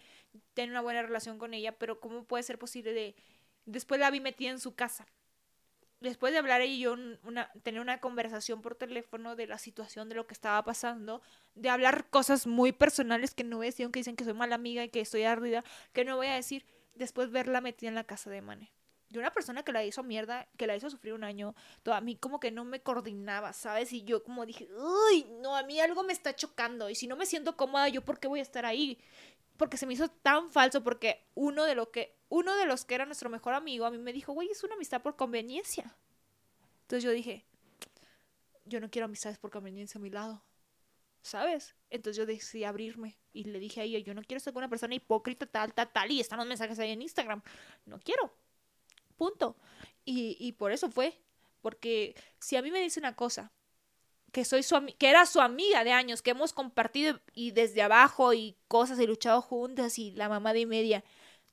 ten 0.54 0.70
una 0.70 0.82
buena 0.82 1.02
relación 1.02 1.38
con 1.38 1.54
ella, 1.54 1.72
pero 1.72 2.00
¿cómo 2.00 2.26
puede 2.26 2.44
ser 2.44 2.60
posible 2.60 2.94
de... 2.94 3.16
Después 3.66 4.00
la 4.00 4.12
vi 4.12 4.20
metida 4.20 4.50
en 4.50 4.60
su 4.60 4.76
casa 4.76 5.08
después 6.04 6.34
de 6.34 6.40
hablar 6.40 6.62
ella 6.62 6.74
y 6.74 6.80
yo 6.80 6.96
una, 7.24 7.50
tener 7.64 7.82
una 7.82 8.00
conversación 8.00 8.62
por 8.62 8.76
teléfono 8.76 9.36
de 9.36 9.48
la 9.48 9.58
situación, 9.58 10.10
de 10.10 10.16
lo 10.16 10.28
que 10.28 10.34
estaba 10.34 10.64
pasando, 10.64 11.22
de 11.56 11.70
hablar 11.70 12.10
cosas 12.10 12.46
muy 12.46 12.74
personales 12.74 13.34
que 13.34 13.44
no 13.44 13.58
voy 13.58 13.68
a 13.68 13.70
decir, 13.70 13.86
aunque 13.86 14.02
dicen 14.02 14.16
que 14.16 14.26
soy 14.26 14.34
mala 14.34 14.56
amiga 14.56 14.84
y 14.84 14.90
que 14.90 15.00
estoy 15.00 15.24
ardida, 15.24 15.64
que 15.94 16.04
no 16.04 16.18
voy 16.18 16.28
a 16.28 16.36
decir, 16.36 16.66
después 16.94 17.32
verla 17.32 17.62
metida 17.62 17.88
en 17.90 17.96
la 17.96 18.04
casa 18.04 18.30
de 18.30 18.42
Mane. 18.42 18.72
De 19.14 19.20
una 19.20 19.32
persona 19.32 19.62
que 19.62 19.72
la 19.72 19.86
hizo 19.86 20.02
mierda, 20.02 20.48
que 20.58 20.66
la 20.66 20.76
hizo 20.76 20.90
sufrir 20.90 21.14
un 21.14 21.24
año, 21.24 21.54
todo, 21.84 21.94
a 21.94 22.02
mí 22.02 22.16
como 22.16 22.40
que 22.40 22.50
no 22.50 22.66
me 22.66 22.82
coordinaba, 22.82 23.54
¿sabes? 23.54 23.94
Y 23.94 24.02
yo 24.04 24.24
como 24.24 24.44
dije, 24.44 24.68
uy, 24.74 25.26
no, 25.40 25.56
a 25.56 25.62
mí 25.62 25.80
algo 25.80 26.02
me 26.04 26.14
está 26.14 26.36
chocando. 26.36 26.90
Y 26.90 26.96
si 26.96 27.06
no 27.06 27.16
me 27.16 27.28
siento 27.28 27.56
cómoda, 27.56 27.88
¿yo 27.90 28.04
por 28.04 28.20
qué 28.20 28.28
voy 28.28 28.40
a 28.40 28.42
estar 28.42 28.66
ahí? 28.66 28.98
Porque 29.56 29.78
se 29.78 29.86
me 29.86 29.94
hizo 29.94 30.08
tan 30.10 30.50
falso, 30.50 30.84
porque 30.84 31.28
uno 31.36 31.64
de 31.64 31.76
lo 31.76 31.92
que 31.92 32.18
uno 32.30 32.56
de 32.56 32.66
los 32.66 32.86
que 32.86 32.96
era 32.96 33.06
nuestro 33.06 33.30
mejor 33.30 33.54
amigo 33.54 33.86
a 33.86 33.92
mí 33.92 34.00
me 34.00 34.12
dijo, 34.12 34.34
güey, 34.34 34.50
es 34.50 34.64
una 34.64 34.74
amistad 34.74 35.04
por 35.04 35.16
conveniencia. 35.16 35.96
Entonces 36.82 37.04
yo 37.04 37.12
dije, 37.12 37.46
yo 38.66 38.80
no 38.80 38.90
quiero 38.90 39.06
amistades 39.06 39.38
por 39.38 39.52
conveniencia 39.52 40.00
a 40.00 40.02
mi 40.02 40.10
lado. 40.10 40.44
¿Sabes? 41.22 41.76
Entonces 41.92 42.18
yo 42.18 42.26
decidí 42.26 42.64
abrirme 42.64 43.20
y 43.32 43.44
le 43.46 43.60
dije 43.60 43.82
a 43.82 43.84
ella, 43.84 44.00
yo 44.00 44.16
no 44.16 44.24
quiero 44.24 44.40
ser 44.40 44.58
una 44.58 44.68
persona 44.68 44.96
hipócrita, 44.96 45.46
tal, 45.46 45.74
tal, 45.74 45.92
tal, 45.94 46.12
y 46.12 46.20
están 46.20 46.40
los 46.40 46.48
mensajes 46.48 46.80
ahí 46.80 46.92
en 46.92 47.04
Instagram. 47.04 47.42
No 47.86 48.00
quiero. 48.00 48.36
Punto. 49.24 49.56
Y, 50.04 50.36
y 50.38 50.52
por 50.52 50.74
eso 50.74 50.90
fue. 50.92 51.18
Porque 51.62 52.14
si 52.40 52.58
a 52.58 52.62
mí 52.62 52.72
me 52.72 52.82
dice 52.82 53.00
una 53.00 53.16
cosa 53.16 53.54
que 54.34 54.44
soy 54.44 54.64
su 54.64 54.76
que 54.98 55.10
era 55.10 55.26
su 55.26 55.40
amiga 55.40 55.86
de 55.86 55.94
años, 55.94 56.22
que 56.22 56.32
hemos 56.32 56.52
compartido 56.52 57.22
y 57.34 57.52
desde 57.52 57.82
abajo 57.82 58.34
y 58.34 58.58
cosas 58.68 59.00
y 59.00 59.08
luchado 59.08 59.42
juntas 59.42 59.98
y 59.98 60.12
la 60.12 60.28
mamá 60.28 60.52
de 60.52 60.66
media. 60.66 61.06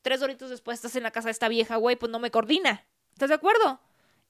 Tres 0.02 0.20
horitos 0.20 0.50
después 0.50 0.78
estás 0.78 0.96
en 0.96 1.04
la 1.04 1.12
casa 1.12 1.28
de 1.28 1.32
esta 1.32 1.48
vieja, 1.48 1.76
güey, 1.76 1.94
pues 1.94 2.10
no 2.10 2.18
me 2.18 2.32
coordina. 2.32 2.84
¿Estás 3.12 3.28
de 3.28 3.36
acuerdo? 3.36 3.80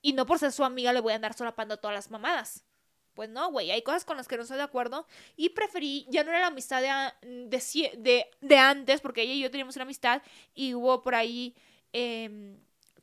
Y 0.02 0.12
no 0.12 0.26
por 0.26 0.38
ser 0.38 0.52
su 0.52 0.64
amiga 0.64 0.92
le 0.92 1.00
voy 1.00 1.14
a 1.14 1.16
andar 1.16 1.32
solapando 1.32 1.78
todas 1.78 1.94
las 1.94 2.10
mamadas. 2.10 2.66
Pues 3.14 3.30
no, 3.30 3.50
güey, 3.50 3.70
hay 3.70 3.80
cosas 3.80 4.04
con 4.04 4.18
las 4.18 4.28
que 4.28 4.36
no 4.36 4.42
estoy 4.42 4.58
de 4.58 4.64
acuerdo. 4.64 5.06
Y 5.34 5.50
preferí, 5.50 6.06
ya 6.10 6.24
no 6.24 6.30
era 6.30 6.40
la 6.40 6.48
amistad 6.48 6.82
de, 6.82 8.26
de 8.40 8.58
antes, 8.58 9.00
porque 9.00 9.22
ella 9.22 9.32
y 9.32 9.40
yo 9.40 9.50
teníamos 9.50 9.76
una 9.76 9.84
amistad 9.84 10.20
y 10.54 10.74
hubo 10.74 11.00
por 11.02 11.14
ahí, 11.14 11.54
em, 11.92 12.58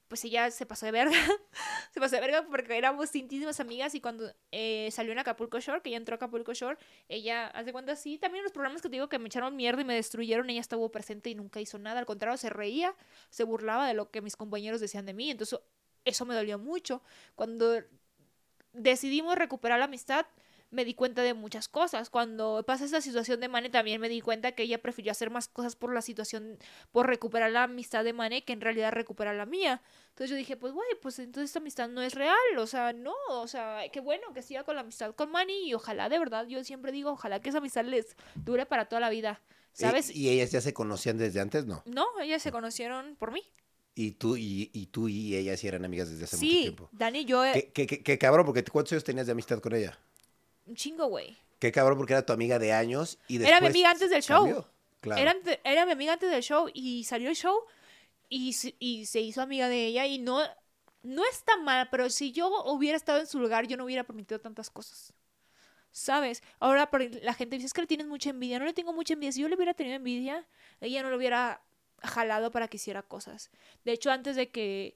pues 0.08 0.24
ella 0.26 0.49
se 0.51 0.66
pasó 0.66 0.86
de 0.86 0.91
verga. 0.91 1.16
se 1.91 1.99
pasó 1.99 2.16
de 2.16 2.22
verga 2.22 2.45
porque 2.49 2.78
éramos 2.78 3.14
íntimas 3.16 3.60
amigas 3.60 3.95
y 3.95 4.01
cuando 4.01 4.32
eh, 4.51 4.89
salió 4.91 5.12
en 5.12 5.20
Acapulco 5.20 5.60
Shore, 5.60 5.82
que 5.82 5.89
ella 5.89 5.97
entró 5.97 6.14
a 6.14 6.18
Acapulco 6.18 6.53
Shore, 6.53 6.78
ella, 7.10 7.47
hace 7.47 7.72
cuenta 7.72 7.93
así, 7.93 8.18
también 8.18 8.43
los 8.43 8.51
programas 8.51 8.82
que 8.82 8.89
te 8.89 8.93
digo 8.93 9.10
que 9.10 9.20
me 9.20 9.28
echaron 9.28 9.55
mierda 9.55 9.82
y 9.82 9.86
me 9.86 9.95
destruyeron, 9.95 10.49
ella 10.49 10.62
estuvo 10.62 10.89
presente 10.91 11.30
y 11.30 11.36
nunca 11.36 11.60
hizo 11.60 11.78
nada. 11.78 11.99
Al 11.99 12.05
contrario, 12.05 12.38
se 12.38 12.49
reía, 12.49 12.95
se 13.30 13.43
burlaba 13.43 13.88
de 13.88 13.93
lo 13.93 14.10
que 14.12 14.22
mis 14.22 14.36
compañeros 14.36 14.80
decían 14.82 15.05
de 15.05 15.14
mí. 15.14 15.32
Entonces, 15.32 15.60
eso 16.05 16.26
me 16.26 16.36
dolió 16.36 16.58
mucho. 16.58 17.01
Cuando 17.36 17.84
decidimos 18.74 19.36
recuperar 19.36 19.80
la 19.80 19.86
amistad, 19.86 20.26
me 20.70 20.84
di 20.84 20.93
cuenta 20.93 21.22
de 21.24 21.34
muchas 21.34 21.68
cosas. 21.70 22.09
Cuando 22.09 22.63
pasa 22.68 22.86
esa 22.86 22.99
situación 23.01 23.39
de 23.39 23.47
Mane, 23.47 23.70
también 23.70 24.01
me 24.01 24.09
di 24.09 24.20
cuenta 24.22 24.51
que 24.51 24.63
ella 24.63 24.82
prefirió 24.82 25.11
hacer 25.11 25.30
más 25.30 25.47
cosas 25.47 25.76
por 25.76 25.93
la 25.93 26.01
situación, 26.01 26.57
por 26.91 27.07
recuperar 27.07 27.51
la 27.51 27.63
amistad 27.63 28.03
de 28.03 28.13
Mane, 28.13 28.43
que 28.43 28.53
en 28.53 28.61
realidad 28.61 28.91
recuperar 28.91 29.36
la 29.36 29.45
mía. 29.45 29.82
Entonces 30.09 30.30
yo 30.32 30.36
dije, 30.36 30.57
pues, 30.57 30.74
güey, 30.74 30.88
pues 31.01 31.20
entonces 31.20 31.49
esta 31.51 31.59
amistad 31.59 31.88
no 31.89 32.01
es 32.01 32.13
real. 32.15 32.36
O 32.57 32.68
sea, 32.68 32.91
no, 32.93 33.13
o 33.30 33.47
sea, 33.47 33.82
qué 33.93 33.99
bueno 34.01 34.34
que 34.34 34.41
siga 34.41 34.63
con 34.63 34.76
la 34.76 34.82
amistad 34.82 35.15
con 35.15 35.32
Manny 35.32 35.70
y 35.70 35.74
ojalá, 35.74 36.09
de 36.09 36.20
verdad, 36.20 36.47
yo 36.47 36.63
siempre 36.63 36.91
digo, 36.91 37.11
ojalá 37.11 37.41
que 37.41 37.49
esa 37.49 37.59
amistad 37.59 37.86
les 37.86 38.15
dure 38.36 38.65
para 38.65 38.86
toda 38.89 38.99
la 38.99 39.09
vida. 39.09 39.41
¿Sabes? 39.74 40.09
¿Y, 40.09 40.24
y 40.24 40.30
ellas 40.30 40.51
ya 40.51 40.59
se 40.59 40.74
conocían 40.74 41.18
desde 41.18 41.39
antes? 41.39 41.65
No. 41.65 41.84
No, 41.86 42.07
ellas 42.20 42.41
se 42.41 42.51
conocieron 42.51 43.15
por 43.15 43.32
mí. 43.32 43.41
Y 43.93 44.11
tú 44.11 44.36
y, 44.38 44.70
y 44.74 44.88
tú 44.88 45.07
y 45.07 45.36
ella 45.36 45.55
sí 45.57 45.68
eran 45.68 45.86
amigas 45.86 46.09
desde 46.09 46.26
hace 46.26 46.36
mucho 46.36 46.47
Sí, 46.47 46.61
tiempo. 46.63 46.89
Dani 46.91 47.20
y 47.20 47.26
yo, 47.26 47.45
eh, 47.45 47.53
¿Qué, 47.53 47.72
qué, 47.72 47.88
qué- 47.88 48.03
qué 48.03 48.18
cabrón, 48.18 48.45
porque 48.45 48.63
¿cuántos 48.63 48.91
años 48.93 49.03
tenías 49.03 49.26
de 49.28 49.32
amistad 49.32 49.59
con 49.59 49.74
ella? 49.74 49.97
Un 50.68 50.76
chingo, 50.76 51.07
güey. 51.07 51.36
Qué 51.59 51.72
cabrón, 51.72 51.97
porque 51.97 52.13
era 52.13 52.26
tu 52.26 52.34
amiga 52.34 52.59
de 52.59 52.72
años 52.74 53.18
y 53.28 53.38
después 53.39 53.49
Era 53.51 53.61
mi 53.61 53.68
amiga 53.68 53.89
antes 53.91 54.09
del 54.09 54.22
show. 54.22 54.65
Claro. 55.01 55.22
Era, 55.22 55.36
era 55.63 55.86
mi 55.86 55.91
amiga 55.93 56.13
antes 56.13 56.30
del 56.30 56.43
show 56.43 56.70
y 56.74 57.03
salió 57.05 57.30
el 57.30 57.36
show 57.36 57.61
y, 58.30 58.53
se- 58.53 58.76
y 58.80 59.05
se 59.05 59.22
hizo 59.22 59.41
amiga 59.41 59.70
de 59.70 59.86
ella 59.86 60.05
y 60.05 60.20
no, 60.20 60.41
no 61.03 61.24
está 61.32 61.57
mal, 61.57 61.88
pero 61.89 62.09
si 62.09 62.32
yo 62.32 62.49
hubiera 62.65 62.97
estado 62.97 63.20
en 63.20 63.28
su 63.28 63.39
lugar, 63.39 63.68
yo 63.68 63.78
no 63.78 63.86
hubiera 63.86 64.03
permitido 64.03 64.39
tantas 64.39 64.70
cosas. 64.70 65.13
¿Sabes? 65.91 66.43
Ahora 66.59 66.89
la 67.24 67.34
gente 67.34 67.55
dice, 67.55 67.65
es 67.68 67.74
que 67.74 67.82
le 67.82 67.88
tienes 67.88 68.05
mucha 68.07 68.30
envidia. 68.30 68.59
No 68.59 68.65
le 68.65 68.74
tengo 68.74 68.93
mucha 68.93 69.13
envidia. 69.13 69.32
Si 69.32 69.41
yo 69.41 69.47
le 69.49 69.55
hubiera 69.55 69.74
tenido 69.74 69.95
envidia, 69.95 70.45
ella 70.80 71.01
no 71.01 71.09
lo 71.09 71.18
hubiera 71.18 71.63
jalado 72.03 72.51
para 72.51 72.68
que 72.68 72.78
hiciera 72.78 73.01
cosas. 73.01 73.49
De 73.84 73.93
hecho, 73.93 74.11
antes 74.11 74.36
de 74.36 74.51
que, 74.51 74.95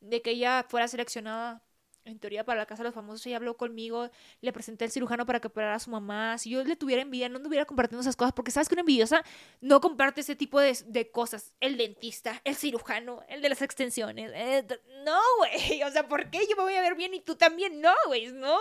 de 0.00 0.20
que 0.20 0.32
ella 0.32 0.66
fuera 0.68 0.86
seleccionada, 0.88 1.62
en 2.04 2.18
teoría, 2.18 2.44
para 2.44 2.60
la 2.60 2.66
Casa 2.66 2.82
de 2.82 2.88
los 2.88 2.94
Famosos, 2.94 3.24
ella 3.26 3.36
habló 3.36 3.56
conmigo, 3.56 4.10
le 4.40 4.52
presenté 4.52 4.84
al 4.84 4.90
cirujano 4.90 5.26
para 5.26 5.40
que 5.40 5.48
operara 5.48 5.74
a 5.74 5.78
su 5.78 5.90
mamá. 5.90 6.36
Si 6.38 6.50
yo 6.50 6.62
le 6.62 6.76
tuviera 6.76 7.02
envidia, 7.02 7.28
no 7.28 7.36
anduviera 7.38 7.64
compartiendo 7.64 8.00
esas 8.02 8.16
cosas, 8.16 8.32
porque 8.34 8.50
sabes 8.50 8.68
que 8.68 8.74
una 8.74 8.82
envidiosa 8.82 9.24
no 9.60 9.80
comparte 9.80 10.20
ese 10.20 10.36
tipo 10.36 10.60
de, 10.60 10.76
de 10.86 11.10
cosas. 11.10 11.52
El 11.60 11.76
dentista, 11.76 12.40
el 12.44 12.56
cirujano, 12.56 13.22
el 13.28 13.40
de 13.42 13.48
las 13.48 13.62
extensiones. 13.62 14.30
eh, 14.34 14.66
no, 15.04 15.18
güey. 15.38 15.82
O 15.84 15.90
sea, 15.90 16.08
¿por 16.08 16.30
qué 16.30 16.46
yo 16.48 16.56
me 16.56 16.62
voy 16.62 16.74
a 16.74 16.80
ver 16.80 16.94
bien 16.94 17.14
y 17.14 17.20
tú 17.20 17.36
también? 17.36 17.80
No, 17.80 17.92
güey, 18.06 18.32
no. 18.32 18.58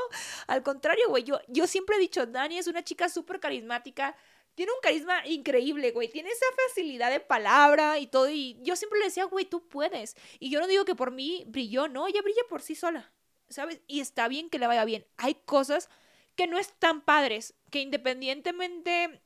Al 0.47 0.61
contrario, 0.63 1.09
güey. 1.09 1.23
Yo, 1.23 1.39
yo 1.47 1.67
siempre 1.67 1.95
he 1.95 1.99
dicho, 1.99 2.25
Dani 2.25 2.57
es 2.57 2.67
una 2.67 2.83
chica 2.83 3.09
súper 3.09 3.39
carismática. 3.39 4.15
Tiene 4.55 4.71
un 4.71 4.79
carisma 4.81 5.25
increíble, 5.27 5.91
güey. 5.91 6.09
Tiene 6.09 6.29
esa 6.29 6.45
facilidad 6.67 7.11
de 7.11 7.19
palabra 7.19 7.97
y 7.99 8.07
todo. 8.07 8.29
Y 8.29 8.59
yo 8.61 8.75
siempre 8.75 8.99
le 8.99 9.05
decía, 9.05 9.25
güey, 9.25 9.45
tú 9.45 9.67
puedes. 9.67 10.15
Y 10.39 10.49
yo 10.51 10.59
no 10.59 10.67
digo 10.67 10.85
que 10.85 10.95
por 10.95 11.11
mí 11.11 11.43
brilló, 11.47 11.87
no. 11.87 12.07
Ella 12.07 12.21
brilla 12.21 12.41
por 12.49 12.61
sí 12.61 12.75
sola. 12.75 13.12
¿Sabes? 13.53 13.81
Y 13.87 13.99
está 13.99 14.27
bien 14.27 14.49
que 14.49 14.59
le 14.59 14.67
vaya 14.67 14.85
bien. 14.85 15.05
Hay 15.17 15.35
cosas 15.35 15.89
que 16.35 16.47
no 16.47 16.57
están 16.57 17.01
padres. 17.01 17.53
Que 17.69 17.79
independientemente 17.79 19.21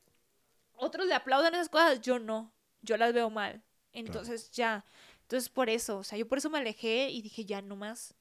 otros 0.73 1.07
le 1.07 1.15
aplaudan 1.15 1.53
esas 1.55 1.69
cosas, 1.69 2.01
yo 2.01 2.19
no. 2.19 2.53
Yo 2.81 2.97
las 2.97 3.13
veo 3.13 3.29
mal. 3.29 3.63
Entonces 3.91 4.51
ya. 4.51 4.85
Entonces 5.23 5.49
por 5.49 5.69
eso, 5.69 5.97
o 5.97 6.03
sea, 6.03 6.17
yo 6.17 6.27
por 6.27 6.37
eso 6.37 6.49
me 6.49 6.59
alejé 6.59 7.09
y 7.09 7.21
dije, 7.21 7.45
ya 7.45 7.61
no 7.61 7.75
más. 7.75 8.13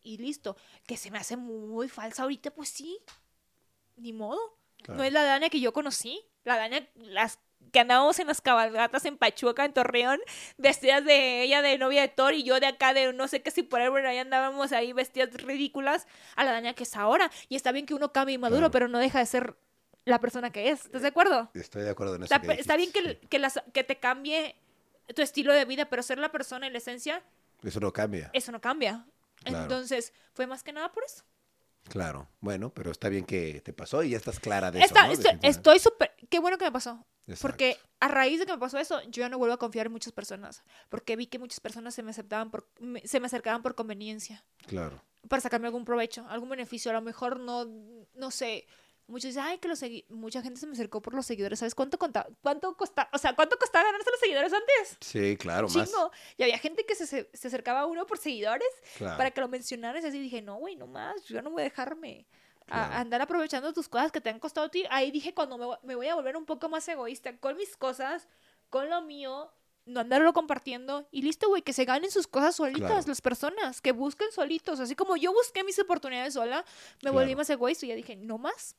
Y 0.00 0.18
listo. 0.18 0.56
Que 0.86 0.96
se 0.96 1.10
me 1.10 1.18
hace 1.18 1.36
muy 1.36 1.88
falsa 1.88 2.22
ahorita, 2.22 2.52
pues 2.52 2.68
sí. 2.68 2.98
Ni 3.96 4.12
modo. 4.12 4.58
Claro. 4.82 4.98
No 4.98 5.04
es 5.04 5.12
la 5.12 5.22
Dania 5.22 5.50
que 5.50 5.60
yo 5.60 5.72
conocí. 5.72 6.20
La 6.44 6.56
Dania, 6.56 6.88
las 6.96 7.38
que 7.70 7.80
andábamos 7.80 8.18
en 8.18 8.26
las 8.26 8.40
cabalgatas 8.40 9.04
en 9.04 9.16
Pachuca, 9.16 9.64
en 9.64 9.72
Torreón, 9.72 10.18
vestidas 10.58 11.04
de 11.04 11.42
ella 11.42 11.62
de 11.62 11.78
novia 11.78 12.02
de 12.02 12.08
Thor 12.08 12.34
y 12.34 12.42
yo 12.42 12.58
de 12.60 12.66
acá 12.66 12.92
de 12.94 13.12
no 13.12 13.28
sé 13.28 13.42
qué 13.42 13.50
si 13.50 13.62
por 13.62 13.80
ahí, 13.80 13.88
bueno, 13.88 14.08
ahí 14.08 14.18
andábamos 14.18 14.72
ahí 14.72 14.92
vestidas 14.92 15.32
ridículas 15.34 16.06
a 16.36 16.44
la 16.44 16.52
Dania 16.52 16.74
que 16.74 16.82
es 16.82 16.96
ahora. 16.96 17.30
Y 17.48 17.56
está 17.56 17.72
bien 17.72 17.86
que 17.86 17.94
uno 17.94 18.12
cambie 18.12 18.34
y 18.34 18.38
maduro, 18.38 18.58
Claro. 18.60 18.70
pero 18.72 18.88
no 18.88 18.98
deja 18.98 19.18
de 19.20 19.26
ser 19.26 19.54
la 20.04 20.18
persona 20.18 20.50
que 20.50 20.70
es. 20.70 20.86
¿Estás 20.86 21.02
de 21.02 21.08
acuerdo? 21.08 21.50
Estoy 21.54 21.82
de 21.82 21.90
acuerdo 21.90 22.16
en 22.16 22.24
eso. 22.24 22.34
Está, 22.34 22.46
que 22.54 22.60
está 22.60 22.76
bien 22.76 22.90
que, 22.92 23.18
que, 23.28 23.38
las- 23.38 23.62
que 23.72 23.84
te 23.84 23.96
cambie 23.96 24.56
tu 25.14 25.22
estilo 25.22 25.52
de 25.52 25.64
vida, 25.64 25.86
pero 25.86 26.02
ser 26.02 26.18
la 26.18 26.30
persona 26.32 26.66
en 26.66 26.72
la 26.72 26.78
esencia. 26.78 27.22
Eso 27.62 27.78
no 27.80 27.92
cambia. 27.92 28.30
eso 28.32 28.50
no 28.52 28.60
cambia. 28.60 29.04
Claro. 29.44 29.62
Entonces, 29.64 30.12
fue 30.34 30.46
más 30.46 30.62
que 30.62 30.72
nada 30.72 30.90
por 30.92 31.04
eso. 31.04 31.22
Claro. 31.88 32.28
Bueno, 32.40 32.70
pero 32.70 32.90
está 32.92 33.08
bien 33.08 33.24
que 33.24 33.60
te 33.60 33.72
pasó 33.72 34.02
y 34.04 34.10
ya 34.10 34.16
estás 34.16 34.38
clara 34.38 34.70
de 34.70 34.80
eso. 34.80 34.94
Estoy 35.42 35.78
súper... 35.80 36.11
Qué 36.32 36.38
bueno 36.40 36.56
que 36.56 36.64
me 36.64 36.72
pasó. 36.72 37.04
Exacto. 37.26 37.42
Porque 37.42 37.76
a 38.00 38.08
raíz 38.08 38.40
de 38.40 38.46
que 38.46 38.52
me 38.52 38.58
pasó 38.58 38.78
eso, 38.78 39.02
yo 39.02 39.20
ya 39.20 39.28
no 39.28 39.36
vuelvo 39.36 39.52
a 39.52 39.58
confiar 39.58 39.84
en 39.86 39.92
muchas 39.92 40.14
personas. 40.14 40.62
Porque 40.88 41.14
vi 41.14 41.26
que 41.26 41.38
muchas 41.38 41.60
personas 41.60 41.94
se 41.94 42.02
me 42.02 42.10
aceptaban 42.10 42.50
por, 42.50 42.66
me- 42.80 43.06
se 43.06 43.20
me 43.20 43.26
acercaban 43.26 43.60
por 43.62 43.74
conveniencia. 43.74 44.42
Claro. 44.66 45.02
Para 45.28 45.42
sacarme 45.42 45.66
algún 45.66 45.84
provecho, 45.84 46.26
algún 46.30 46.48
beneficio. 46.48 46.90
A 46.90 46.94
lo 46.94 47.02
mejor 47.02 47.38
no, 47.38 47.66
no 48.14 48.30
sé. 48.30 48.66
Muchos 49.08 49.28
dicen, 49.28 49.42
ay, 49.44 49.58
que 49.58 49.68
los 49.68 49.82
segui-". 49.82 50.06
Mucha 50.08 50.40
gente 50.40 50.58
se 50.58 50.66
me 50.66 50.72
acercó 50.72 51.02
por 51.02 51.12
los 51.12 51.26
seguidores. 51.26 51.58
¿Sabes 51.58 51.74
cuánto 51.74 51.98
contaba? 51.98 52.28
¿Cuánto 52.40 52.74
costaba? 52.78 53.10
O 53.12 53.18
sea, 53.18 53.34
¿cuánto 53.34 53.58
costaba 53.58 53.84
ganarse 53.84 54.10
los 54.10 54.18
seguidores 54.20 54.52
antes? 54.54 54.96
Sí, 55.00 55.36
claro, 55.36 55.68
más. 55.68 55.90
Chingo. 55.90 56.10
Y 56.38 56.44
había 56.44 56.56
gente 56.58 56.86
que 56.86 56.94
se, 56.94 57.06
se, 57.06 57.28
se 57.34 57.48
acercaba 57.48 57.80
a 57.80 57.86
uno 57.86 58.06
por 58.06 58.16
seguidores 58.16 58.66
Claro. 58.96 59.18
para 59.18 59.30
que 59.30 59.40
lo 59.42 59.48
mencionaras. 59.48 60.02
Y 60.02 60.06
así 60.08 60.18
dije, 60.18 60.40
no, 60.40 60.56
güey, 60.56 60.76
no 60.76 60.86
más. 60.86 61.22
Yo 61.26 61.42
no 61.42 61.50
voy 61.50 61.60
a 61.60 61.64
dejarme. 61.64 62.26
A- 62.72 62.76
Claro. 62.78 62.94
A, 62.94 63.00
andar 63.00 63.20
aprovechando 63.22 63.72
tus 63.72 63.88
cosas 63.88 64.10
que 64.12 64.20
te 64.20 64.30
han 64.30 64.38
costado 64.38 64.66
a 64.66 64.70
ti. 64.70 64.84
Ahí 64.90 65.10
dije, 65.10 65.34
cuando 65.34 65.58
me, 65.58 65.66
me 65.82 65.94
voy 65.94 66.08
a 66.08 66.14
volver 66.14 66.36
un 66.36 66.44
poco 66.46 66.68
más 66.68 66.86
egoísta 66.88 67.36
con 67.38 67.56
mis 67.56 67.76
cosas, 67.76 68.28
con 68.70 68.88
lo 68.90 69.02
mío, 69.02 69.52
no 69.84 70.00
andarlo 70.00 70.32
compartiendo. 70.32 71.06
Y 71.10 71.22
listo, 71.22 71.48
güey, 71.48 71.62
que 71.62 71.72
se 71.72 71.84
ganen 71.84 72.10
sus 72.10 72.26
cosas 72.26 72.56
solitas 72.56 72.90
Claro. 72.90 73.04
las 73.06 73.20
personas, 73.20 73.80
que 73.80 73.92
busquen 73.92 74.30
solitos. 74.32 74.80
Así 74.80 74.94
como 74.94 75.16
yo 75.16 75.32
busqué 75.32 75.64
mis 75.64 75.78
oportunidades 75.78 76.34
sola, 76.34 76.64
me 77.02 77.10
volví 77.10 77.26
Claro. 77.26 77.38
más 77.38 77.50
egoísta 77.50 77.86
y 77.86 77.90
ya 77.90 77.94
dije, 77.94 78.16
no 78.16 78.38
más. 78.38 78.76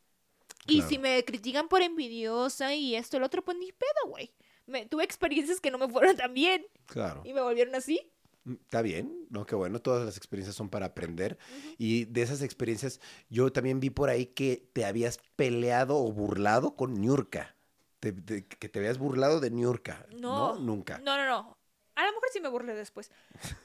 Y 0.66 0.82
si 0.84 0.98
me 0.98 1.24
critican 1.26 1.68
por 1.68 1.82
envidiosa 1.82 2.74
y 2.74 2.96
esto, 2.96 3.18
el 3.18 3.24
otro, 3.24 3.44
pues 3.44 3.58
ni 3.58 3.72
pedo, 3.74 4.08
güey. 4.10 4.32
Me- 4.66 4.86
Tuve 4.86 5.04
experiencias 5.04 5.60
que 5.60 5.70
no 5.72 5.78
me 5.78 5.90
fueron 5.90 6.16
tan 6.16 6.34
bien 6.34 6.66
Claro. 6.86 7.22
y 7.26 7.34
me 7.34 7.42
volvieron 7.42 7.76
así. 7.76 8.10
Mm, 8.46 8.54
Está 8.54 8.82
bien, 8.82 9.26
¿no? 9.30 9.46
Qué 9.46 9.56
bueno, 9.56 9.80
todas 9.80 10.06
las 10.06 10.18
experiencias 10.18 10.56
son 10.56 10.70
para 10.70 10.88
aprender. 10.88 11.38
Y 11.78 12.06
de 12.06 12.22
esas 12.22 12.42
experiencias, 12.42 13.00
yo 13.30 13.52
también 13.52 13.80
vi 13.80 13.90
por 13.90 14.10
ahí 14.10 14.26
que 14.28 14.70
te 14.74 14.86
habías 14.86 15.20
peleado 15.36 15.98
o 15.98 16.12
burlado 16.12 16.76
con 16.76 16.94
Niurka. 17.00 17.56
Te- 18.00 18.12
te- 18.12 18.46
que 18.46 18.68
te 18.70 18.80
habías 18.80 18.98
burlado 18.98 19.40
de 19.40 19.50
Niurka. 19.50 20.06
No, 20.12 20.56
No. 20.56 20.60
nunca. 20.60 20.98
No, 21.00 21.16
no, 21.18 21.26
no. 21.26 21.58
A 21.96 22.02
lo 22.06 22.12
mejor 22.12 22.30
sí 22.34 22.40
me 22.42 22.50
burlé 22.50 22.74
después. 22.74 23.12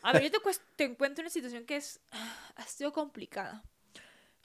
A 0.03 0.13
ver, 0.13 0.23
yo 0.25 0.31
te, 0.31 0.39
te 0.77 0.85
encuentro 0.85 1.23
una 1.23 1.31
situación 1.31 1.65
que 1.65 1.77
es. 1.77 2.01
Ha 2.57 2.67
sido 2.67 2.93
complicada. 2.93 3.65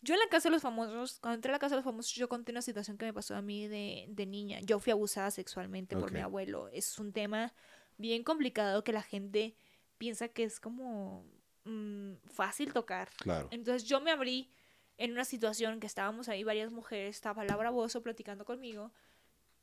Yo 0.02 0.14
en 0.16 0.20
la 0.20 0.28
casa 0.28 0.50
de 0.50 0.54
los 0.54 0.62
famosos, 0.62 1.20
cuando 1.22 1.36
entré 1.36 1.50
a 1.52 1.54
la 1.54 1.60
casa 1.60 1.76
de 1.76 1.78
los 1.78 1.86
famosos, 1.86 2.14
yo 2.14 2.28
conté 2.28 2.52
una 2.52 2.62
situación 2.62 2.98
que 2.98 3.06
me 3.06 3.14
pasó 3.14 3.36
a 3.36 3.42
mí 3.42 3.68
de, 3.68 4.06
de 4.10 4.26
niña. 4.26 4.60
Yo 4.62 4.80
fui 4.80 4.92
abusada 4.92 5.32
sexualmente 5.32 5.96
por 5.96 6.12
mi 6.12 6.20
abuelo. 6.20 6.68
Es 6.70 7.00
un 7.00 7.14
tema 7.14 7.54
bien 7.98 8.24
complicado 8.24 8.84
que 8.84 8.92
la 8.94 9.02
gente 9.02 9.56
piensa 10.04 10.28
que 10.28 10.44
es 10.44 10.60
como 10.60 11.24
mm, 11.64 12.16
fácil 12.26 12.74
tocar. 12.74 13.10
Claro. 13.18 13.48
Entonces 13.52 13.86
yo 13.86 14.02
me 14.02 14.12
abrí 14.12 14.50
en 14.98 15.12
una 15.14 15.24
situación 15.24 15.80
que 15.80 15.88
estábamos 15.88 16.28
ahí 16.28 16.44
varias 16.44 16.72
mujeres, 16.72 17.16
estaba 17.16 17.46
Laura 17.46 17.70
Bozo 17.70 18.02
platicando 18.04 18.44
conmigo 18.46 18.92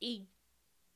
y 0.00 0.26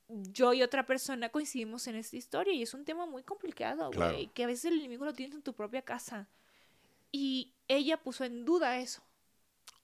yo 0.08 0.52
y 0.54 0.62
otra 0.62 0.84
persona 0.86 1.28
coincidimos 1.28 1.86
en 1.88 1.96
esta 1.96 2.16
historia 2.16 2.52
y 2.54 2.62
es 2.62 2.72
un 2.74 2.84
tema 2.86 3.04
muy 3.06 3.22
complicado, 3.22 3.86
güey, 3.86 3.96
Claro. 3.96 4.18
que 4.34 4.44
a 4.44 4.46
veces 4.46 4.64
el 4.66 4.78
enemigo 4.78 5.04
lo 5.04 5.12
tienes 5.12 5.34
en 5.34 5.42
tu 5.42 5.52
propia 5.52 5.82
casa. 5.82 6.26
Y 7.12 7.52
ella 7.68 7.96
puso 7.98 8.24
en 8.24 8.44
duda 8.44 8.78
eso. 8.78 9.02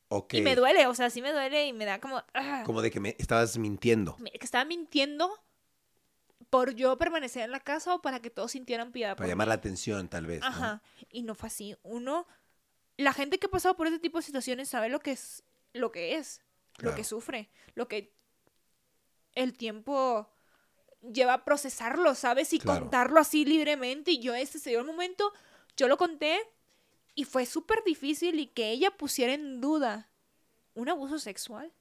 Ok. 0.08 0.34
Y 0.34 0.40
me 0.42 0.56
duele, 0.56 0.86
o 0.88 0.94
sea, 0.94 1.10
sí 1.10 1.20
me 1.22 1.32
duele 1.32 1.66
y 1.68 1.72
me 1.72 1.84
da 1.84 2.00
como... 2.00 2.22
ah, 2.34 2.62
Como 2.66 2.82
de 2.82 2.90
que 2.90 2.98
me 3.00 3.14
estabas 3.18 3.56
mintiendo. 3.58 4.16
me- 4.18 4.32
que 4.32 4.44
estaba 4.44 4.64
mintiendo 4.64 5.30
por 6.50 6.74
yo 6.74 6.98
permanecer 6.98 7.42
en 7.44 7.52
la 7.52 7.60
casa 7.60 7.94
o 7.94 8.02
para 8.02 8.20
que 8.20 8.28
todos 8.30 8.52
sintieran 8.52 8.92
piedad. 8.92 9.10
Para 9.16 9.24
por 9.24 9.28
llamar 9.28 9.46
mí. 9.46 9.50
la 9.50 9.54
atención, 9.54 10.08
tal 10.08 10.26
vez. 10.26 10.40
¿no? 10.40 10.46
Ajá. 10.46 10.82
Y 11.10 11.22
no 11.22 11.34
fue 11.34 11.46
así. 11.46 11.76
Uno, 11.82 12.26
la 12.96 13.12
gente 13.12 13.38
que 13.38 13.46
ha 13.46 13.50
pasado 13.50 13.76
por 13.76 13.86
ese 13.86 13.98
tipo 13.98 14.18
de 14.18 14.22
situaciones 14.24 14.68
sabe 14.68 14.88
lo 14.88 15.00
que 15.00 15.12
es 15.12 15.44
lo 15.72 15.92
que 15.92 16.16
es, 16.16 16.42
lo 16.78 16.94
que 16.96 17.04
sufre, 17.04 17.48
lo 17.74 17.86
que 17.86 18.12
el 19.34 19.56
tiempo 19.56 20.28
lleva 21.00 21.34
a 21.34 21.44
procesarlo, 21.44 22.14
¿sabes? 22.16 22.52
Y 22.52 22.58
Claro. 22.58 22.80
contarlo 22.80 23.20
así 23.20 23.44
libremente. 23.44 24.10
Y 24.10 24.18
yo, 24.20 24.34
ese 24.34 24.58
se 24.58 24.70
dio 24.70 24.80
el 24.80 24.86
momento, 24.86 25.32
yo 25.76 25.86
lo 25.86 25.96
conté 25.96 26.40
y 27.14 27.24
fue 27.24 27.46
súper 27.46 27.84
difícil 27.84 28.40
y 28.40 28.48
que 28.48 28.70
ella 28.70 28.90
pusiera 28.90 29.32
en 29.32 29.60
duda 29.60 30.10
un 30.74 30.88
abuso 30.88 31.18
sexual. 31.20 31.72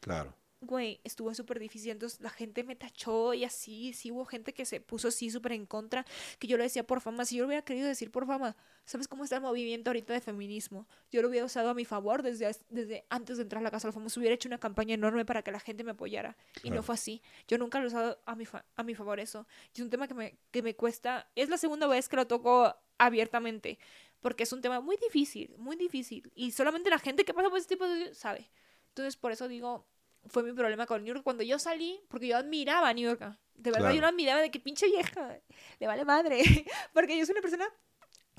Claro. 0.00 0.34
Güey, 0.66 1.00
estuvo 1.04 1.34
súper 1.34 1.58
difícil. 1.58 1.90
Entonces 1.90 2.20
la 2.20 2.30
gente 2.30 2.64
me 2.64 2.74
tachó 2.76 3.34
y 3.34 3.44
así, 3.44 3.92
sí 3.92 4.10
hubo 4.10 4.24
gente 4.24 4.52
que 4.54 4.64
se 4.64 4.80
puso 4.80 5.08
así 5.08 5.30
súper 5.30 5.52
en 5.52 5.66
contra. 5.66 6.04
Que 6.38 6.46
yo 6.46 6.56
le 6.56 6.64
decía 6.64 6.86
por 6.86 7.00
fama. 7.00 7.24
Si 7.24 7.36
yo 7.36 7.42
lo 7.42 7.48
hubiera 7.48 7.64
querido 7.64 7.86
decir 7.86 8.10
por 8.10 8.26
fama, 8.26 8.56
¿sabes 8.84 9.08
cómo 9.08 9.24
está 9.24 9.36
el 9.36 9.42
movimiento 9.42 9.90
ahorita 9.90 10.12
de 10.12 10.20
feminismo? 10.20 10.86
Yo 11.10 11.22
lo 11.22 11.28
hubiera 11.28 11.44
usado 11.46 11.68
a 11.70 11.74
mi 11.74 11.84
favor 11.84 12.22
desde, 12.22 12.50
desde 12.70 13.04
antes 13.10 13.36
de 13.36 13.42
entrar 13.42 13.60
a 13.60 13.64
la 13.64 13.70
Casa 13.70 13.86
de 13.86 13.88
los 13.88 13.94
Famosos. 13.94 14.16
Hubiera 14.16 14.34
hecho 14.34 14.48
una 14.48 14.58
campaña 14.58 14.94
enorme 14.94 15.24
para 15.24 15.42
que 15.42 15.52
la 15.52 15.60
gente 15.60 15.84
me 15.84 15.90
apoyara. 15.92 16.36
Y 16.62 16.70
no 16.70 16.82
fue 16.82 16.94
así. 16.94 17.22
Yo 17.48 17.58
nunca 17.58 17.78
lo 17.78 17.84
he 17.84 17.88
usado 17.88 18.20
a 18.24 18.34
mi, 18.34 18.46
fa- 18.46 18.64
a 18.76 18.82
mi 18.82 18.94
favor 18.94 19.20
eso. 19.20 19.46
Y 19.74 19.78
es 19.78 19.84
un 19.84 19.90
tema 19.90 20.08
que 20.08 20.14
me, 20.14 20.36
que 20.50 20.62
me 20.62 20.74
cuesta. 20.74 21.28
Es 21.36 21.48
la 21.48 21.58
segunda 21.58 21.86
vez 21.86 22.08
que 22.08 22.16
lo 22.16 22.26
toco 22.26 22.74
abiertamente. 22.98 23.78
Porque 24.20 24.44
es 24.44 24.52
un 24.54 24.62
tema 24.62 24.80
muy 24.80 24.96
difícil, 24.96 25.54
muy 25.58 25.76
difícil. 25.76 26.32
Y 26.34 26.52
solamente 26.52 26.88
la 26.88 26.98
gente 26.98 27.24
que 27.26 27.34
pasa 27.34 27.50
por 27.50 27.58
ese 27.58 27.68
tipo 27.68 27.86
de... 27.86 28.14
sabe. 28.14 28.48
Entonces, 28.88 29.16
por 29.16 29.32
eso 29.32 29.48
digo, 29.48 29.86
fue 30.28 30.42
mi 30.42 30.52
problema 30.52 30.86
con 30.86 31.02
New 31.04 31.14
York. 31.14 31.24
Cuando 31.24 31.42
yo 31.42 31.58
salí, 31.58 32.00
porque 32.08 32.28
yo 32.28 32.36
admiraba 32.36 32.88
a 32.88 32.94
New 32.94 33.04
York. 33.04 33.20
De 33.54 33.70
verdad, 33.70 33.80
Claro. 33.86 33.94
yo 33.94 34.00
la 34.02 34.08
admiraba 34.08 34.40
de 34.40 34.50
que 34.50 34.60
pinche 34.60 34.86
vieja, 34.86 35.38
le 35.78 35.86
vale 35.86 36.04
madre. 36.04 36.40
porque 36.92 37.16
yo 37.16 37.24
soy 37.24 37.32
una 37.34 37.42
persona 37.42 37.68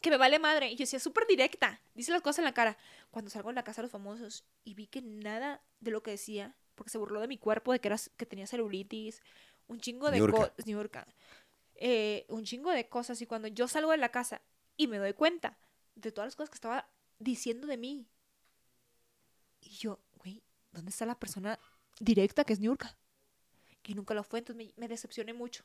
que 0.01 0.09
me 0.09 0.17
vale 0.17 0.39
madre. 0.39 0.67
Y 0.71 0.75
yo 0.75 0.83
decía, 0.83 0.99
súper 0.99 1.25
directa, 1.27 1.81
dice 1.93 2.11
las 2.11 2.21
cosas 2.21 2.39
en 2.39 2.45
la 2.45 2.53
cara. 2.53 2.77
Cuando 3.11 3.31
salgo 3.31 3.49
en 3.49 3.55
la 3.55 3.63
casa 3.63 3.81
de 3.81 3.83
los 3.83 3.91
famosos 3.91 4.43
y 4.63 4.73
vi 4.73 4.87
que 4.87 5.01
nada 5.01 5.61
de 5.79 5.91
lo 5.91 6.03
que 6.03 6.11
decía, 6.11 6.55
porque 6.75 6.89
se 6.91 6.97
burló 6.97 7.21
de 7.21 7.27
mi 7.27 7.37
cuerpo, 7.37 7.71
de 7.71 7.79
que, 7.79 7.87
era, 7.87 7.97
que 8.17 8.25
tenía 8.25 8.45
celulitis, 8.47 9.21
un 9.67 9.79
chingo 9.79 10.11
de 10.11 10.19
cosas. 10.19 10.51
Eh, 11.75 12.25
un 12.29 12.43
chingo 12.43 12.71
de 12.71 12.87
cosas. 12.87 13.21
Y 13.21 13.25
cuando 13.25 13.47
yo 13.47 13.67
salgo 13.67 13.91
de 13.91 13.97
la 13.97 14.09
casa 14.09 14.41
y 14.77 14.87
me 14.87 14.97
doy 14.97 15.13
cuenta 15.13 15.57
de 15.95 16.11
todas 16.11 16.27
las 16.27 16.35
cosas 16.35 16.49
que 16.49 16.55
estaba 16.55 16.89
diciendo 17.19 17.67
de 17.67 17.77
mí, 17.77 18.07
y 19.61 19.69
yo, 19.69 19.99
güey, 20.15 20.43
¿dónde 20.71 20.89
está 20.91 21.05
la 21.05 21.17
persona 21.19 21.59
directa 21.99 22.43
que 22.43 22.53
es 22.53 22.59
Niurka? 22.59 22.95
Y 23.87 23.93
nunca 23.93 24.13
lo 24.13 24.23
fue, 24.23 24.39
entonces 24.39 24.65
me, 24.65 24.73
me 24.77 24.87
decepcioné 24.87 25.33
mucho. 25.33 25.63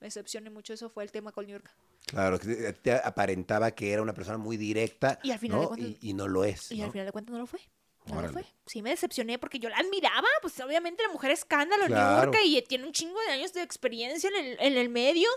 Me 0.00 0.06
decepcioné 0.06 0.50
mucho, 0.50 0.72
eso 0.72 0.88
fue 0.88 1.04
el 1.04 1.12
tema 1.12 1.30
con 1.30 1.46
Niurka. 1.46 1.72
Claro, 2.06 2.38
que 2.40 2.46
te- 2.48 2.72
te 2.72 2.92
aparentaba 2.92 3.70
que 3.72 3.92
era 3.92 4.00
una 4.02 4.14
persona 4.14 4.38
muy 4.38 4.56
directa 4.56 5.18
Y 5.22 5.30
al 5.30 5.38
final 5.38 5.58
de 5.58 5.62
¿no? 5.64 5.68
cuentas- 5.68 5.96
y, 6.02 6.10
y 6.10 6.14
no 6.14 6.26
lo 6.26 6.44
es. 6.44 6.72
Y 6.72 6.78
¿no? 6.78 6.84
al 6.86 6.90
final 6.92 7.06
de 7.06 7.12
cuentas 7.12 7.32
no 7.32 7.38
lo 7.38 7.46
fue. 7.46 7.60
No 8.06 8.22
lo 8.22 8.32
fue. 8.32 8.44
Sí, 8.66 8.80
me 8.82 8.90
decepcioné 8.90 9.38
porque 9.38 9.58
yo 9.58 9.68
la 9.68 9.76
admiraba. 9.76 10.26
Pues 10.40 10.58
obviamente 10.60 11.02
la 11.02 11.12
mujer 11.12 11.30
escándalo 11.32 11.82
en 11.82 11.88
Claro. 11.88 12.22
Niurka 12.32 12.42
y 12.42 12.60
tiene 12.62 12.86
un 12.86 12.92
chingo 12.92 13.20
de 13.26 13.32
años 13.34 13.52
de 13.52 13.62
experiencia 13.62 14.30
en 14.30 14.36
el, 14.46 14.56
en 14.58 14.78
el 14.78 14.88
medio. 14.88 15.28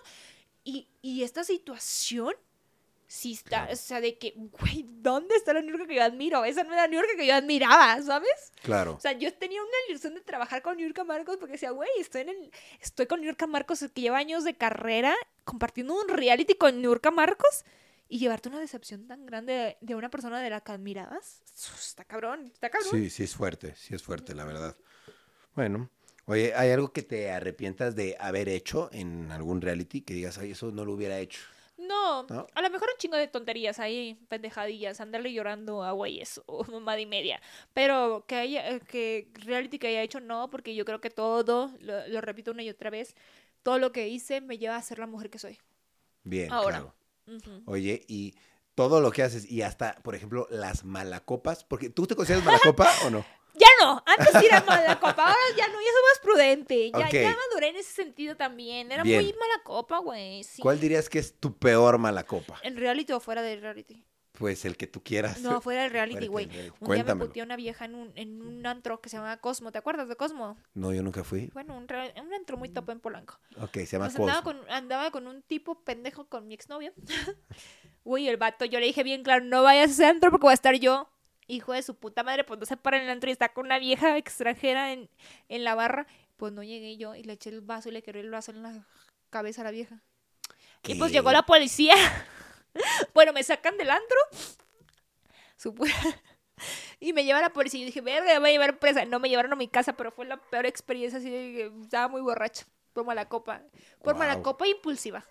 Y, 0.63 0.87
y 1.01 1.23
esta 1.23 1.43
situación, 1.43 2.33
sí 3.15 3.33
está, 3.33 3.49
Claro. 3.49 3.73
o 3.73 3.75
sea, 3.75 4.01
de 4.01 4.17
que, 4.17 4.33
güey, 4.35 4.85
¿dónde 4.87 5.35
está 5.35 5.53
la 5.53 5.61
Niurka 5.61 5.85
que 5.85 5.95
yo 5.95 6.03
admiro? 6.03 6.43
Esa 6.45 6.63
no 6.63 6.73
era 6.73 6.81
la 6.83 6.87
Niurka 6.87 7.15
que 7.15 7.27
yo 7.27 7.35
admiraba, 7.35 8.01
¿sabes? 8.01 8.51
Claro. 8.63 8.95
O 8.95 8.99
sea, 8.99 9.11
yo 9.11 9.31
tenía 9.35 9.61
una 9.61 9.71
ilusión 9.87 10.15
de 10.15 10.21
trabajar 10.21 10.63
con 10.63 10.77
Niurka 10.77 11.03
Marcos 11.03 11.37
porque 11.37 11.53
decía, 11.53 11.69
güey, 11.69 11.89
estoy, 11.99 12.21
en 12.21 12.29
el- 12.29 12.51
estoy 12.81 13.05
con 13.05 13.21
Niurka 13.21 13.45
Marcos 13.45 13.85
que 13.93 14.01
lleva 14.01 14.17
años 14.17 14.43
de 14.43 14.55
carrera 14.55 15.13
compartiendo 15.43 15.93
un 15.93 16.07
reality 16.07 16.55
con 16.55 16.81
Niurka 16.81 17.11
Marcos 17.11 17.65
y 18.09 18.17
llevarte 18.17 18.49
una 18.49 18.59
decepción 18.59 19.05
tan 19.07 19.25
grande 19.27 19.77
de, 19.79 19.95
una 19.95 20.09
persona 20.09 20.41
de 20.41 20.49
la 20.49 20.61
que 20.61 20.71
admirabas. 20.71 21.43
Está 21.79 22.05
cabrón, 22.05 22.47
está 22.51 22.69
cabrón. 22.71 22.91
Sí, 22.91 23.09
sí 23.11 23.23
es 23.23 23.35
fuerte, 23.35 23.75
sí 23.75 23.93
es 23.93 24.01
fuerte, 24.01 24.33
la 24.33 24.45
verdad. 24.45 24.75
Bueno, 25.55 25.89
oye, 26.25 26.53
¿hay 26.55 26.71
algo 26.71 26.91
que 26.91 27.03
te 27.03 27.29
arrepientas 27.31 27.95
de 27.95 28.17
haber 28.19 28.49
hecho 28.49 28.89
en 28.91 29.31
algún 29.31 29.61
reality 29.61 30.01
que 30.01 30.15
digas, 30.15 30.37
ay, 30.39 30.51
eso 30.51 30.71
no 30.71 30.83
lo 30.83 30.93
hubiera 30.93 31.19
hecho? 31.19 31.39
No, 31.77 32.23
¿No? 32.23 32.47
a 32.53 32.61
lo 32.61 32.69
mejor 32.69 32.89
un 32.89 32.97
chingo 32.97 33.17
de 33.17 33.27
tonterías 33.27 33.79
ahí, 33.79 34.17
pendejadillas, 34.29 35.01
andarle 35.01 35.33
llorando 35.33 35.83
a 35.83 35.91
güeyes 35.91 36.41
o 36.45 36.63
mamada 36.71 36.99
y 36.99 37.05
media. 37.05 37.41
Pero 37.73 38.25
que 38.27 38.35
haya, 38.35 38.69
eh, 38.69 38.79
que 38.79 39.29
reality 39.33 39.79
que 39.79 39.87
haya 39.87 40.01
hecho, 40.01 40.19
no, 40.19 40.49
porque 40.49 40.75
yo 40.75 40.85
creo 40.85 41.01
que 41.01 41.09
todo, 41.09 41.71
lo, 41.79 42.07
lo 42.07 42.21
repito 42.21 42.51
una 42.51 42.63
y 42.63 42.69
otra 42.69 42.89
vez, 42.89 43.15
todo 43.63 43.79
lo 43.79 43.91
que 43.91 44.07
hice 44.07 44.41
me 44.41 44.57
lleva 44.57 44.75
a 44.75 44.81
ser 44.81 44.99
la 44.99 45.07
mujer 45.07 45.29
que 45.29 45.39
soy. 45.39 45.57
Bien, 46.23 46.51
Ahora. 46.51 46.79
claro. 46.79 46.93
Oye, 47.65 48.03
y 48.07 48.35
todo 48.75 49.01
lo 49.01 49.11
que 49.11 49.23
haces, 49.23 49.49
y 49.49 49.61
hasta, 49.61 49.95
por 50.03 50.15
ejemplo, 50.15 50.47
las 50.49 50.83
malacopas, 50.83 51.63
porque 51.63 51.89
tú 51.89 52.05
te 52.05 52.15
consideras 52.15 52.45
malacopa 52.45 52.87
o 53.05 53.09
no? 53.09 53.25
Ya 53.55 53.67
no, 53.81 54.01
antes 54.05 54.29
sí 54.39 54.45
era 54.47 54.61
mala 54.63 54.99
copa, 54.99 55.25
ahora 55.27 55.37
ya 55.55 55.67
no, 55.67 55.73
ya 55.73 55.87
soy 55.91 56.03
más 56.11 56.19
prudente. 56.23 56.91
Ya, 56.91 57.05
Ok. 57.07 57.13
ya 57.13 57.35
maduré 57.49 57.67
en 57.69 57.75
ese 57.75 57.93
sentido 57.93 58.35
también. 58.35 58.91
Era 58.91 59.03
Bien. 59.03 59.23
muy 59.23 59.33
mala 59.33 59.61
copa, 59.63 59.99
güey. 59.99 60.43
Sí. 60.43 60.61
¿Cuál 60.61 60.79
dirías 60.79 61.07
que 61.09 61.19
es 61.19 61.39
tu 61.39 61.57
peor 61.57 61.97
malacopa? 61.99 62.59
¿En 62.63 62.77
reality 62.77 63.13
o 63.13 63.19
fuera 63.19 63.41
de 63.41 63.55
reality? 63.57 64.03
Pues 64.31 64.65
el 64.65 64.75
que 64.77 64.87
tú 64.87 65.03
quieras. 65.03 65.41
No, 65.41 65.61
fuera 65.61 65.83
del 65.83 65.91
reality, 65.91 66.25
güey. 66.25 66.47
del. 66.47 66.73
Un 66.79 66.91
día 66.95 67.03
me 67.03 67.15
puteó 67.15 67.43
una 67.43 67.55
vieja 67.55 67.85
en 67.85 67.93
un, 67.93 68.11
en 68.15 68.41
un 68.41 68.65
antro 68.65 68.99
que 68.99 69.07
se 69.09 69.17
llama 69.17 69.37
Cosmo. 69.37 69.71
¿Te 69.71 69.77
acuerdas 69.77 70.07
de 70.09 70.15
Cosmo? 70.15 70.57
No, 70.73 70.91
yo 70.91 71.03
nunca 71.03 71.23
fui. 71.23 71.51
Bueno, 71.53 71.77
un, 71.77 71.87
re- 71.87 72.15
un 72.19 72.33
antro 72.33 72.57
muy 72.57 72.69
topo 72.69 72.91
en 72.91 72.99
Polanco. 72.99 73.37
Ok, 73.61 73.73
se 73.75 73.85
llama 73.85 74.05
Pues 74.05 74.15
andaba, 74.19 74.41
Cosmo. 74.41 74.61
con, 74.63 74.71
andaba 74.71 75.11
con 75.11 75.27
un 75.27 75.43
tipo 75.43 75.83
pendejo 75.83 76.25
con 76.27 76.47
mi 76.47 76.55
exnovio. 76.55 76.91
Güey, 78.05 78.27
el 78.27 78.35
vato, 78.35 78.65
yo 78.65 78.79
le 78.81 78.85
dije 78.87 79.01
bien 79.03 79.23
claro, 79.23 79.45
no 79.45 79.63
vayas 79.63 79.89
a 79.89 79.93
ese 79.93 80.05
antro 80.05 80.29
porque 80.29 80.43
voy 80.43 80.51
a 80.51 80.55
estar 80.55 80.75
yo. 80.75 81.09
Hijo 81.47 81.73
de 81.73 81.81
su 81.83 81.95
puta 81.95 82.23
madre, 82.23 82.43
pues 82.43 82.59
no 82.59 82.65
se 82.65 82.77
para 82.77 82.97
en 82.97 83.03
el 83.03 83.09
antro 83.09 83.29
y 83.29 83.33
está 83.33 83.49
con 83.49 83.65
una 83.65 83.79
vieja 83.79 84.17
extranjera 84.17 84.91
en, 84.93 85.09
en 85.49 85.63
la 85.63 85.75
barra. 85.75 86.07
Pues 86.37 86.51
no 86.53 86.63
llegué 86.63 86.97
yo 86.97 87.15
y 87.15 87.23
le 87.23 87.33
eché 87.33 87.49
el 87.49 87.61
vaso 87.61 87.89
y 87.89 87.91
le 87.91 88.01
quebré 88.01 88.21
el 88.21 88.29
vaso 88.31 88.51
en 88.51 88.63
la 88.63 88.85
cabeza 89.29 89.61
a 89.61 89.65
la 89.65 89.71
vieja. 89.71 90.01
Y 90.85 90.95
pues 90.95 91.11
llegó 91.11 91.31
la 91.31 91.43
policía. 91.45 91.95
bueno, 93.13 93.31
me 93.33 93.43
sacan 93.43 93.77
del 93.77 93.89
antro. 93.89 94.17
Su 95.57 95.73
pu- 95.73 95.89
y 96.99 97.13
me 97.13 97.23
lleva 97.23 97.41
la 97.41 97.51
policía. 97.51 97.81
Y 97.81 97.85
dije, 97.85 98.01
verga, 98.01 98.33
me 98.33 98.39
voy 98.39 98.49
a 98.49 98.53
llevar 98.53 98.79
presa. 98.79 99.05
No 99.05 99.19
me 99.19 99.29
llevaron 99.29 99.53
a 99.53 99.55
mi 99.55 99.67
casa, 99.67 99.93
pero 99.93 100.11
fue 100.11 100.25
la 100.25 100.37
peor 100.37 100.65
experiencia. 100.65 101.19
Así 101.19 101.29
de 101.29 101.37
que 101.53 101.71
estaba 101.83 102.07
muy 102.07 102.21
borracha. 102.21 102.65
Por 102.93 103.05
mala 103.05 103.27
copa. 103.27 103.61
Por 104.03 104.15
mala 104.15 104.33
Guau. 104.35 104.43
copa 104.43 104.67
impulsiva. 104.67 105.25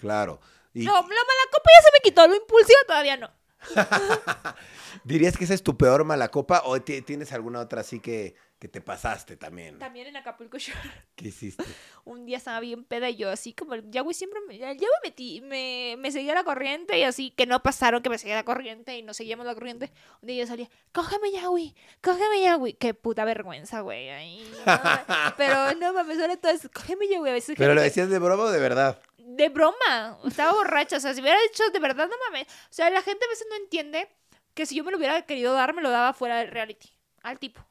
Claro. 0.00 0.40
Y 0.72 0.84
No, 0.84 0.94
la 0.94 1.02
mala 1.02 1.44
copa 1.52 1.70
ya 1.78 1.82
se 1.82 1.90
me 1.92 2.00
quitó. 2.02 2.26
Lo 2.26 2.34
impulsivo 2.34 2.78
todavía 2.86 3.16
no. 3.16 3.30
¿Dirías 5.04 5.36
que 5.36 5.44
esa 5.44 5.54
es 5.54 5.62
tu 5.62 5.76
peor 5.76 6.04
malacopa 6.04 6.62
o 6.64 6.80
ti- 6.80 7.02
tienes 7.02 7.32
alguna 7.32 7.60
otra 7.60 7.80
así 7.82 8.00
que, 8.00 8.34
que 8.64 8.68
te 8.68 8.80
pasaste 8.80 9.36
también? 9.36 9.78
También 9.78 10.06
en 10.06 10.16
Acapulco 10.16 10.56
Shore. 10.56 10.80
¿Qué 11.16 11.28
hiciste? 11.28 11.62
Un 12.06 12.24
día 12.24 12.38
estaba 12.38 12.60
bien 12.60 12.82
peda 12.82 13.10
y 13.10 13.16
yo 13.16 13.28
así 13.28 13.52
como, 13.52 13.74
ya 13.76 14.00
güey, 14.00 14.14
siempre 14.14 14.40
me, 14.48 14.56
ya 14.56 14.72
me 14.72 14.86
metí, 15.02 15.42
me, 15.42 15.96
me 15.98 16.10
seguía 16.10 16.32
la 16.32 16.44
corriente 16.44 16.98
y 16.98 17.02
así, 17.02 17.30
que 17.30 17.44
no 17.44 17.62
pasaron 17.62 18.02
que 18.02 18.08
me 18.08 18.16
seguía 18.16 18.36
la 18.36 18.44
corriente 18.46 18.96
y 18.96 19.02
no 19.02 19.12
seguíamos 19.12 19.44
la 19.44 19.52
corriente. 19.52 19.92
Un 20.22 20.28
día 20.28 20.44
yo 20.44 20.46
salía, 20.46 20.70
cógeme 20.92 21.30
ya, 21.30 21.48
güey, 21.48 21.74
cógeme 22.00 22.40
ya, 22.40 22.54
güey. 22.54 22.72
Qué 22.72 22.94
puta 22.94 23.26
vergüenza, 23.26 23.82
güey. 23.82 24.08
ay, 24.08 24.50
no, 24.66 25.34
pero 25.36 25.74
no 25.74 25.92
mames, 25.92 26.16
sobre 26.16 26.38
todo 26.38 26.50
es, 26.52 26.66
cógeme 26.72 27.06
ya, 27.06 27.18
güey. 27.18 27.32
A 27.32 27.34
veces 27.34 27.56
¿Pero 27.58 27.74
lo 27.74 27.82
decías 27.82 28.08
de 28.08 28.18
broma 28.18 28.44
o 28.44 28.50
de 28.50 28.60
verdad? 28.60 28.98
de 29.18 29.50
broma, 29.50 30.18
estaba 30.24 30.52
borracha, 30.52 30.96
o 30.96 31.00
sea, 31.00 31.12
si 31.12 31.20
hubiera 31.20 31.38
dicho 31.50 31.68
de 31.70 31.78
verdad, 31.80 32.08
no 32.08 32.16
mames. 32.30 32.46
O 32.46 32.72
sea, 32.72 32.88
la 32.88 33.02
gente 33.02 33.26
a 33.26 33.28
veces 33.28 33.46
no 33.50 33.56
entiende 33.56 34.08
que 34.54 34.64
si 34.64 34.74
yo 34.74 34.84
me 34.84 34.90
lo 34.90 34.96
hubiera 34.96 35.20
querido 35.26 35.52
dar, 35.52 35.74
me 35.74 35.82
lo 35.82 35.90
daba 35.90 36.14
fuera 36.14 36.38
del 36.38 36.50
reality, 36.50 36.88
al 37.22 37.38
tipo, 37.38 37.62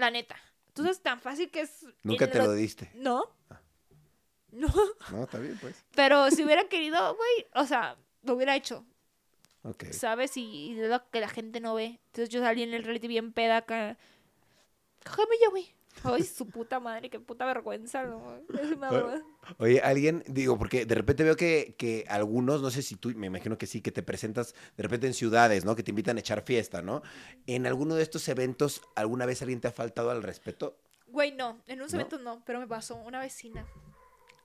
la 0.00 0.10
neta. 0.10 0.36
Entonces, 0.68 1.02
tan 1.02 1.20
fácil 1.20 1.50
que 1.50 1.62
es... 1.62 1.86
Nunca 2.02 2.30
te 2.30 2.38
lo 2.38 2.52
diste. 2.52 2.90
No. 2.94 3.24
No. 4.50 4.68
No, 5.12 5.24
está 5.24 5.38
bien, 5.38 5.56
pues. 5.60 5.84
Pero 5.94 6.30
si 6.30 6.44
hubiera 6.44 6.68
querido, 6.68 7.14
güey, 7.14 7.46
o 7.54 7.64
sea, 7.66 7.96
lo 8.22 8.34
hubiera 8.34 8.56
hecho, 8.56 8.84
Ok. 9.62 9.84
¿sabes? 9.92 10.36
Y, 10.36 10.70
y 10.70 10.74
de 10.74 10.88
lo 10.88 11.08
que 11.10 11.20
la 11.20 11.28
gente 11.28 11.60
no 11.60 11.74
ve. 11.74 12.00
Entonces 12.06 12.30
yo 12.30 12.40
salí 12.40 12.62
en 12.62 12.74
el 12.74 12.82
reality 12.82 13.06
bien 13.06 13.32
peda 13.32 13.58
acá. 13.58 13.96
Cógeme 15.04 15.36
ya, 15.40 15.50
güey. 15.50 15.74
Ay, 16.02 16.22
su 16.22 16.48
puta 16.48 16.80
madre, 16.80 17.10
qué 17.10 17.20
puta 17.20 17.44
vergüenza, 17.44 18.04
¿no? 18.04 18.36
Es 18.36 18.72
una 18.72 18.90
broma. 18.90 19.22
Oye, 19.58 19.80
alguien, 19.80 20.22
digo, 20.26 20.58
porque 20.58 20.86
de 20.86 20.94
repente 20.94 21.24
veo 21.24 21.36
que, 21.36 21.74
que 21.78 22.04
algunos, 22.08 22.62
no 22.62 22.70
sé 22.70 22.82
si 22.82 22.96
tú, 22.96 23.10
me 23.16 23.26
imagino 23.26 23.58
que 23.58 23.66
sí, 23.66 23.82
que 23.82 23.92
te 23.92 24.02
presentas 24.02 24.54
de 24.76 24.82
repente 24.82 25.06
en 25.06 25.14
ciudades, 25.14 25.64
¿no? 25.64 25.76
Que 25.76 25.82
te 25.82 25.90
invitan 25.90 26.16
a 26.16 26.20
echar 26.20 26.42
fiesta, 26.42 26.80
¿no? 26.80 27.02
En 27.46 27.66
alguno 27.66 27.94
de 27.96 28.02
estos 28.02 28.28
eventos, 28.28 28.82
¿alguna 28.94 29.26
vez 29.26 29.42
alguien 29.42 29.60
te 29.60 29.68
ha 29.68 29.72
faltado 29.72 30.10
al 30.10 30.22
respeto? 30.22 30.78
Güey, 31.06 31.32
no, 31.32 31.62
en 31.66 31.80
unos 31.80 31.92
¿No? 31.92 32.00
eventos 32.00 32.20
no, 32.20 32.42
pero 32.46 32.60
me 32.60 32.66
pasó 32.66 32.96
una 32.96 33.20
vecina. 33.20 33.66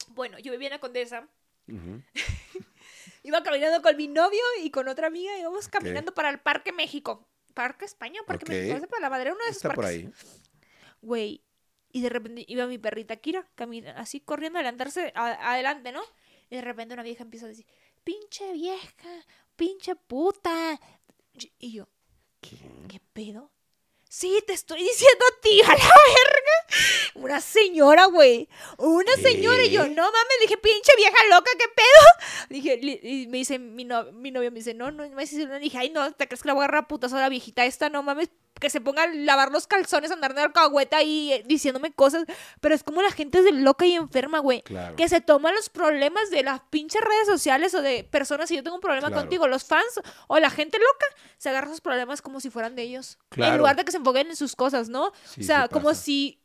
Bueno, 0.09 0.39
yo 0.39 0.51
vivía 0.51 0.67
en 0.67 0.73
la 0.73 0.79
Condesa, 0.79 1.27
iba 3.23 3.43
caminando 3.43 3.81
con 3.81 3.95
mi 3.97 4.07
novio 4.07 4.41
y 4.61 4.71
con 4.71 4.87
otra 4.87 5.07
amiga, 5.07 5.37
íbamos 5.37 5.67
caminando 5.67 6.13
para 6.13 6.29
el 6.29 6.39
Parque 6.39 6.71
México. 6.71 7.27
Parque 7.53 7.85
España, 7.85 8.19
Parque 8.27 8.45
Ok. 8.45 8.49
México, 8.49 8.73
no 8.75 8.81
sé, 8.81 8.87
para 8.87 9.01
la 9.01 9.09
madera, 9.09 9.31
uno 9.31 9.43
de 9.45 9.51
esos 9.51 9.63
Está 9.63 9.73
por 9.73 9.85
ahí. 9.85 10.09
Güey, 11.05 11.43
y 11.91 12.01
de 12.01 12.09
repente 12.09 12.43
iba 12.47 12.65
mi 12.65 12.79
perrita 12.79 13.15
Kira, 13.17 13.47
camina, 13.53 13.91
así 13.91 14.19
corriendo 14.19 14.57
adelantarse, 14.57 15.11
a- 15.15 15.51
adelante, 15.53 15.91
¿no? 15.91 16.01
Y 16.49 16.55
de 16.55 16.61
repente 16.61 16.95
una 16.95 17.03
vieja 17.03 17.21
empieza 17.21 17.45
a 17.45 17.49
decir, 17.49 17.67
pinche 18.03 18.51
vieja, 18.53 19.23
pinche 19.55 19.95
puta. 19.95 20.79
Y 21.59 21.73
yo, 21.73 21.87
¿Qué? 22.41 22.57
¿qué 22.89 22.99
pedo? 23.13 23.51
Sí, 24.09 24.41
te 24.47 24.53
estoy 24.53 24.79
diciendo 24.81 25.25
a 25.25 25.41
ti, 25.41 25.61
a 25.63 25.67
la 25.67 25.75
verga. 25.75 26.55
Una 27.15 27.39
señora, 27.39 28.05
güey. 28.05 28.49
Una 28.79 29.13
señora. 29.17 29.63
Y 29.63 29.69
yo, 29.71 29.87
no 29.87 30.03
mames, 30.03 30.37
dije, 30.41 30.57
pinche 30.57 30.91
vieja 30.97 31.17
loca, 31.29 31.51
¿qué 31.59 31.65
pedo? 31.75 32.47
Dije, 32.49 32.79
y 33.07 33.27
me 33.27 33.37
dice, 33.37 33.59
mi, 33.59 33.85
no- 33.85 34.11
mi 34.11 34.31
novio 34.31 34.51
me 34.51 34.57
dice, 34.59 34.73
no, 34.73 34.89
no, 34.89 35.05
no 35.07 35.15
me 35.15 35.21
dice, 35.21 35.45
no. 35.45 35.59
Dije, 35.59 35.77
ay, 35.77 35.91
no, 35.91 36.11
¿te 36.13 36.27
crees 36.27 36.41
que 36.41 36.47
la 36.47 36.53
voy 36.55 36.61
a 36.61 36.65
agarrar 36.65 36.83
a 36.85 36.87
putas 36.87 37.13
a 37.13 37.19
la 37.19 37.29
viejita 37.29 37.63
esta? 37.65 37.89
No 37.89 38.01
mames, 38.03 38.29
que 38.65 38.69
se 38.71 38.81
ponga 38.81 39.03
a 39.03 39.07
lavar 39.07 39.51
los 39.51 39.67
calzones, 39.67 40.09
andar 40.11 40.33
de 40.33 40.41
alcahueta 40.41 41.03
y 41.03 41.33
eh, 41.33 41.43
diciéndome 41.45 41.91
cosas. 41.93 42.25
Pero 42.61 42.73
es 42.73 42.83
como 42.83 43.01
la 43.03 43.11
gente 43.11 43.37
es 43.37 43.43
de 43.45 43.51
loca 43.51 43.85
y 43.85 43.93
enferma, 43.93 44.39
güey. 44.39 44.61
Claro. 44.63 44.95
Que 44.95 45.07
se 45.07 45.21
toman 45.21 45.53
los 45.53 45.69
problemas 45.69 46.29
de 46.31 46.41
las 46.43 46.61
pinches 46.69 47.01
redes 47.01 47.27
sociales 47.27 47.73
o 47.75 47.81
de 47.83 48.03
personas. 48.03 48.49
Si 48.49 48.55
yo 48.55 48.63
tengo 48.63 48.75
un 48.75 48.81
problema 48.81 49.07
Claro. 49.07 49.21
contigo, 49.21 49.47
los 49.47 49.63
fans 49.63 50.01
o 50.27 50.39
la 50.39 50.49
gente 50.49 50.77
loca 50.79 51.05
se 51.37 51.49
agarra 51.49 51.67
esos 51.67 51.81
problemas 51.81 52.21
como 52.23 52.39
si 52.39 52.49
fueran 52.49 52.75
de 52.75 52.81
ellos. 52.81 53.19
En 53.37 53.57
lugar 53.57 53.75
de 53.75 53.85
que 53.85 53.91
se 53.91 53.97
enfoquen 53.97 54.27
en 54.27 54.35
sus 54.35 54.55
cosas, 54.55 54.89
¿no? 54.89 55.11
Sí, 55.25 55.41
o 55.41 55.43
sea, 55.43 55.63
sí 55.63 55.69
como 55.69 55.93
si. 55.93 56.41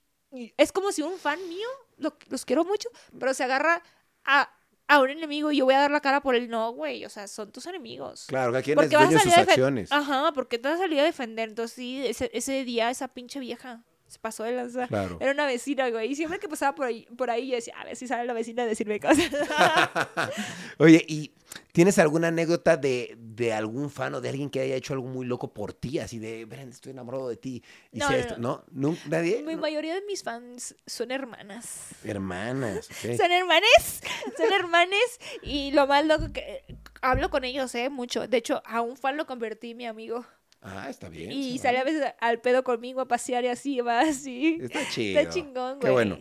Es 0.57 0.71
como 0.73 0.93
si 0.93 1.03
un 1.03 1.18
fan 1.18 1.39
mío, 1.49 1.68
lo- 1.97 2.16
los 2.29 2.45
quiero 2.45 2.64
mucho, 2.64 2.89
pero 3.18 3.33
se 3.35 3.43
agarra 3.45 3.83
a, 4.25 4.49
a 4.91 4.99
un 4.99 5.09
enemigo 5.09 5.53
y 5.53 5.59
yo 5.59 5.64
voy 5.64 5.74
a 5.74 5.78
dar 5.78 5.91
la 5.91 6.01
cara 6.01 6.20
por 6.20 6.34
él. 6.34 6.49
No, 6.49 6.72
güey. 6.72 7.05
O 7.05 7.09
sea, 7.09 7.28
son 7.28 7.53
tus 7.53 7.64
enemigos. 7.66 8.24
Claro, 8.26 8.51
cada 8.51 8.62
quien 8.62 8.76
es 8.76 8.82
Porque 8.82 8.97
vas 8.97 9.05
a 9.05 9.11
dueño 9.11 9.24
de 9.24 9.30
sus 9.30 9.38
acciones. 9.38 9.93
Ajá, 9.93 10.32
porque 10.34 10.59
te 10.59 10.68
vas 10.68 10.78
a 10.78 10.82
salir 10.82 10.99
a 10.99 11.05
defender. 11.05 11.49
Entonces, 11.49 11.76
sí, 11.76 12.05
ese, 12.05 12.28
ese 12.34 12.64
día 12.64 12.91
esa 12.91 13.07
pinche 13.09 13.38
vieja 13.38 13.84
se 14.11 14.19
pasó 14.19 14.43
de 14.43 14.51
lanzar. 14.51 14.89
Claro. 14.89 15.19
Era 15.21 15.31
una 15.31 15.47
vecina, 15.47 15.89
güey. 15.89 16.11
Y 16.11 16.17
siempre 16.17 16.41
que 16.41 16.49
pasaba 16.49 16.75
por 16.75 16.87
ahí, 16.87 17.07
por 17.17 17.31
ahí 17.31 17.47
yo 17.47 17.55
decía, 17.55 17.75
a 17.79 17.85
ver 17.85 17.95
si 17.95 18.09
sale 18.09 18.25
la 18.27 18.33
vecina 18.33 18.65
a 18.65 18.67
decirme 18.67 18.99
cosas. 18.99 19.31
Oye, 20.79 21.05
¿y 21.07 21.33
tienes 21.71 21.97
alguna 22.01 22.27
anécdota 22.27 22.77
de, 22.77 23.15
de 23.17 23.53
algún 23.53 23.89
fan 23.89 24.13
o 24.17 24.21
de 24.21 24.29
alguien 24.29 24.51
que 24.51 24.59
haya 24.59 24.75
hecho 24.75 24.95
algo 24.95 25.07
muy 25.07 25.27
loco 25.27 25.55
por 25.55 25.73
ti? 25.75 26.01
Así 26.01 26.19
de, 26.19 26.45
Brenda, 26.45 26.75
estoy 26.75 26.91
enamorado 26.91 27.29
de 27.29 27.37
ti. 27.37 27.63
No, 27.93 28.07
Hice 28.07 28.13
no, 28.13 28.19
esto. 28.19 28.35
¿No? 28.39 28.65
¿No? 28.73 28.97
¿Nadie? 29.07 29.45
Mi 29.45 29.55
¿No? 29.55 29.61
mayoría 29.61 29.95
de 29.95 30.03
mis 30.03 30.25
fans 30.25 30.75
son 30.89 31.13
hermanas. 31.13 31.91
Hermanas. 32.03 32.91
ok. 32.91 33.17
Son 33.17 33.31
hermanes, 33.31 34.03
son 34.37 34.53
hermanes. 34.53 35.21
Y 35.41 35.71
lo 35.71 35.87
más 35.87 36.05
loco 36.05 36.33
que 36.33 36.65
hablo 37.01 37.31
con 37.31 37.45
ellos, 37.45 37.73
eh, 37.77 37.91
mucho. 37.91 38.27
De 38.27 38.39
hecho, 38.39 38.61
a 38.67 38.81
un 38.81 38.97
fan 38.97 39.17
lo 39.17 39.27
convertí 39.27 39.77
mi 39.77 39.87
amigo. 39.87 40.27
Ah, 40.63 40.89
está 40.91 41.09
bien. 41.09 41.33
Y 41.33 41.59
sale 41.59 41.79
a 41.79 41.85
veces 41.85 42.13
al 42.21 42.41
pedo 42.41 42.63
conmigo 42.65 43.01
a 43.01 43.09
pasear 43.09 43.45
y 43.45 43.49
así, 43.49 43.81
va 43.81 44.01
así. 44.09 44.59
Está 44.63 44.87
chido. 44.89 45.21
Está 45.21 45.33
chingón, 45.35 45.79
güey. 45.79 45.81
Qué 45.81 45.91
bueno. 45.91 46.19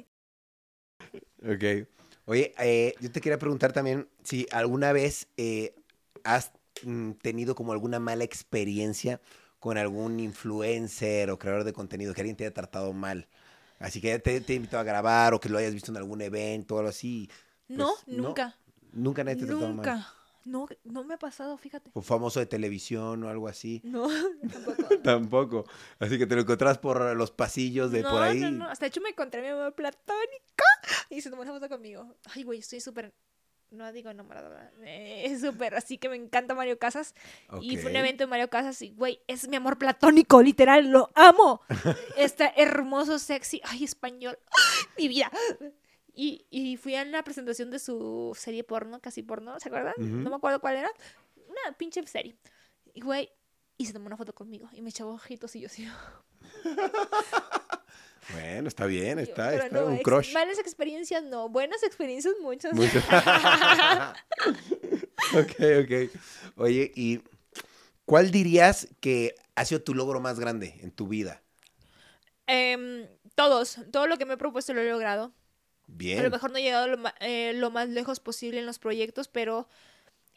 Ok. 1.44 1.88
Oye, 2.26 2.54
eh, 2.60 2.94
yo 3.00 3.12
te 3.12 3.22
quería 3.22 3.40
preguntar 3.40 3.74
también 3.74 4.08
si 4.24 4.46
alguna 4.52 4.94
vez 4.94 5.28
eh, 5.38 5.74
has 6.24 6.52
mm, 6.84 7.12
tenido 7.14 7.56
como 7.56 7.72
alguna 7.74 8.00
mala 8.00 8.24
experiencia 8.24 9.20
con 9.60 9.78
algún 9.78 10.20
influencer 10.20 11.30
o 11.32 11.40
creador 11.40 11.64
de 11.64 11.74
contenido 11.74 12.14
que 12.14 12.22
alguien 12.22 12.38
te 12.38 12.46
haya 12.46 12.54
tratado 12.54 12.94
mal. 12.94 13.28
Así 13.80 14.00
que 14.02 14.20
te, 14.20 14.42
te 14.42 14.54
invitado 14.54 14.82
a 14.82 14.84
grabar 14.84 15.34
o 15.34 15.40
que 15.40 15.50
lo 15.50 15.58
hayas 15.58 15.74
visto 15.74 15.92
en 15.92 15.98
algún 15.98 16.22
evento 16.22 16.76
o 16.76 16.80
algo 16.80 16.90
así. 16.90 17.30
No, 17.68 17.96
Pues, 18.06 18.08
no. 18.08 18.24
nunca. 18.28 18.56
Nunca 18.92 19.24
nadie 19.24 19.38
te 19.38 19.44
ha 19.46 19.48
tratado 19.48 19.74
mal. 19.74 19.78
Nunca. 19.86 20.14
No, 20.46 20.68
no 20.84 21.04
me 21.04 21.16
ha 21.16 21.20
pasado, 21.20 21.58
fíjate. 21.58 21.92
O 21.94 22.02
famoso 22.02 22.40
de 22.40 22.46
televisión 22.46 23.24
o 23.24 23.30
algo 23.30 23.48
así. 23.48 23.82
No, 23.90 24.08
tampoco. 24.52 25.00
Tampoco. 25.04 25.66
Así 26.00 26.18
que 26.18 26.28
te 26.28 26.36
lo 26.36 26.42
encontrás 26.42 26.78
por 26.78 27.16
los 27.16 27.32
pasillos 27.32 27.92
de 27.92 28.02
no, 28.02 28.12
por 28.12 28.22
ahí. 28.22 28.40
no, 28.40 28.52
no. 28.52 28.66
Hasta 28.70 28.86
de 28.86 28.90
hecho 28.90 29.02
me 29.02 29.10
encontré 29.10 29.42
a 29.42 29.44
mi 29.44 29.50
amor 29.50 29.74
platónico 29.74 30.64
y 31.10 31.22
se 31.22 31.30
tomó 31.30 31.42
una 31.42 31.52
foto 31.52 31.68
conmigo. 31.70 32.16
Ay, 32.34 32.44
güey, 32.44 32.60
estoy 32.60 32.80
súper. 32.82 33.14
No 33.72 33.92
digo 33.94 34.10
enamorada, 34.10 34.50
¿verdad? 34.50 34.72
Eh, 34.84 35.26
es 35.26 35.42
súper. 35.42 35.76
Así 35.76 35.98
que 35.98 36.10
me 36.10 36.16
encanta 36.16 36.56
Mario 36.56 36.80
Casas. 36.80 37.14
Y 37.62 37.78
fue 37.78 37.92
un 37.92 37.98
evento 37.98 38.24
de 38.24 38.28
Mario 38.28 38.50
Casas 38.50 38.82
y, 38.82 38.92
güey, 38.92 39.22
es 39.28 39.48
mi 39.48 39.58
amor 39.58 39.78
platónico, 39.78 40.42
literal, 40.42 40.90
lo 40.90 41.12
amo. 41.14 41.62
Está 42.18 42.52
hermoso, 42.56 43.20
sexy. 43.20 43.62
Ay, 43.66 43.84
español. 43.84 44.40
Mi 44.98 45.08
vida. 45.08 45.32
Y, 46.22 46.46
y 46.50 46.76
fui 46.76 46.96
a 46.96 47.06
la 47.06 47.24
presentación 47.24 47.72
de 47.72 47.80
su 47.80 48.38
serie 48.38 48.66
porno, 48.66 49.00
casi 49.00 49.24
porno, 49.24 49.58
¿se 49.58 49.70
acuerdan? 49.70 49.94
No 49.98 50.30
me 50.30 50.36
acuerdo 50.36 50.60
cuál 50.60 50.76
era. 50.76 50.92
Una 51.48 51.78
pinche 51.78 52.06
serie. 52.08 52.36
Y, 52.94 53.00
güey, 53.00 53.30
y 53.78 53.86
se 53.86 53.94
tomó 53.94 54.08
una 54.08 54.18
foto 54.18 54.36
conmigo 54.36 54.68
y 54.74 54.82
me 54.82 54.90
echaba 54.90 55.12
ojitos 55.12 55.56
y 55.56 55.62
yo 55.62 55.68
así. 55.68 55.88
Bueno, 58.34 58.68
está 58.68 58.86
bien, 58.86 59.18
está, 59.18 59.50
pero 59.50 59.64
está 59.64 59.80
no, 59.80 59.86
un 59.88 59.98
crush. 60.00 60.34
Malas 60.34 60.60
experiencias 60.60 61.24
no, 61.24 61.48
buenas 61.50 61.82
experiencias 61.82 62.36
muchas. 62.42 62.74
Mucho. 62.74 63.00
ok, 65.40 65.56
ok. 65.84 66.12
Oye, 66.58 66.92
¿y 66.96 67.24
cuál 68.06 68.30
dirías 68.30 68.88
que 69.00 69.34
ha 69.56 69.66
sido 69.66 69.82
tu 69.82 69.96
logro 69.96 70.20
más 70.20 70.40
grande 70.40 70.76
en 70.82 70.92
tu 70.92 71.08
vida? 71.08 71.42
Em, 72.46 73.08
todos, 73.34 73.80
todo 73.92 74.06
lo 74.06 74.20
que 74.20 74.26
me 74.26 74.36
he 74.36 74.38
propuesto 74.38 74.76
lo 74.76 74.82
he 74.82 74.90
logrado. 74.90 75.34
A 75.90 75.92
lo 75.92 75.98
Bien. 75.98 76.32
mejor 76.32 76.52
no 76.52 76.58
he 76.58 76.62
llegado 76.62 76.88
lo, 76.88 76.98
eh, 77.20 77.54
lo 77.54 77.72
más 77.72 77.90
lejos 77.90 78.20
posible 78.20 78.60
en 78.60 78.66
los 78.66 78.80
proyectos, 78.80 79.28
pero 79.28 79.68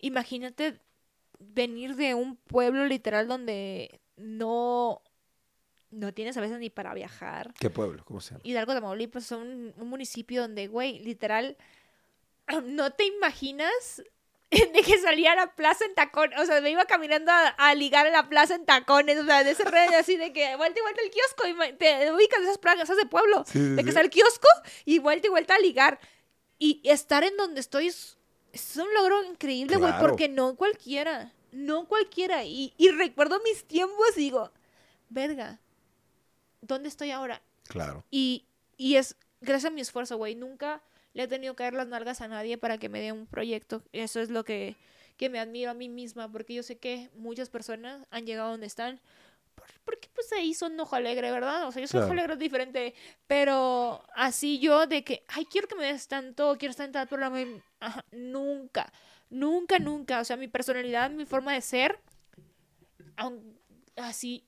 imagínate 0.01 0.81
venir 1.39 1.95
de 1.97 2.15
un 2.15 2.37
pueblo 2.37 2.87
literal 2.87 3.29
donde 3.29 4.01
no, 4.17 5.03
no 5.91 6.15
tienes 6.15 6.37
a 6.37 6.41
veces 6.41 6.59
ni 6.59 6.71
para 6.71 6.95
viajar. 6.95 7.53
¿Qué 7.59 7.71
pueblo? 7.71 8.05
¿Cómo 8.05 8.21
se 8.21 8.31
llama? 8.31 8.41
Hidalgo, 8.45 8.75
Tamaulipas, 8.75 9.25
es 9.25 9.33
un, 9.33 9.73
un 9.77 9.89
municipio 9.89 10.43
donde, 10.43 10.67
güey, 10.69 10.99
literal, 11.01 11.57
no 12.65 12.91
te 12.93 13.07
imaginas 13.07 14.03
de 14.73 14.83
que 14.83 14.99
salía 14.99 15.33
a 15.33 15.37
la 15.37 15.55
plaza 15.55 15.85
en 15.85 15.95
tacones, 15.95 16.39
o 16.41 16.47
sea, 16.47 16.61
me 16.61 16.71
iba 16.71 16.85
caminando 16.85 17.33
a, 17.33 17.49
a 17.49 17.75
ligar 17.75 18.07
a 18.07 18.11
la 18.11 18.29
plaza 18.29 18.55
en 18.55 18.65
tacones, 18.67 19.19
o 19.19 19.25
sea, 19.25 19.43
de 19.45 19.51
ese 19.53 19.65
red 19.65 19.93
así 19.95 20.17
de 20.17 20.33
que 20.33 20.55
vuelta 20.57 20.79
y 20.79 20.83
vuelta 20.83 21.01
el 21.03 21.11
kiosco, 21.11 21.49
y 21.49 21.73
te 21.79 22.13
ubicas 22.13 22.39
de 22.41 22.45
esas 22.47 22.59
plazas 22.59 22.97
de 22.97 23.07
pueblo, 23.07 23.45
Sí, 23.47 23.53
sí, 23.59 23.69
de 23.71 23.77
que 23.77 23.83
sí. 23.85 23.89
está 23.89 24.01
el 24.03 24.11
kiosco 24.11 24.49
y 24.85 24.99
vuelta 24.99 25.27
y 25.27 25.31
vuelta 25.31 25.55
a 25.55 25.59
ligar. 25.59 25.99
Y 26.59 26.81
estar 26.85 27.25
en 27.25 27.37
donde 27.37 27.61
estoy 27.61 27.89
es, 27.89 28.19
es 28.53 28.77
un 28.77 28.93
logro 28.95 29.25
increíble, 29.25 29.77
güey, 29.79 29.91
Claro. 29.91 30.07
porque 30.07 30.29
no 30.29 30.55
cualquiera, 30.55 31.33
no 31.51 31.89
cualquiera. 31.89 32.45
Y, 32.45 32.73
y 32.77 32.91
recuerdo 32.91 33.41
mis 33.43 33.65
tiempos 33.67 34.07
y 34.17 34.21
digo, 34.21 34.53
verga, 35.09 35.59
¿dónde 36.61 36.89
estoy 36.89 37.11
ahora? 37.11 37.43
Claro. 37.65 38.05
Y, 38.11 38.47
y 38.77 38.97
es 38.97 39.17
gracias 39.41 39.71
a 39.71 39.75
mi 39.75 39.81
esfuerzo, 39.81 40.17
güey. 40.19 40.35
Nunca 40.37 40.83
le 41.15 41.25
he 41.25 41.29
tenido 41.29 41.55
que 41.57 41.65
dar 41.65 41.75
las 41.75 41.89
nalgas 41.89 42.21
a 42.21 42.29
nadie 42.29 42.59
para 42.59 42.79
que 42.79 42.89
me 42.89 43.01
dé 43.01 43.13
un 43.13 43.27
proyecto. 43.27 43.83
Eso 43.93 44.21
es 44.21 44.31
lo 44.31 44.45
que, 44.45 44.77
que 45.17 45.29
me 45.29 45.39
admiro 45.39 45.71
a 45.71 45.75
mí 45.75 45.89
misma, 45.89 46.31
porque 46.31 46.55
yo 46.55 46.63
sé 46.63 46.79
que 46.79 47.11
muchas 47.15 47.51
personas 47.51 48.07
han 48.11 48.25
llegado 48.27 48.51
donde 48.51 48.67
están. 48.67 49.01
por- 49.55 49.67
Porque 49.85 50.09
pues 50.15 50.33
ahí 50.33 50.55
son 50.55 50.79
ojo 50.81 50.97
alegre, 50.97 51.31
¿verdad? 51.31 51.67
O 51.69 51.73
sea, 51.73 51.83
yo 51.83 51.87
soy 51.89 51.99
ojo 51.99 52.07
Claro. 52.09 52.13
alegre 52.21 52.33
es 52.35 52.39
diferente. 52.39 52.95
Pero 53.27 54.03
así 54.15 54.59
yo 54.59 54.87
de 54.87 55.05
que, 55.05 55.25
ay, 55.29 55.45
quiero 55.45 55.69
que 55.69 55.75
me 55.77 55.87
des 55.93 56.09
tanto, 56.09 56.57
quiero 56.59 56.71
estar 56.71 56.87
en 56.87 56.93
tal 56.93 57.07
programa. 57.09 57.39
ajá, 57.81 58.05
nunca, 58.13 58.91
nunca, 59.29 59.79
nunca. 59.79 60.21
O 60.21 60.25
sea, 60.25 60.37
mi 60.39 60.49
personalidad, 60.49 61.11
mi 61.11 61.27
forma 61.27 61.53
de 61.53 61.61
ser, 61.61 61.99
así 63.97 64.47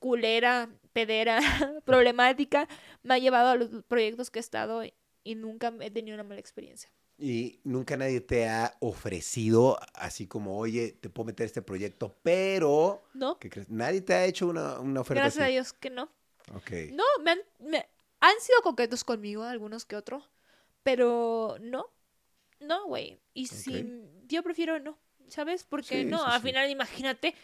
culera, 0.00 0.68
pedera, 0.92 1.38
problemática, 1.84 2.68
me 3.02 3.14
ha 3.14 3.18
llevado 3.18 3.50
a 3.50 3.56
los 3.56 3.70
proyectos 3.84 4.30
que 4.30 4.38
he 4.38 4.40
estado 4.40 4.82
y, 5.30 5.34
nunca 5.34 5.72
he 5.80 5.90
tenido 5.90 6.14
una 6.14 6.24
mala 6.24 6.40
experiencia. 6.40 6.90
Y 7.20 7.60
nunca 7.64 7.96
nadie 7.96 8.20
te 8.20 8.48
ha 8.48 8.76
ofrecido 8.80 9.78
así 9.94 10.28
como, 10.28 10.56
oye, 10.56 10.92
te 10.92 11.08
puedo 11.10 11.26
meter 11.26 11.46
este 11.46 11.62
proyecto, 11.62 12.16
pero... 12.22 13.02
¿No? 13.14 13.38
¿Qué 13.38 13.50
crees? 13.50 13.68
Nadie 13.68 14.00
te 14.02 14.14
ha 14.14 14.24
hecho 14.24 14.46
una, 14.46 14.78
una 14.78 15.00
oferta 15.00 15.22
Gracias 15.22 15.42
a 15.42 15.44
así. 15.46 15.52
Dios 15.54 15.72
que 15.72 15.90
no. 15.90 16.08
Ok. 16.54 16.70
No, 16.92 17.04
me 17.24 17.32
han, 17.32 17.40
me- 17.58 17.88
han 18.20 18.40
sido 18.40 18.62
coquetos 18.62 19.02
conmigo, 19.02 19.42
algunos 19.42 19.84
que 19.84 19.96
otros, 19.96 20.30
pero 20.82 21.56
no. 21.60 21.86
No, 22.60 22.86
güey. 22.86 23.20
Y 23.34 23.46
si 23.46 24.04
yo 24.26 24.42
prefiero 24.42 24.78
no, 24.78 24.98
¿sabes? 25.28 25.64
Porque 25.64 26.02
Sí, 26.02 26.04
no, 26.04 26.18
sí, 26.18 26.24
al 26.26 26.40
sí. 26.40 26.46
final 26.48 26.70
imagínate, 26.70 27.34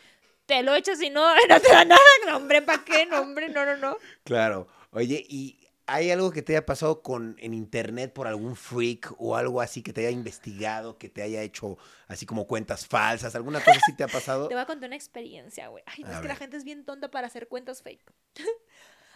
te 0.46 0.62
lo 0.62 0.74
echas 0.74 1.00
y 1.02 1.10
no, 1.10 1.34
no 1.48 1.60
te 1.60 1.68
da 1.68 1.84
nada. 1.84 2.00
No, 2.26 2.36
hombre, 2.36 2.62
¿para 2.62 2.84
qué? 2.84 3.06
No, 3.06 3.20
hombre, 3.20 3.48
no, 3.48 3.64
no, 3.64 3.76
no. 3.76 3.96
Claro. 4.24 4.66
Oye, 4.90 5.24
¿y 5.28 5.63
hay 5.86 6.10
algo 6.10 6.30
que 6.30 6.42
te 6.42 6.52
haya 6.52 6.64
pasado 6.64 7.02
con 7.02 7.36
en 7.38 7.54
internet 7.54 8.12
por 8.12 8.26
algún 8.26 8.56
freak 8.56 9.14
o 9.18 9.36
algo 9.36 9.60
así 9.60 9.82
que 9.82 9.92
te 9.92 10.00
haya 10.00 10.10
investigado, 10.10 10.98
que 10.98 11.08
te 11.08 11.22
haya 11.22 11.42
hecho 11.42 11.76
así 12.08 12.26
como 12.26 12.46
cuentas 12.46 12.86
falsas? 12.86 13.34
¿Alguna 13.34 13.62
cosa 13.62 13.78
así 13.82 13.94
te 13.94 14.04
ha 14.04 14.08
pasado? 14.08 14.48
Te 14.48 14.54
voy 14.54 14.62
a 14.62 14.66
contar 14.66 14.88
una 14.88 14.96
experiencia, 14.96 15.68
güey. 15.68 15.84
Ay, 15.86 16.04
no, 16.04 16.12
es 16.12 16.20
que 16.20 16.28
la 16.28 16.36
gente 16.36 16.56
es 16.56 16.64
bien 16.64 16.84
tonta 16.84 17.10
para 17.10 17.26
hacer 17.26 17.48
cuentas 17.48 17.82
fake. 17.82 18.04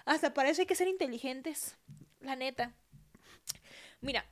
Hasta 0.04 0.34
para 0.34 0.50
eso 0.50 0.62
hay 0.62 0.66
que 0.66 0.74
ser 0.74 0.88
inteligentes. 0.88 1.76
La 2.20 2.36
neta. 2.36 2.74
Mira, 4.00 4.26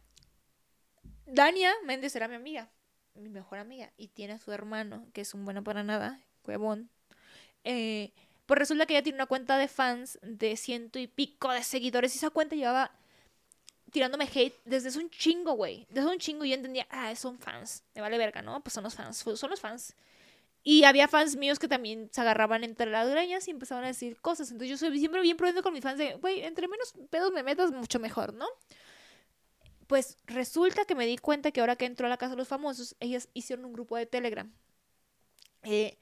Dania 1.26 1.72
Méndez 1.84 2.14
era 2.16 2.28
mi 2.28 2.34
amiga, 2.34 2.70
mi 3.14 3.28
mejor 3.28 3.58
amiga, 3.58 3.92
y 3.96 4.08
tiene 4.08 4.34
a 4.34 4.38
su 4.38 4.52
hermano, 4.52 5.06
que 5.12 5.22
es 5.22 5.34
un 5.34 5.44
bueno 5.44 5.64
para 5.64 5.82
nada, 5.82 6.20
huevón. 6.44 6.90
Eh, 7.64 8.12
pues 8.46 8.58
resulta 8.58 8.86
que 8.86 8.94
ella 8.94 9.02
tiene 9.02 9.16
una 9.16 9.26
cuenta 9.26 9.58
de 9.58 9.68
fans 9.68 10.18
de 10.22 10.56
ciento 10.56 10.98
y 10.98 11.08
pico 11.08 11.50
de 11.50 11.62
seguidores, 11.62 12.14
y 12.14 12.18
esa 12.18 12.30
cuenta 12.30 12.54
llevaba 12.56 12.92
tirándome 13.90 14.28
hate 14.32 14.54
desde 14.64 14.88
hace 14.88 14.98
un 14.98 15.10
chingo, 15.10 15.52
güey. 15.52 15.86
Desde 15.90 16.08
un 16.08 16.18
chingo 16.18 16.44
yo 16.44 16.54
entendía, 16.54 16.86
ah, 16.90 17.14
son 17.16 17.38
fans. 17.38 17.82
Me 17.94 18.00
vale 18.00 18.18
verga, 18.18 18.42
¿no? 18.42 18.60
Pues 18.62 18.74
son 18.74 18.84
los 18.84 18.94
fans, 18.94 19.16
son 19.16 19.50
los 19.50 19.60
fans. 19.60 19.94
Y 20.62 20.84
había 20.84 21.08
fans 21.08 21.36
míos 21.36 21.58
que 21.58 21.68
también 21.68 22.08
se 22.12 22.20
agarraban 22.20 22.64
entre 22.64 22.90
las 22.90 23.08
greñas 23.08 23.46
y 23.46 23.52
empezaban 23.52 23.84
a 23.84 23.88
decir 23.88 24.20
cosas. 24.20 24.50
Entonces 24.50 24.68
yo 24.70 24.76
soy 24.76 24.98
siempre 24.98 25.20
bien 25.20 25.36
prudente 25.36 25.62
con 25.62 25.72
mis 25.72 25.82
fans 25.82 25.98
de, 25.98 26.14
güey, 26.14 26.42
entre 26.42 26.68
menos 26.68 26.92
pedos 27.10 27.32
me 27.32 27.42
metas, 27.42 27.70
mucho 27.72 27.98
mejor, 28.00 28.34
¿no? 28.34 28.46
Pues 29.86 30.18
resulta 30.26 30.84
que 30.84 30.94
me 30.96 31.06
di 31.06 31.18
cuenta 31.18 31.52
que 31.52 31.60
ahora 31.60 31.76
que 31.76 31.84
entró 31.84 32.06
a 32.06 32.10
la 32.10 32.16
casa 32.16 32.32
de 32.32 32.38
los 32.38 32.48
famosos, 32.48 32.96
ellas 32.98 33.28
hicieron 33.32 33.64
un 33.64 33.72
grupo 33.72 33.96
de 33.96 34.06
Telegram. 34.06 34.52
Eh, 35.62 35.98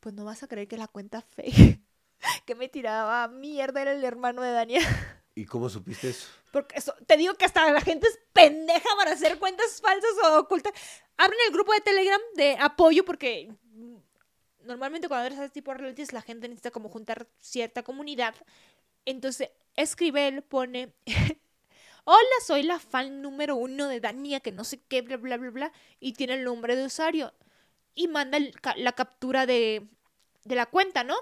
pues 0.00 0.14
no 0.14 0.24
vas 0.24 0.42
a 0.42 0.48
creer 0.48 0.68
que 0.68 0.76
la 0.76 0.88
cuenta 0.88 1.22
fake 1.22 1.80
que 2.46 2.54
me 2.54 2.68
tiraba 2.68 3.28
mierda 3.28 3.82
era 3.82 3.92
el 3.92 4.04
hermano 4.04 4.42
de 4.42 4.52
Daniel. 4.52 4.84
¿Y 5.34 5.44
cómo 5.44 5.68
supiste 5.68 6.10
eso? 6.10 6.28
Porque 6.50 6.78
eso, 6.78 6.94
te 7.06 7.16
digo 7.16 7.34
que 7.34 7.44
hasta 7.44 7.70
la 7.70 7.80
gente 7.80 8.08
es 8.08 8.18
pendeja 8.32 8.88
para 8.96 9.12
hacer 9.12 9.38
cuentas 9.38 9.80
falsas 9.80 10.10
o 10.24 10.40
ocultas. 10.40 10.72
Abren 11.16 11.38
el 11.46 11.52
grupo 11.52 11.72
de 11.72 11.80
Telegram 11.80 12.20
de 12.34 12.56
apoyo 12.58 13.04
porque 13.04 13.48
normalmente 14.64 15.08
cuando 15.08 15.26
eres 15.26 15.38
ese 15.38 15.50
tipo 15.50 15.70
de 15.70 15.78
realities 15.78 16.12
la 16.12 16.22
gente 16.22 16.48
necesita 16.48 16.70
como 16.70 16.88
juntar 16.88 17.28
cierta 17.38 17.84
comunidad. 17.84 18.34
Entonces 19.04 19.50
escribe 19.76 20.26
él, 20.26 20.42
pone, 20.42 20.92
hola, 22.04 22.36
soy 22.44 22.64
la 22.64 22.80
fan 22.80 23.22
número 23.22 23.54
uno 23.54 23.86
de 23.86 24.00
Dania, 24.00 24.40
que 24.40 24.50
no 24.50 24.64
sé 24.64 24.80
qué, 24.88 25.02
bla, 25.02 25.16
bla, 25.18 25.36
bla, 25.36 25.50
bla, 25.50 25.72
y 26.00 26.14
tiene 26.14 26.34
el 26.34 26.44
nombre 26.44 26.74
de 26.74 26.84
usuario. 26.84 27.32
Y 27.94 28.08
manda 28.08 28.38
el 28.38 28.54
la 28.76 28.92
captura 28.92 29.46
de, 29.46 29.86
de 30.44 30.54
la 30.54 30.66
cuenta, 30.66 31.04
¿no? 31.04 31.16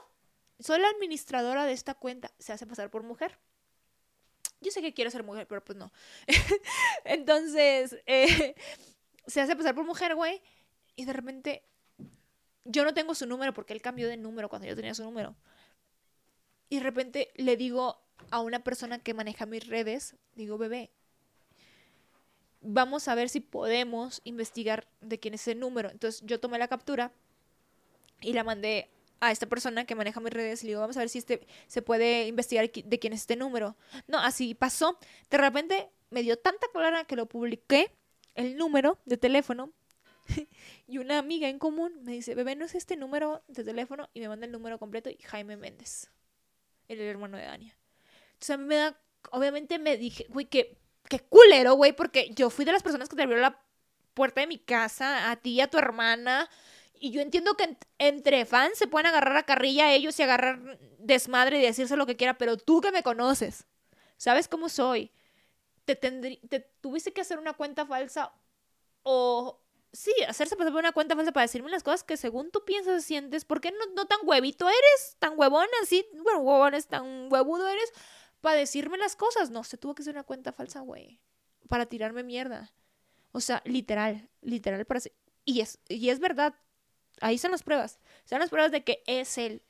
Soy 0.58 0.80
la 0.80 0.88
administradora 0.88 1.66
de 1.66 1.72
esta 1.72 1.94
cuenta. 1.94 2.32
Se 2.38 2.52
hace 2.52 2.66
pasar 2.66 2.90
por 2.90 3.02
mujer. 3.02 3.38
Yo 4.60 4.70
sé 4.70 4.80
que 4.80 4.94
quiero 4.94 5.10
ser 5.10 5.22
mujer, 5.22 5.46
pero 5.46 5.64
pues 5.64 5.78
no. 5.78 5.92
Entonces, 7.04 7.96
eh, 8.06 8.54
se 9.26 9.40
hace 9.40 9.56
pasar 9.56 9.74
por 9.74 9.84
mujer, 9.84 10.14
güey. 10.14 10.42
Y 10.96 11.04
de 11.04 11.12
repente, 11.12 11.62
yo 12.64 12.84
no 12.84 12.94
tengo 12.94 13.14
su 13.14 13.26
número 13.26 13.52
porque 13.52 13.74
él 13.74 13.82
cambió 13.82 14.08
de 14.08 14.16
número 14.16 14.48
cuando 14.48 14.66
yo 14.66 14.74
tenía 14.74 14.94
su 14.94 15.04
número. 15.04 15.36
Y 16.68 16.78
de 16.78 16.82
repente 16.82 17.32
le 17.36 17.56
digo 17.56 18.02
a 18.30 18.40
una 18.40 18.64
persona 18.64 18.98
que 18.98 19.14
maneja 19.14 19.46
mis 19.46 19.66
redes, 19.66 20.16
digo, 20.34 20.58
bebé, 20.58 20.90
vamos 22.60 23.06
a 23.08 23.14
ver 23.14 23.28
si 23.28 23.40
podemos 23.40 24.20
investigar 24.24 24.88
de 25.00 25.20
quién 25.20 25.34
es 25.34 25.42
ese 25.42 25.54
número. 25.54 25.90
Entonces 25.90 26.22
yo 26.24 26.40
tomé 26.40 26.58
la 26.58 26.68
captura 26.68 27.12
y 28.20 28.32
la 28.32 28.42
mandé 28.42 28.90
a 29.20 29.30
esta 29.30 29.46
persona 29.46 29.84
que 29.86 29.94
maneja 29.94 30.20
mis 30.20 30.32
redes 30.32 30.62
y 30.62 30.66
le 30.66 30.70
digo, 30.70 30.80
vamos 30.80 30.96
a 30.96 31.00
ver 31.00 31.08
si 31.08 31.18
este 31.18 31.46
se 31.66 31.82
puede 31.82 32.26
investigar 32.26 32.70
de 32.70 32.98
quién 32.98 33.12
es 33.12 33.20
este 33.20 33.36
número. 33.36 33.76
No, 34.06 34.18
así 34.18 34.54
pasó. 34.54 34.98
De 35.30 35.38
repente 35.38 35.88
me 36.10 36.22
dio 36.22 36.38
tanta 36.38 36.66
cólera 36.72 37.04
que 37.04 37.16
lo 37.16 37.26
publiqué, 37.26 37.92
el 38.34 38.56
número 38.56 38.98
de 39.06 39.16
teléfono, 39.16 39.72
y 40.86 40.98
una 40.98 41.18
amiga 41.18 41.48
en 41.48 41.58
común 41.58 41.92
me 42.02 42.12
dice, 42.12 42.34
bebé, 42.34 42.56
¿no 42.56 42.64
es 42.64 42.74
este 42.74 42.96
número 42.96 43.42
de 43.48 43.64
teléfono? 43.64 44.08
Y 44.14 44.20
me 44.20 44.28
manda 44.28 44.46
el 44.46 44.52
número 44.52 44.78
completo 44.78 45.10
y 45.10 45.16
Jaime 45.22 45.56
Méndez, 45.56 46.10
el 46.88 47.00
hermano 47.00 47.36
de 47.36 47.44
Dania. 47.44 47.76
Entonces 48.32 48.50
a 48.50 48.56
mí 48.56 48.64
me 48.64 48.76
da, 48.76 49.00
obviamente 49.30 49.78
me 49.78 49.96
dije, 49.96 50.26
güey, 50.28 50.46
qué, 50.46 50.76
qué 51.08 51.20
culero, 51.20 51.74
güey, 51.74 51.92
porque 51.92 52.30
yo 52.34 52.50
fui 52.50 52.64
de 52.64 52.72
las 52.72 52.82
personas 52.82 53.08
que 53.08 53.16
te 53.16 53.22
abrió 53.22 53.38
la 53.38 53.60
puerta 54.14 54.40
de 54.40 54.46
mi 54.46 54.58
casa, 54.58 55.30
a 55.30 55.36
ti 55.36 55.52
y 55.52 55.60
a 55.60 55.68
tu 55.68 55.78
hermana. 55.78 56.48
Y 57.00 57.10
yo 57.10 57.20
entiendo 57.20 57.54
que 57.56 57.64
ent- 57.64 57.86
entre 57.98 58.44
fans 58.46 58.78
se 58.78 58.86
pueden 58.86 59.06
agarrar 59.06 59.36
a 59.36 59.42
carrilla 59.44 59.86
a 59.86 59.92
ellos 59.94 60.18
y 60.18 60.22
agarrar 60.22 60.78
desmadre 60.98 61.58
y 61.58 61.62
decirse 61.62 61.96
lo 61.96 62.06
que 62.06 62.16
quiera, 62.16 62.38
pero 62.38 62.56
tú 62.56 62.80
que 62.80 62.92
me 62.92 63.02
conoces, 63.02 63.66
sabes 64.16 64.48
cómo 64.48 64.68
soy. 64.68 65.12
Te, 65.84 65.94
te 65.96 66.60
tuviste 66.80 67.12
que 67.12 67.20
hacer 67.20 67.38
una 67.38 67.52
cuenta 67.54 67.86
falsa 67.86 68.32
o 69.02 69.60
sí, 69.92 70.12
hacerse 70.28 70.56
pasar 70.56 70.72
por 70.72 70.80
una 70.80 70.92
cuenta 70.92 71.14
falsa 71.16 71.32
para 71.32 71.42
decirme 71.46 71.70
las 71.70 71.82
cosas 71.82 72.04
que 72.04 72.16
según 72.16 72.50
tú 72.50 72.64
piensas 72.64 73.04
sientes. 73.04 73.44
¿Por 73.44 73.60
qué 73.60 73.70
no, 73.72 73.86
no 73.94 74.06
tan 74.06 74.18
huevito 74.24 74.68
eres? 74.68 75.16
¿Tan 75.18 75.38
huevón 75.38 75.66
así? 75.82 76.06
Bueno, 76.22 76.40
huevón 76.40 76.74
es 76.74 76.86
tan 76.88 77.32
huevudo 77.32 77.68
eres 77.68 77.92
para 78.40 78.56
decirme 78.56 78.98
las 78.98 79.16
cosas. 79.16 79.50
No, 79.50 79.64
se 79.64 79.76
tuvo 79.78 79.94
que 79.94 80.02
hacer 80.02 80.14
una 80.14 80.24
cuenta 80.24 80.52
falsa, 80.52 80.80
güey. 80.80 81.20
Para 81.68 81.86
tirarme 81.86 82.22
mierda. 82.22 82.72
O 83.32 83.40
sea, 83.40 83.62
literal, 83.64 84.28
literal 84.40 84.84
para 84.86 85.00
Y 85.44 85.60
es, 85.60 85.78
y 85.88 86.10
es 86.10 86.18
verdad. 86.20 86.54
Ahí 87.20 87.36
están 87.36 87.50
las 87.52 87.62
pruebas. 87.62 87.98
Están 88.24 88.40
las 88.40 88.50
pruebas 88.50 88.72
de 88.72 88.84
que 88.84 89.02
es 89.06 89.38
él. 89.38 89.62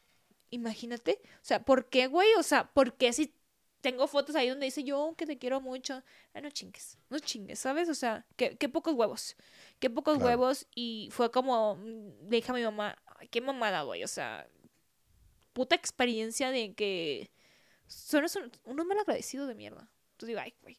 Imagínate. 0.51 1.21
O 1.25 1.45
sea, 1.45 1.65
¿por 1.65 1.89
qué, 1.89 2.07
güey? 2.07 2.29
O 2.39 2.43
sea, 2.43 2.73
¿por 2.73 2.95
qué 2.97 3.13
si 3.13 3.33
tengo 3.81 4.07
fotos 4.09 4.35
ahí 4.35 4.49
donde 4.49 4.67
dice 4.67 4.83
yo 4.85 5.15
que 5.17 5.27
te 5.27 5.39
quiero 5.39 5.61
mucho? 5.61 6.03
Ah, 6.35 6.41
no 6.41 6.51
chingues. 6.51 6.99
No 7.11 7.19
chingues, 7.19 7.59
¿sabes? 7.59 7.89
O 7.89 7.95
sea, 7.95 8.27
qué, 8.37 8.57
qué 8.57 8.69
pocos 8.69 8.95
huevos. 8.95 9.37
Qué 9.79 9.91
pocos 9.91 10.15
Claro. 10.19 10.29
huevos. 10.29 10.67
Y 10.75 11.09
fue 11.13 11.31
como, 11.31 11.77
mm, 11.77 12.29
le 12.31 12.37
dije 12.37 12.51
a 12.51 12.55
mi 12.55 12.63
mamá, 12.63 12.97
ay, 13.19 13.29
qué 13.29 13.41
mamada, 13.41 13.83
güey. 13.83 14.03
O 14.05 14.09
sea, 14.09 14.49
puta 15.53 15.75
experiencia 15.75 16.51
de 16.51 16.75
que 16.75 17.31
son 17.87 18.25
un- 18.25 18.53
unos 18.65 18.87
malagradecidos 18.87 19.47
de 19.49 19.55
mierda. 19.55 19.89
Entonces 20.13 20.29
digo, 20.29 20.41
ay, 20.41 20.55
güey. 20.63 20.79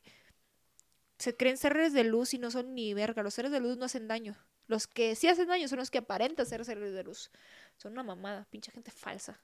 Se 1.18 1.36
creen 1.36 1.58
seres 1.58 1.94
de 1.94 2.04
luz 2.04 2.34
y 2.34 2.38
no 2.40 2.52
son 2.52 2.76
ni 2.76 2.94
verga. 2.94 3.24
Los 3.24 3.34
seres 3.34 3.52
de 3.52 3.60
luz 3.60 3.78
no 3.78 3.86
hacen 3.86 4.08
daño. 4.08 4.36
Los 4.68 4.88
que 4.88 5.16
sí 5.16 5.28
hacen 5.28 5.48
daño 5.48 5.68
son 5.68 5.80
los 5.80 5.90
que 5.92 6.00
aparentan 6.00 6.46
ser 6.46 6.64
seres 6.66 6.94
de 6.94 7.04
luz. 7.04 7.32
Son 7.78 7.94
una 7.94 8.04
mamada, 8.04 8.46
pinche 8.50 8.72
gente 8.72 8.92
falsa. 8.92 9.40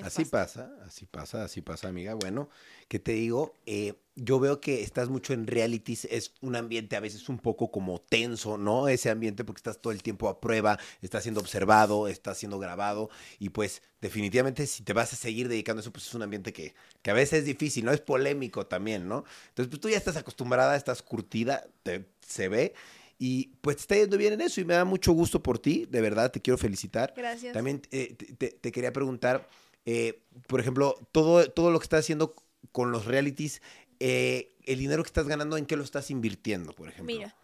Así 0.00 0.24
pasa, 0.24 0.72
así 0.84 1.06
pasa, 1.06 1.44
así 1.44 1.60
pasa, 1.60 1.86
amiga. 1.88 2.14
Bueno, 2.14 2.48
¿qué 2.88 2.98
te 2.98 3.12
digo? 3.12 3.54
Eh, 3.66 3.94
yo 4.16 4.40
veo 4.40 4.60
que 4.60 4.82
estás 4.82 5.08
mucho 5.08 5.32
en 5.32 5.46
realities, 5.46 6.06
es 6.06 6.32
un 6.40 6.56
ambiente 6.56 6.96
a 6.96 7.00
veces 7.00 7.28
un 7.28 7.38
poco 7.38 7.70
como 7.70 8.00
tenso, 8.00 8.58
¿no? 8.58 8.88
Ese 8.88 9.10
ambiente 9.10 9.44
porque 9.44 9.58
estás 9.60 9.78
todo 9.80 9.92
el 9.92 10.02
tiempo 10.02 10.28
a 10.28 10.40
prueba, 10.40 10.78
estás 11.02 11.22
siendo 11.22 11.40
observado, 11.40 12.08
estás 12.08 12.38
siendo 12.38 12.58
grabado 12.58 13.10
y 13.38 13.50
pues 13.50 13.82
definitivamente 14.00 14.66
si 14.66 14.82
te 14.82 14.92
vas 14.92 15.12
a 15.12 15.16
seguir 15.16 15.48
dedicando 15.48 15.80
a 15.80 15.82
eso, 15.82 15.92
pues 15.92 16.06
es 16.06 16.14
un 16.14 16.22
ambiente 16.22 16.52
que, 16.52 16.74
que 17.02 17.10
a 17.10 17.14
veces 17.14 17.40
es 17.40 17.44
difícil, 17.44 17.84
¿no? 17.84 17.92
Es 17.92 18.00
polémico 18.00 18.66
también, 18.66 19.06
¿no? 19.08 19.24
Entonces, 19.48 19.68
pues 19.70 19.80
tú 19.80 19.88
ya 19.88 19.96
estás 19.98 20.16
acostumbrada, 20.16 20.76
estás 20.76 21.02
curtida, 21.02 21.66
te- 21.82 22.06
se 22.26 22.48
ve 22.48 22.74
y 23.18 23.48
pues 23.60 23.76
te 23.76 23.80
está 23.82 23.96
yendo 23.96 24.16
bien 24.18 24.32
en 24.34 24.40
eso 24.40 24.60
y 24.60 24.64
me 24.64 24.74
da 24.74 24.84
mucho 24.84 25.12
gusto 25.12 25.42
por 25.42 25.58
ti, 25.58 25.86
de 25.90 26.00
verdad, 26.00 26.30
te 26.30 26.40
quiero 26.40 26.58
felicitar. 26.58 27.12
Gracias. 27.16 27.52
También 27.52 27.82
eh, 27.90 28.14
te, 28.14 28.26
te- 28.34 28.50
te 28.50 28.72
quería 28.72 28.92
preguntar, 28.92 29.48
eh, 29.84 30.22
por 30.46 30.60
ejemplo, 30.60 30.96
todo, 31.12 31.48
todo 31.50 31.70
lo 31.70 31.78
que 31.78 31.84
estás 31.84 32.00
haciendo 32.00 32.34
con 32.72 32.90
los 32.90 33.04
realities, 33.06 33.62
eh, 34.00 34.54
el 34.64 34.78
dinero 34.78 35.02
que 35.02 35.08
estás 35.08 35.28
ganando, 35.28 35.56
¿en 35.56 35.66
qué 35.66 35.76
lo 35.76 35.84
estás 35.84 36.10
invirtiendo, 36.10 36.72
por 36.72 36.88
ejemplo? 36.88 37.14
Mira, 37.14 37.36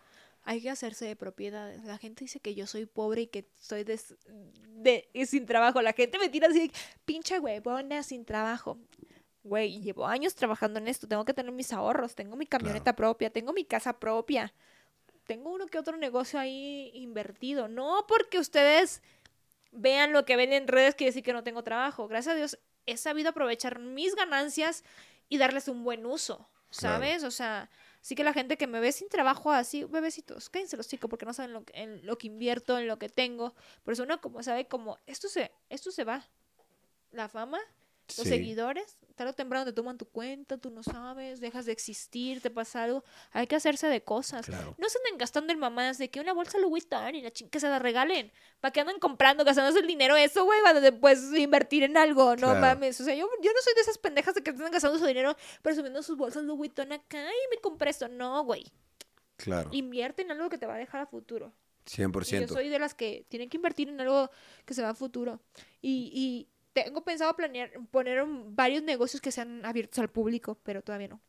hay 0.42 0.60
que 0.60 0.70
hacerse 0.70 1.04
de 1.04 1.14
propiedades. 1.16 1.84
La 1.84 1.98
gente 1.98 2.24
dice 2.24 2.40
que 2.40 2.54
yo 2.54 2.66
soy 2.66 2.86
pobre 2.86 3.22
y 3.22 3.26
que 3.28 3.46
soy 3.60 3.84
de, 3.84 5.08
y 5.12 5.26
sin 5.26 5.46
trabajo. 5.46 5.82
La 5.82 5.92
gente 5.92 6.18
me 6.18 6.28
tira 6.28 6.48
así, 6.48 6.72
pinche 7.04 7.38
huevona, 7.38 8.02
sin 8.02 8.24
trabajo. 8.24 8.78
Güey, 9.42 9.80
llevo 9.80 10.06
años 10.06 10.34
trabajando 10.34 10.78
en 10.80 10.88
esto. 10.88 11.06
Tengo 11.06 11.24
que 11.24 11.34
tener 11.34 11.52
mis 11.52 11.72
ahorros. 11.72 12.14
Tengo 12.14 12.36
mi 12.36 12.46
camioneta 12.46 12.96
propia. 12.96 13.30
Tengo 13.30 13.52
mi 13.52 13.64
casa 13.64 13.98
propia. 13.98 14.52
Tengo 15.30 15.50
uno 15.50 15.68
que 15.68 15.78
otro 15.78 15.96
negocio 15.96 16.40
ahí 16.40 16.90
invertido. 16.92 17.68
No 17.68 18.04
porque 18.08 18.40
ustedes 18.40 19.00
vean 19.70 20.12
lo 20.12 20.24
que 20.24 20.34
ven 20.34 20.52
en 20.52 20.66
redes 20.66 20.96
quiere 20.96 21.10
decir 21.10 21.22
que 21.22 21.32
no 21.32 21.44
tengo 21.44 21.62
trabajo. 21.62 22.08
Gracias 22.08 22.32
a 22.32 22.36
Dios 22.36 22.58
he 22.84 22.96
sabido 22.96 23.28
aprovechar 23.28 23.78
mis 23.78 24.16
ganancias 24.16 24.82
y 25.28 25.38
darles 25.38 25.68
un 25.68 25.84
buen 25.84 26.04
uso. 26.04 26.48
Claro. 26.76 26.96
¿Sabes? 26.96 27.22
O 27.22 27.30
sea, 27.30 27.70
sí 28.00 28.16
que 28.16 28.24
la 28.24 28.32
gente 28.32 28.56
que 28.56 28.66
me 28.66 28.80
ve 28.80 28.90
sin 28.90 29.08
trabajo 29.08 29.52
así, 29.52 29.84
bebecitos, 29.84 30.50
cállense 30.50 30.76
los 30.76 30.88
chicos 30.88 31.08
porque 31.08 31.26
no 31.26 31.32
saben 31.32 31.52
lo 31.52 31.64
que, 31.64 31.80
en 31.80 32.04
lo 32.04 32.18
que 32.18 32.26
invierto, 32.26 32.76
en 32.76 32.88
lo 32.88 32.98
que 32.98 33.08
tengo. 33.08 33.54
Por 33.84 33.92
eso 33.92 34.02
uno 34.02 34.20
como 34.20 34.42
sabe 34.42 34.66
como 34.66 34.98
esto 35.06 35.28
se, 35.28 35.52
esto 35.68 35.92
se 35.92 36.02
va. 36.02 36.26
La 37.12 37.28
fama, 37.28 37.60
los 38.18 38.24
Sí. 38.26 38.30
seguidores, 38.30 38.96
tarde 39.14 39.30
o 39.30 39.34
temprano 39.34 39.64
te 39.64 39.72
toman 39.72 39.98
tu 39.98 40.06
cuenta, 40.06 40.56
tú 40.58 40.70
no 40.70 40.82
sabes, 40.82 41.40
dejas 41.40 41.66
de 41.66 41.72
existir, 41.72 42.40
te 42.40 42.50
pasa 42.50 42.84
algo. 42.84 43.04
Hay 43.32 43.46
que 43.46 43.56
hacerse 43.56 43.86
de 43.88 44.02
cosas. 44.02 44.46
Claro. 44.46 44.74
No 44.78 44.88
se 44.88 44.98
anden 44.98 45.18
gastando 45.18 45.52
en 45.52 45.58
mamadas 45.58 45.98
de 45.98 46.10
que 46.10 46.20
una 46.20 46.32
bolsa 46.32 46.58
Louis 46.58 46.70
Vuitton 46.88 47.14
y 47.14 47.22
la 47.22 47.30
ching 47.30 47.48
que 47.50 47.60
se 47.60 47.68
la 47.68 47.78
regalen. 47.78 48.32
¿Para 48.60 48.72
qué 48.72 48.80
andan 48.80 48.98
comprando, 48.98 49.44
gastándose 49.44 49.80
el 49.80 49.86
dinero 49.86 50.16
eso, 50.16 50.44
güey? 50.44 50.60
Cuando 50.60 50.80
después 50.80 51.22
invertir 51.36 51.82
en 51.82 51.96
algo, 51.96 52.30
no 52.36 52.48
Claro. 52.48 52.60
mames. 52.60 53.00
O 53.00 53.04
sea, 53.04 53.14
yo, 53.14 53.28
yo 53.42 53.52
no 53.52 53.58
soy 53.62 53.74
de 53.74 53.80
esas 53.82 53.98
pendejas 53.98 54.34
de 54.34 54.42
que 54.42 54.50
están 54.50 54.70
gastando 54.70 54.98
su 54.98 55.06
dinero 55.06 55.36
presumiendo 55.62 56.02
sus 56.02 56.16
bolsas 56.16 56.42
Louis 56.44 56.58
Vuitton 56.58 56.92
acá 56.92 57.22
y 57.22 57.54
me 57.54 57.60
compré 57.60 57.90
esto. 57.90 58.08
No, 58.08 58.44
güey. 58.44 58.64
Claro, 59.36 59.70
Invierte 59.72 60.22
en 60.22 60.30
algo 60.30 60.48
que 60.50 60.58
te 60.58 60.66
va 60.66 60.74
a 60.74 60.78
dejar 60.78 61.00
a 61.00 61.06
futuro. 61.06 61.52
Y 61.86 61.90
100%. 61.90 62.40
yo 62.46 62.54
soy 62.54 62.68
de 62.68 62.78
las 62.78 62.94
que 62.94 63.24
tienen 63.28 63.48
que 63.48 63.56
invertir 63.56 63.88
en 63.88 64.00
algo 64.00 64.30
que 64.66 64.74
se 64.74 64.82
va 64.82 64.90
a 64.90 64.94
futuro. 64.94 65.40
Y, 65.80 66.10
y 66.14 66.48
tengo 66.84 67.02
pensado 67.04 67.34
planear, 67.36 67.70
poner 67.90 68.22
un- 68.22 68.54
varios 68.56 68.82
negocios 68.82 69.20
que 69.20 69.32
sean 69.32 69.64
abiertos 69.64 69.98
al 69.98 70.08
público, 70.10 70.58
pero 70.62 70.82
todavía 70.82 71.08
no. 71.08 71.20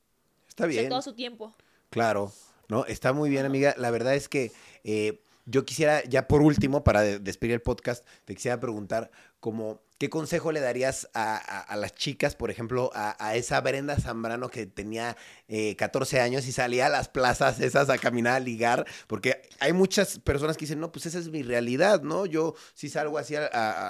Está 0.48 0.66
O 0.66 0.72
sea, 0.72 0.80
bien, 0.82 0.90
todo 0.90 1.02
su 1.02 1.14
tiempo. 1.14 1.56
claro. 1.90 2.32
No, 2.70 2.86
está 2.86 3.12
muy 3.12 3.30
bien, 3.30 3.46
amiga. 3.46 3.76
La 3.78 3.92
verdad 3.92 4.16
es 4.16 4.30
que 4.30 4.52
eh, 4.86 5.22
yo 5.46 5.66
quisiera, 5.66 6.04
ya 6.06 6.28
por 6.30 6.42
último, 6.42 6.84
para 6.86 7.02
de- 7.02 7.20
despedir 7.20 7.54
el 7.56 7.62
podcast, 7.62 8.08
te 8.24 8.34
quisiera 8.34 8.60
preguntar 8.62 9.12
como, 9.42 9.82
¿qué 10.02 10.10
consejo 10.10 10.52
le 10.52 10.62
darías 10.62 11.08
a, 11.14 11.36
a- 11.38 11.76
las 11.76 11.94
chicas, 11.94 12.36
por 12.36 12.50
ejemplo, 12.50 12.90
a, 12.96 13.16
a 13.24 13.36
esa 13.36 13.62
Brenda 13.62 13.98
Zambrano 14.00 14.50
que 14.50 14.66
tenía 14.66 15.16
eh, 15.48 15.76
14 15.76 16.20
años 16.20 16.48
y 16.48 16.52
salía 16.52 16.88
a 16.88 16.90
las 16.90 17.08
plazas 17.08 17.60
esas 17.60 17.88
a 17.92 18.00
caminar, 18.00 18.34
a 18.38 18.40
ligar? 18.40 18.88
Porque 19.06 19.44
hay 19.60 19.74
muchas 19.74 20.18
personas 20.18 20.58
que 20.58 20.62
dicen, 20.66 20.80
no, 20.80 20.92
pues 20.92 21.06
esa 21.06 21.20
es 21.20 21.30
mi 21.30 21.44
realidad, 21.44 22.02
¿no? 22.02 22.26
Yo 22.26 22.56
sí 22.74 22.90
salgo 22.90 23.20
así 23.20 23.36
al, 23.36 23.50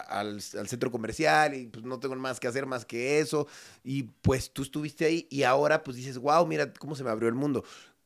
al 0.09 0.41
centro 0.41 0.91
comercial 0.91 1.53
y 1.53 1.67
pues 1.67 1.85
no 1.85 1.97
tengo 1.99 2.15
más 2.17 2.41
que 2.41 2.47
hacer 2.49 2.65
más 2.65 2.83
que 2.83 3.19
eso. 3.19 3.47
Y 3.83 4.03
pues 4.21 4.51
tú 4.51 4.63
estuviste 4.63 5.05
ahí 5.05 5.27
y 5.29 5.43
ahora 5.43 5.81
pues 5.81 5.95
dices, 5.95 6.17
wow, 6.17 6.45
mira 6.45 6.73
cómo 6.73 6.93
se 6.95 7.05
me 7.05 7.09
abrió 7.09 7.29
el 7.29 7.35
mundo. 7.35 7.63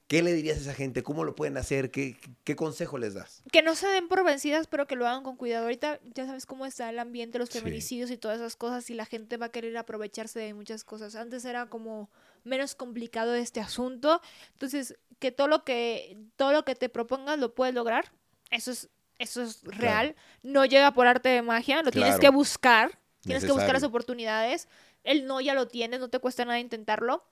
¿Qué 0.07 0.21
le 0.21 0.33
dirías 0.33 0.57
a 0.57 0.61
esa 0.61 0.73
gente? 0.75 1.01
¿Cómo 1.01 1.23
lo 1.23 1.35
pueden 1.35 1.57
hacer? 1.57 1.89
¿Qué, 1.89 2.15
qué, 2.43 2.55
consejo 2.55 2.99
les 2.99 3.15
das? 3.15 3.41
Que 3.51 3.63
no 3.63 3.73
se 3.73 3.87
den 3.87 4.07
por 4.07 4.23
vencidas, 4.23 4.67
pero 4.67 4.85
que 4.85 4.95
lo 4.95 5.07
hagan 5.07 5.23
con 5.23 5.35
cuidado. 5.35 5.63
Ahorita 5.63 5.99
ya 6.13 6.27
sabes 6.27 6.45
cómo 6.45 6.67
está 6.67 6.89
el 6.89 6.99
ambiente, 6.99 7.39
los 7.39 7.49
Sí. 7.49 7.59
feminicidios 7.59 8.11
y 8.11 8.17
todas 8.17 8.37
esas 8.37 8.55
cosas, 8.55 8.87
y 8.91 8.93
la 8.93 9.05
gente 9.05 9.37
va 9.37 9.47
a 9.47 9.49
querer 9.49 9.75
aprovecharse 9.77 10.39
de 10.39 10.53
muchas 10.53 10.83
cosas. 10.83 11.15
Antes 11.15 11.43
era 11.43 11.67
como 11.67 12.11
menos 12.43 12.75
complicado 12.75 13.33
este 13.33 13.61
asunto. 13.61 14.21
Entonces, 14.51 14.95
que 15.17 15.31
todo 15.31 15.47
lo 15.47 15.63
que, 15.63 16.17
todo 16.35 16.51
lo 16.51 16.65
que 16.65 16.75
te 16.75 16.87
propongas 16.87 17.39
lo 17.39 17.55
puedes 17.55 17.73
lograr. 17.73 18.11
Eso 18.51 18.69
es, 18.71 18.89
eso 19.17 19.41
es 19.41 19.63
real. 19.63 20.15
No 20.43 20.65
llega 20.65 20.93
por 20.93 21.07
arte 21.07 21.29
de 21.29 21.41
magia, 21.41 21.81
lo 21.81 21.89
tienes 21.89 22.19
que 22.19 22.29
buscar. 22.29 22.99
Tienes 23.21 23.43
que 23.43 23.51
buscar 23.51 23.73
las 23.73 23.83
oportunidades. 23.83 24.67
El 25.03 25.25
no 25.25 25.41
ya 25.41 25.55
lo 25.55 25.67
tienes, 25.67 25.99
no 25.99 26.09
te 26.09 26.19
cuesta 26.19 26.45
nada 26.45 26.59
intentarlo. 26.59 27.25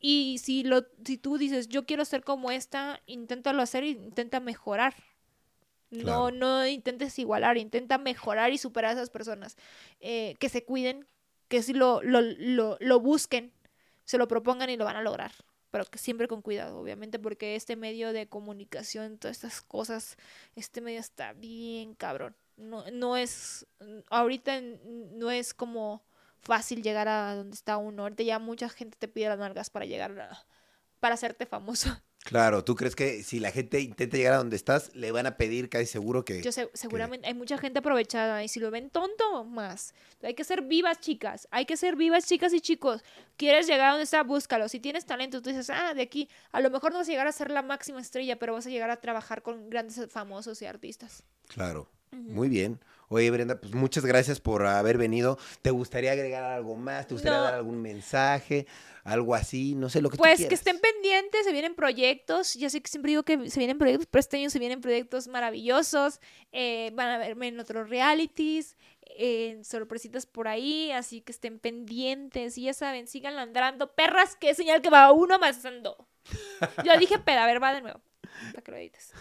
Y 0.00 0.38
si 0.38 0.62
lo, 0.62 0.86
si 1.04 1.16
tú 1.16 1.38
dices, 1.38 1.68
yo 1.68 1.86
quiero 1.86 2.04
ser 2.04 2.22
como 2.22 2.50
esta, 2.50 3.00
inténtalo 3.06 3.62
hacer 3.62 3.84
e 3.84 3.88
intenta 3.88 4.40
mejorar. 4.40 4.94
Claro. 5.90 6.30
No, 6.30 6.60
no 6.60 6.66
intentes 6.66 7.18
igualar, 7.18 7.56
intenta 7.56 7.96
mejorar 7.96 8.52
y 8.52 8.58
superar 8.58 8.90
a 8.90 8.94
esas 8.94 9.10
personas. 9.10 9.56
Eh, 10.00 10.34
que 10.38 10.48
se 10.48 10.64
cuiden, 10.64 11.06
que 11.48 11.62
si 11.62 11.72
lo, 11.72 12.02
lo, 12.02 12.20
lo, 12.20 12.76
lo 12.80 13.00
busquen, 13.00 13.52
se 14.04 14.18
lo 14.18 14.28
propongan 14.28 14.70
y 14.70 14.76
lo 14.76 14.84
van 14.84 14.96
a 14.96 15.02
lograr. 15.02 15.32
Pero 15.70 15.84
que 15.84 15.98
siempre 15.98 16.28
con 16.28 16.42
cuidado, 16.42 16.78
obviamente, 16.78 17.18
porque 17.18 17.56
este 17.56 17.76
medio 17.76 18.12
de 18.12 18.28
comunicación, 18.28 19.18
todas 19.18 19.36
estas 19.36 19.62
cosas, 19.62 20.16
este 20.54 20.80
medio 20.80 21.00
está 21.00 21.32
bien 21.32 21.94
cabrón. 21.94 22.36
No, 22.56 22.90
no 22.90 23.16
es, 23.16 23.66
ahorita 24.08 24.60
no 24.60 25.30
es 25.30 25.52
como 25.52 26.02
fácil 26.46 26.82
llegar 26.82 27.08
a 27.08 27.34
donde 27.34 27.54
está 27.54 27.76
uno. 27.76 28.02
Ahorita 28.02 28.22
ya 28.22 28.38
mucha 28.38 28.68
gente 28.68 28.96
te 28.98 29.08
pide 29.08 29.28
las 29.28 29.38
nalgas 29.38 29.70
para 29.70 29.84
llegar 29.84 30.18
a, 30.18 30.46
para 31.00 31.14
hacerte 31.14 31.46
famoso. 31.46 31.88
Claro, 32.26 32.64
¿tú 32.64 32.74
crees 32.74 32.96
que 32.96 33.22
si 33.22 33.38
la 33.38 33.52
gente 33.52 33.80
intenta 33.80 34.16
llegar 34.16 34.32
a 34.32 34.38
donde 34.38 34.56
estás, 34.56 34.92
le 34.96 35.12
van 35.12 35.26
a 35.26 35.36
pedir 35.36 35.68
casi 35.68 35.86
seguro 35.86 36.24
que... 36.24 36.42
Yo 36.42 36.50
sé, 36.50 36.68
seguramente 36.74 37.28
hay 37.28 37.34
mucha 37.34 37.56
gente 37.56 37.78
aprovechada 37.78 38.42
y 38.42 38.48
si 38.48 38.58
lo 38.58 38.72
ven 38.72 38.90
tonto, 38.90 39.44
más. 39.44 39.94
Hay 40.24 40.34
que 40.34 40.42
ser 40.42 40.62
vivas, 40.62 40.98
chicas. 40.98 41.46
Hay 41.52 41.66
que 41.66 41.76
ser 41.76 41.94
vivas, 41.94 42.26
chicas 42.26 42.52
y 42.52 42.60
chicos. 42.60 43.04
¿Quieres 43.36 43.68
llegar 43.68 43.86
a 43.86 43.90
donde 43.90 44.02
está? 44.02 44.24
Búscalo. 44.24 44.68
Si 44.68 44.80
tienes 44.80 45.06
talento, 45.06 45.40
tú 45.40 45.50
dices, 45.50 45.70
ah, 45.70 45.94
de 45.94 46.02
aquí, 46.02 46.28
a 46.50 46.60
lo 46.60 46.68
mejor 46.68 46.90
no 46.90 46.98
vas 46.98 47.06
a 47.06 47.12
llegar 47.12 47.28
a 47.28 47.32
ser 47.32 47.52
la 47.52 47.62
máxima 47.62 48.00
estrella, 48.00 48.40
pero 48.40 48.54
vas 48.54 48.66
a 48.66 48.70
llegar 48.70 48.90
a 48.90 48.96
trabajar 48.96 49.42
con 49.42 49.70
grandes 49.70 50.10
famosos 50.10 50.60
y 50.62 50.66
artistas. 50.66 51.22
Claro, 51.46 51.88
muy 52.10 52.48
bien. 52.48 52.80
Oye, 53.08 53.30
Brenda, 53.30 53.60
pues 53.60 53.72
muchas 53.74 54.04
gracias 54.04 54.40
por 54.40 54.66
haber 54.66 54.98
venido. 54.98 55.38
¿Te 55.62 55.70
gustaría 55.70 56.12
agregar 56.12 56.42
algo 56.44 56.74
más? 56.76 57.06
¿Te 57.06 57.14
gustaría 57.14 57.38
No. 57.38 57.44
dar 57.44 57.54
algún 57.54 57.80
mensaje? 57.80 58.66
Algo 59.04 59.36
así, 59.36 59.76
no 59.76 59.88
sé 59.88 60.02
lo 60.02 60.10
que 60.10 60.16
tú 60.16 60.22
Pues 60.24 60.44
que 60.46 60.54
estén 60.54 60.80
pendientes, 60.80 61.44
se 61.44 61.52
vienen 61.52 61.76
proyectos. 61.76 62.54
Ya 62.54 62.68
sé 62.68 62.80
que 62.80 62.88
siempre 62.90 63.10
digo 63.10 63.22
que 63.22 63.48
se 63.50 63.60
vienen 63.60 63.78
proyectos, 63.78 64.08
pero 64.10 64.18
este 64.18 64.36
año 64.38 64.50
se 64.50 64.58
vienen 64.58 64.80
proyectos 64.80 65.28
maravillosos. 65.28 66.20
Eh, 66.50 66.90
van 66.94 67.10
a 67.10 67.18
verme 67.18 67.46
en 67.46 67.60
otros 67.60 67.88
realities, 67.88 68.76
en 69.02 69.64
sorpresitas 69.64 70.26
por 70.26 70.48
ahí, 70.48 70.90
así 70.90 71.20
que 71.20 71.30
estén 71.30 71.60
pendientes. 71.60 72.58
Y 72.58 72.62
ya 72.64 72.74
saben, 72.74 73.06
sigan 73.06 73.36
landrando. 73.36 73.94
Perras, 73.94 74.34
que 74.34 74.50
es 74.50 74.56
señal 74.56 74.82
que 74.82 74.90
va 74.90 75.12
uno 75.12 75.36
avanzando. 75.36 76.08
Yo 76.84 76.98
dije 76.98 77.20
peda, 77.20 77.44
a 77.44 77.46
ver, 77.46 77.62
va 77.62 77.72
de 77.72 77.82
nuevo. 77.82 78.00
Para 78.50 78.62
que 78.62 78.70
lo 78.72 78.76
edites. 78.76 79.12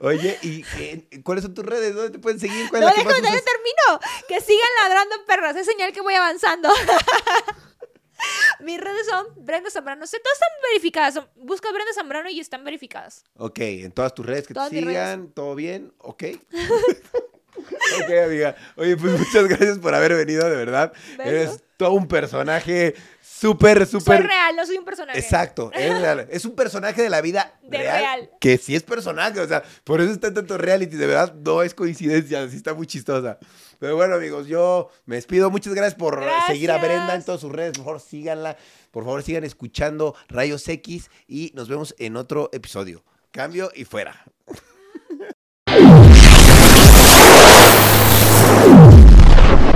Oye, 0.00 0.38
¿y 0.42 0.64
eh, 0.78 1.08
cuáles 1.22 1.44
son 1.44 1.54
tus 1.54 1.64
redes? 1.64 1.94
¿Dónde 1.94 2.10
te 2.10 2.18
pueden 2.18 2.38
seguir? 2.40 2.68
¿Cuál 2.70 2.82
No, 2.82 2.88
es 2.88 2.96
la 2.96 3.02
que 3.02 3.08
déjame, 3.08 3.20
más 3.20 3.20
todavía 3.20 3.40
usas? 3.40 3.52
termino. 3.52 4.26
Que 4.28 4.40
sigan 4.40 4.68
ladrando, 4.82 5.14
perras. 5.26 5.56
Es 5.56 5.66
señal 5.66 5.92
que 5.92 6.00
voy 6.00 6.14
avanzando. 6.14 6.70
Mis 8.60 8.80
redes 8.80 9.06
son 9.06 9.26
Brenda 9.36 9.70
Zambrano. 9.70 10.06
Sé, 10.06 10.18
todas 10.20 10.34
están 10.36 10.48
verificadas. 10.70 11.20
Busca 11.36 11.70
Brenda 11.72 11.92
Zambrano 11.92 12.30
y 12.30 12.40
están 12.40 12.64
verificadas. 12.64 13.24
Ok, 13.36 13.58
en 13.60 13.92
todas 13.92 14.14
tus 14.14 14.24
redes 14.24 14.46
que 14.46 14.54
Todas 14.54 14.70
te 14.70 14.76
redes. 14.76 14.88
sigan, 14.88 15.28
¿todo 15.32 15.54
bien? 15.54 15.92
Ok. 15.98 16.24
ok, 17.56 18.10
amiga. 18.24 18.56
Oye, 18.76 18.96
pues 18.96 19.18
muchas 19.18 19.46
gracias 19.48 19.78
por 19.78 19.94
haber 19.94 20.14
venido, 20.14 20.48
de 20.48 20.56
verdad. 20.56 20.92
Eres 21.18 21.62
todo 21.76 21.92
un 21.92 22.08
personaje 22.08 22.94
súper, 23.48 23.86
Soy 23.86 24.00
súper... 24.00 24.26
real, 24.26 24.56
no 24.56 24.64
soy 24.66 24.78
un 24.78 24.84
personaje. 24.84 25.18
Exacto, 25.18 25.70
es 25.74 26.00
real. 26.00 26.26
Es 26.30 26.44
un 26.44 26.54
personaje 26.54 27.02
de 27.02 27.10
la 27.10 27.20
vida 27.20 27.58
De 27.62 27.78
real, 27.78 27.98
real. 27.98 28.30
Que 28.40 28.58
sí 28.58 28.74
es 28.74 28.82
personaje, 28.82 29.40
o 29.40 29.46
sea, 29.46 29.62
por 29.84 30.00
eso 30.00 30.12
está 30.12 30.28
en 30.28 30.34
tanto 30.34 30.56
reality, 30.58 30.96
de 30.96 31.06
verdad, 31.06 31.34
no 31.34 31.62
es 31.62 31.74
coincidencia, 31.74 32.48
sí 32.48 32.56
está 32.56 32.74
muy 32.74 32.86
chistosa. 32.86 33.38
Pero 33.78 33.96
bueno, 33.96 34.14
amigos, 34.14 34.46
yo 34.46 34.88
me 35.04 35.16
despido. 35.16 35.50
Muchas 35.50 35.74
gracias 35.74 35.94
por 35.94 36.20
Gracias. 36.20 36.46
seguir 36.46 36.70
a 36.70 36.78
Brenda 36.78 37.14
en 37.14 37.24
todas 37.24 37.40
sus 37.40 37.52
redes. 37.52 37.72
Por 37.76 37.84
favor, 37.84 38.00
síganla. 38.00 38.56
Por 38.90 39.04
favor, 39.04 39.22
sigan 39.22 39.44
escuchando 39.44 40.14
Rayos 40.28 40.66
X 40.68 41.10
y 41.26 41.52
nos 41.54 41.68
vemos 41.68 41.94
en 41.98 42.16
otro 42.16 42.48
episodio. 42.52 43.04
Cambio 43.30 43.70
y 43.74 43.84
fuera. 43.84 44.24